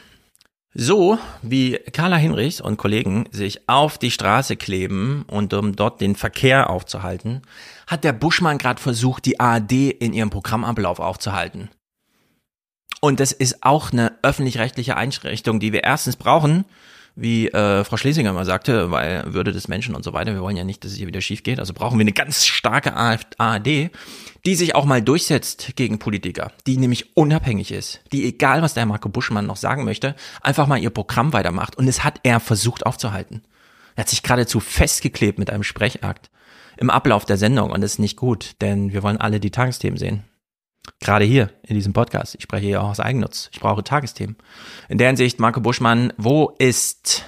So 0.76 1.20
wie 1.44 1.78
Carla 1.92 2.16
Hinrichs 2.16 2.60
und 2.60 2.78
Kollegen 2.78 3.26
sich 3.32 3.70
auf 3.70 4.00
die 4.00 4.10
Straße 4.10 4.56
kleben 4.58 5.24
und 5.30 5.54
um 5.54 5.76
dort 5.76 6.02
den 6.02 6.16
Verkehr 6.16 6.72
aufzuhalten, 6.72 7.44
hat 7.86 8.04
der 8.04 8.14
Buschmann 8.14 8.58
gerade 8.58 8.82
versucht, 8.82 9.26
die 9.26 9.40
ARD 9.40 9.72
in 9.72 10.14
ihrem 10.14 10.32
Programmablauf 10.32 11.00
aufzuhalten. 11.00 11.70
Und 13.02 13.20
das 13.20 13.34
ist 13.34 13.64
auch 13.64 13.92
eine 13.92 14.18
öffentlich-rechtliche 14.24 14.98
Einrichtung, 14.98 15.60
die 15.60 15.74
wir 15.74 15.84
erstens 15.84 16.16
brauchen, 16.16 16.66
wie 17.16 17.48
äh, 17.50 17.84
Frau 17.84 17.98
Schlesinger 17.98 18.34
mal 18.34 18.46
sagte, 18.46 18.90
weil 18.92 19.34
Würde 19.34 19.52
des 19.52 19.68
Menschen 19.68 19.96
und 19.96 20.04
so 20.04 20.14
weiter, 20.14 20.34
wir 20.34 20.42
wollen 20.42 20.58
ja 20.58 20.64
nicht, 20.64 20.84
dass 20.84 20.92
es 20.92 20.98
hier 20.98 21.08
wieder 21.08 21.22
schief 21.22 21.44
geht, 21.44 21.60
also 21.60 21.74
brauchen 21.74 21.98
wir 22.00 22.04
eine 22.04 22.12
ganz 22.12 22.46
starke 22.46 22.94
ARD, 22.96 23.92
die 24.46 24.56
sich 24.56 24.76
auch 24.76 24.86
mal 24.86 25.02
durchsetzt 25.02 25.76
gegen 25.76 26.00
Politiker, 26.00 26.52
die 26.66 26.78
nämlich 26.78 27.16
unabhängig 27.16 27.72
ist, 27.72 28.02
die 28.12 28.26
egal 28.26 28.62
was 28.62 28.74
der 28.74 28.86
Marco 28.86 29.10
Buschmann 29.10 29.46
noch 29.46 29.58
sagen 29.58 29.84
möchte, 29.84 30.16
einfach 30.42 30.68
mal 30.68 30.80
ihr 30.82 30.90
Programm 30.90 31.34
weitermacht 31.34 31.78
und 31.78 31.88
es 31.88 32.04
hat 32.04 32.20
er 32.24 32.40
versucht 32.40 32.86
aufzuhalten. 32.86 33.44
Er 33.96 34.02
hat 34.02 34.10
sich 34.10 34.24
geradezu 34.24 34.60
festgeklebt 34.60 35.38
mit 35.38 35.52
einem 35.52 35.64
Sprechakt 35.64 36.32
im 36.78 36.90
Ablauf 36.90 37.26
der 37.26 37.38
Sendung 37.38 37.72
und 37.72 37.82
das 37.82 37.94
ist 37.94 38.00
nicht 38.00 38.18
gut, 38.18 38.54
denn 38.62 38.92
wir 38.92 39.04
wollen 39.04 39.18
alle 39.18 39.40
die 39.40 39.52
Tagesthemen 39.52 40.00
sehen. 40.00 40.24
Gerade 41.00 41.26
hier 41.26 41.50
in 41.64 41.76
diesem 41.76 41.94
Podcast. 41.94 42.36
Ich 42.36 42.44
spreche 42.44 42.66
hier 42.66 42.82
auch 42.82 42.90
aus 42.90 43.00
Eigennutz. 43.00 43.50
Ich 43.54 43.60
brauche 43.60 43.84
Tagesthemen. 43.84 44.38
In 44.90 44.98
der 44.98 45.08
Hinsicht, 45.08 45.40
Marco 45.40 45.62
Buschmann, 45.62 46.14
wo 46.18 46.56
ist 46.60 47.26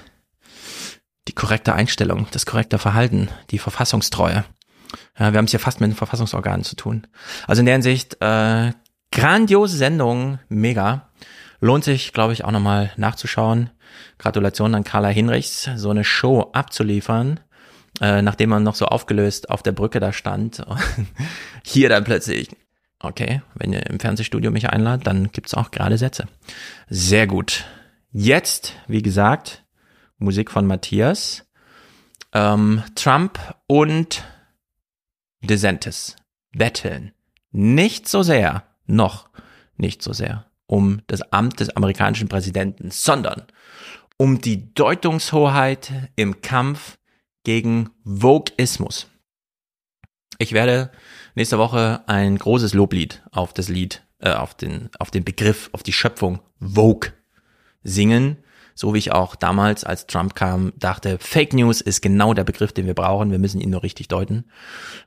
die 1.27 1.33
korrekte 1.33 1.73
Einstellung, 1.73 2.27
das 2.31 2.45
korrekte 2.45 2.77
Verhalten, 2.77 3.29
die 3.51 3.59
Verfassungstreue? 3.59 4.45
Ja, 5.17 5.33
wir 5.33 5.37
haben 5.37 5.45
es 5.45 5.51
hier 5.51 5.59
fast 5.59 5.81
mit 5.81 5.89
den 5.89 5.95
Verfassungsorganen 5.95 6.63
zu 6.63 6.75
tun. 6.75 7.07
Also 7.47 7.61
in 7.61 7.65
der 7.65 7.75
Hinsicht, 7.75 8.21
äh, 8.21 8.71
grandiose 9.11 9.77
Sendung, 9.77 10.39
mega. 10.49 11.09
Lohnt 11.59 11.83
sich, 11.83 12.13
glaube 12.13 12.33
ich, 12.33 12.43
auch 12.43 12.51
nochmal 12.51 12.91
nachzuschauen. 12.97 13.71
Gratulation 14.17 14.75
an 14.75 14.83
Carla 14.83 15.07
Hinrichs, 15.07 15.69
so 15.75 15.89
eine 15.89 16.03
Show 16.03 16.49
abzuliefern 16.53 17.39
äh, 18.01 18.21
nachdem 18.21 18.49
man 18.49 18.63
noch 18.63 18.75
so 18.75 18.85
aufgelöst 18.85 19.49
auf 19.49 19.63
der 19.63 19.71
Brücke 19.71 19.99
da 19.99 20.11
stand. 20.11 20.63
Hier 21.63 21.89
dann 21.89 22.03
plötzlich, 22.03 22.49
okay, 22.99 23.41
wenn 23.55 23.73
ihr 23.73 23.85
im 23.87 23.99
Fernsehstudio 23.99 24.51
mich 24.51 24.69
einladet, 24.69 25.07
dann 25.07 25.31
gibt's 25.31 25.53
auch 25.53 25.71
gerade 25.71 25.97
Sätze. 25.97 26.27
Sehr 26.89 27.27
gut. 27.27 27.65
Jetzt, 28.11 28.73
wie 28.87 29.01
gesagt, 29.01 29.65
Musik 30.17 30.51
von 30.51 30.65
Matthias, 30.65 31.45
ähm, 32.33 32.83
Trump 32.95 33.39
und 33.67 34.23
DeSantis 35.41 36.15
betteln. 36.51 37.11
Nicht 37.51 38.07
so 38.07 38.23
sehr, 38.23 38.63
noch 38.85 39.29
nicht 39.77 40.01
so 40.01 40.13
sehr, 40.13 40.45
um 40.67 41.01
das 41.07 41.21
Amt 41.33 41.59
des 41.59 41.69
amerikanischen 41.75 42.29
Präsidenten, 42.29 42.91
sondern 42.91 43.43
um 44.17 44.39
die 44.41 44.73
Deutungshoheit 44.73 45.91
im 46.15 46.41
Kampf 46.41 46.97
gegen 47.43 47.89
Vogueismus. 48.03 49.07
Ich 50.37 50.53
werde 50.53 50.91
nächste 51.35 51.57
Woche 51.57 52.01
ein 52.07 52.37
großes 52.37 52.73
Loblied 52.73 53.23
auf 53.31 53.53
das 53.53 53.69
Lied, 53.69 54.03
äh, 54.19 54.31
auf 54.31 54.55
den, 54.55 54.89
auf 54.99 55.11
den 55.11 55.23
Begriff, 55.23 55.69
auf 55.73 55.83
die 55.83 55.93
Schöpfung 55.93 56.39
Vogue 56.59 57.11
singen. 57.83 58.37
So 58.77 58.93
wie 58.93 58.97
ich 58.97 59.13
auch 59.13 59.35
damals, 59.35 59.85
als 59.85 60.05
Trump 60.05 60.35
kam, 60.35 60.73
dachte, 60.77 61.17
Fake 61.19 61.53
News 61.53 61.79
ist 61.79 62.01
genau 62.01 62.33
der 62.33 62.43
Begriff, 62.43 62.73
den 62.73 62.87
wir 62.87 62.93
brauchen. 62.93 63.31
Wir 63.31 63.39
müssen 63.39 63.61
ihn 63.61 63.69
nur 63.69 63.83
richtig 63.83 64.09
deuten. 64.09 64.45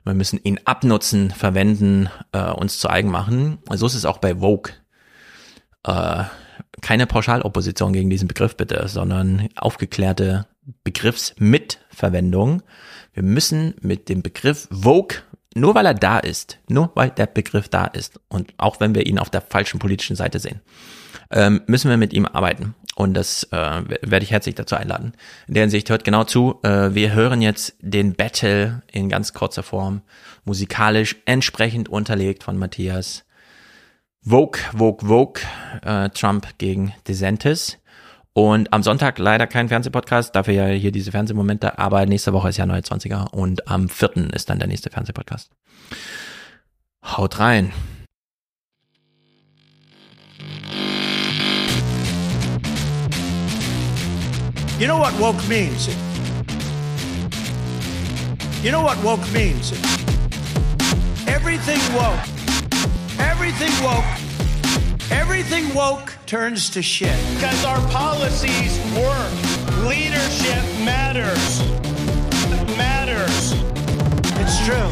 Wir 0.03 0.15
müssen 0.15 0.39
ihn 0.43 0.59
abnutzen, 0.65 1.29
verwenden, 1.29 2.09
äh, 2.31 2.49
uns 2.49 2.79
zu 2.79 2.89
eigen 2.89 3.11
machen. 3.11 3.59
So 3.71 3.85
ist 3.85 3.93
es 3.93 4.05
auch 4.05 4.17
bei 4.17 4.37
Vogue. 4.37 4.73
Äh, 5.83 6.23
keine 6.81 7.05
Pauschalopposition 7.05 7.93
gegen 7.93 8.09
diesen 8.09 8.27
Begriff 8.27 8.55
bitte, 8.55 8.87
sondern 8.87 9.49
aufgeklärte 9.55 10.47
Begriffsmitverwendung. 10.83 12.63
Wir 13.13 13.23
müssen 13.23 13.75
mit 13.81 14.09
dem 14.09 14.21
Begriff 14.23 14.67
Vogue, 14.71 15.17
nur 15.55 15.75
weil 15.75 15.85
er 15.85 15.93
da 15.93 16.19
ist, 16.19 16.59
nur 16.67 16.91
weil 16.95 17.09
der 17.09 17.25
Begriff 17.25 17.69
da 17.69 17.85
ist 17.85 18.19
und 18.27 18.53
auch 18.57 18.79
wenn 18.79 18.93
wir 18.93 19.05
ihn 19.05 19.19
auf 19.19 19.29
der 19.29 19.41
falschen 19.41 19.79
politischen 19.79 20.15
Seite 20.15 20.39
sehen, 20.39 20.61
ähm, 21.31 21.61
müssen 21.67 21.89
wir 21.89 21.97
mit 21.97 22.13
ihm 22.13 22.25
arbeiten. 22.25 22.75
Und 22.95 23.13
das 23.13 23.43
äh, 23.51 23.55
werde 23.55 24.23
ich 24.23 24.31
herzlich 24.31 24.55
dazu 24.55 24.75
einladen. 24.75 25.13
In 25.47 25.53
der 25.53 25.63
Hinsicht 25.63 25.89
hört 25.89 26.03
genau 26.03 26.25
zu. 26.25 26.59
Äh, 26.63 26.93
wir 26.93 27.13
hören 27.13 27.41
jetzt 27.41 27.75
den 27.79 28.13
Battle 28.13 28.81
in 28.91 29.07
ganz 29.07 29.33
kurzer 29.33 29.63
Form, 29.63 30.01
musikalisch 30.43 31.15
entsprechend 31.25 31.87
unterlegt 31.87 32.43
von 32.43 32.57
Matthias. 32.57 33.23
Vogue, 34.21 34.59
Vogue, 34.75 35.07
Vogue, 35.07 35.41
äh, 35.81 36.09
Trump 36.09 36.47
gegen 36.57 36.93
DeSantis. 37.07 37.77
Und 38.39 38.71
am 38.71 38.83
Sonntag 38.83 39.19
leider 39.19 39.47
kein 39.47 39.67
Fernsehpodcast, 39.67 40.33
dafür 40.33 40.53
ja 40.53 40.67
hier 40.67 40.93
diese 40.93 41.11
Fernsehmomente, 41.11 41.77
aber 41.77 42.05
nächste 42.05 42.31
Woche 42.31 42.47
ist 42.47 42.55
ja 42.55 42.65
neue 42.65 42.79
20er 42.79 43.31
und 43.31 43.67
am 43.67 43.89
4. 43.89 44.33
ist 44.33 44.49
dann 44.49 44.59
der 44.59 44.69
nächste 44.69 44.89
Fernsehpodcast. 44.89 45.51
Haut 47.03 47.37
rein. 47.37 47.73
You 54.79 54.85
know 54.85 54.97
what 54.97 55.11
woke 55.19 55.45
means? 55.49 55.89
You 58.63 58.71
know 58.71 58.81
what 58.81 59.03
woke 59.03 59.29
means? 59.33 59.73
Everything 61.27 61.81
woke. 61.93 62.23
Everything 63.19 63.73
woke. 63.83 64.18
Everything 65.11 65.73
woke 65.73 66.13
turns 66.25 66.69
to 66.71 66.81
shit. 66.81 67.15
Because 67.35 67.65
our 67.65 67.79
policies 67.89 68.77
work. 68.95 69.31
Leadership 69.87 70.63
matters. 70.83 71.61
Matters. 72.77 73.53
It's 74.37 74.65
true. 74.65 74.89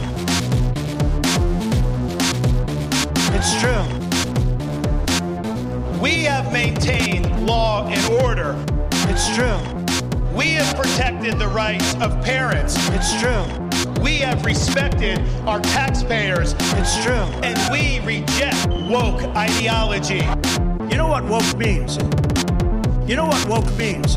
It's 3.36 3.62
true. 3.62 3.86
We 6.00 6.24
have 6.24 6.52
maintained 6.52 7.46
law 7.46 7.88
and 7.88 8.24
order. 8.24 8.56
It's 9.10 9.36
true. 9.36 9.60
We 10.36 10.54
have 10.54 10.76
protected 10.76 11.40
the 11.40 11.48
rights 11.48 11.96
of 11.96 12.24
parents. 12.24 12.76
It's 12.90 13.20
true. 13.20 13.67
We 14.08 14.20
have 14.20 14.46
respected 14.46 15.20
our 15.46 15.60
taxpayers. 15.60 16.56
It's 16.58 17.04
true. 17.04 17.28
And 17.44 17.60
we 17.70 18.00
reject 18.06 18.66
woke 18.90 19.22
ideology. 19.36 20.24
You 20.90 20.96
know 20.96 21.08
what 21.10 21.26
woke 21.26 21.58
means? 21.58 21.98
You 23.06 23.18
know 23.18 23.26
what 23.26 23.46
woke 23.50 23.70
means? 23.78 24.16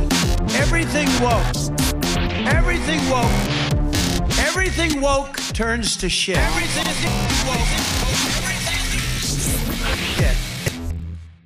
Everything 0.55 1.09
woke. 1.20 1.45
Everything 2.47 3.01
woke. 3.11 3.34
Everything 4.38 5.01
woke 5.01 5.36
turns 5.55 5.97
to 5.97 6.09
shit. 6.09 6.38
Everything 6.38 6.86
is 6.86 7.45
woke. 7.49 7.66
Shit. 10.14 10.36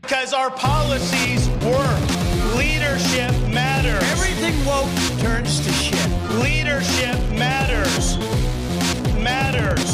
Because 0.03 0.35
our 0.35 0.51
policies 0.51 1.49
work. 1.65 2.55
Leadership 2.55 3.33
matters. 3.49 4.03
Everything 4.13 4.67
woke 4.67 4.91
turns 5.21 5.65
to 5.65 5.73
shit. 5.73 6.11
Leadership. 6.43 7.24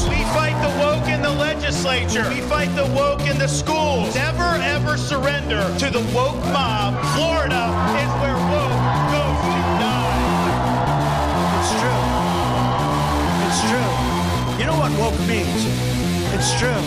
We 0.09 0.23
fight 0.37 0.57
the 0.63 0.73
woke 0.79 1.09
in 1.09 1.23
the 1.23 1.31
legislature. 1.31 2.29
We 2.29 2.41
fight 2.43 2.75
the 2.77 2.87
woke 2.95 3.23
in 3.23 3.39
the 3.39 3.49
schools. 3.49 4.15
Never 4.15 4.51
ever 4.63 4.97
surrender 4.97 5.63
to 5.79 5.91
the 5.91 6.01
woke 6.15 6.43
mob. 6.55 6.95
Florida 7.15 7.65
is 7.99 8.13
where 8.23 8.39
woke 8.55 8.79
goes 9.15 9.39
to 9.51 9.61
die. 9.83 10.21
It's 11.59 11.73
true. 11.83 12.05
It's 13.47 13.63
true. 13.71 13.91
You 14.59 14.67
know 14.67 14.79
what 14.79 14.93
woke 14.99 15.21
means? 15.27 15.61
It's 16.35 16.53
true. 16.59 16.83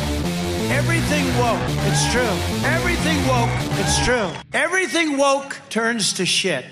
Everything 0.72 1.26
woke. 1.38 1.60
It's 1.90 2.12
true. 2.12 2.34
Everything 2.66 3.28
woke. 3.28 3.50
It's 3.80 4.04
true. 4.04 4.30
Everything 4.54 5.18
woke 5.18 5.60
turns 5.70 6.14
to 6.14 6.26
shit. 6.26 6.66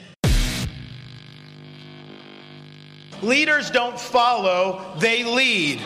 Leaders 3.21 3.69
don't 3.69 3.99
follow, 3.99 4.83
they 4.97 5.23
lead. 5.23 5.81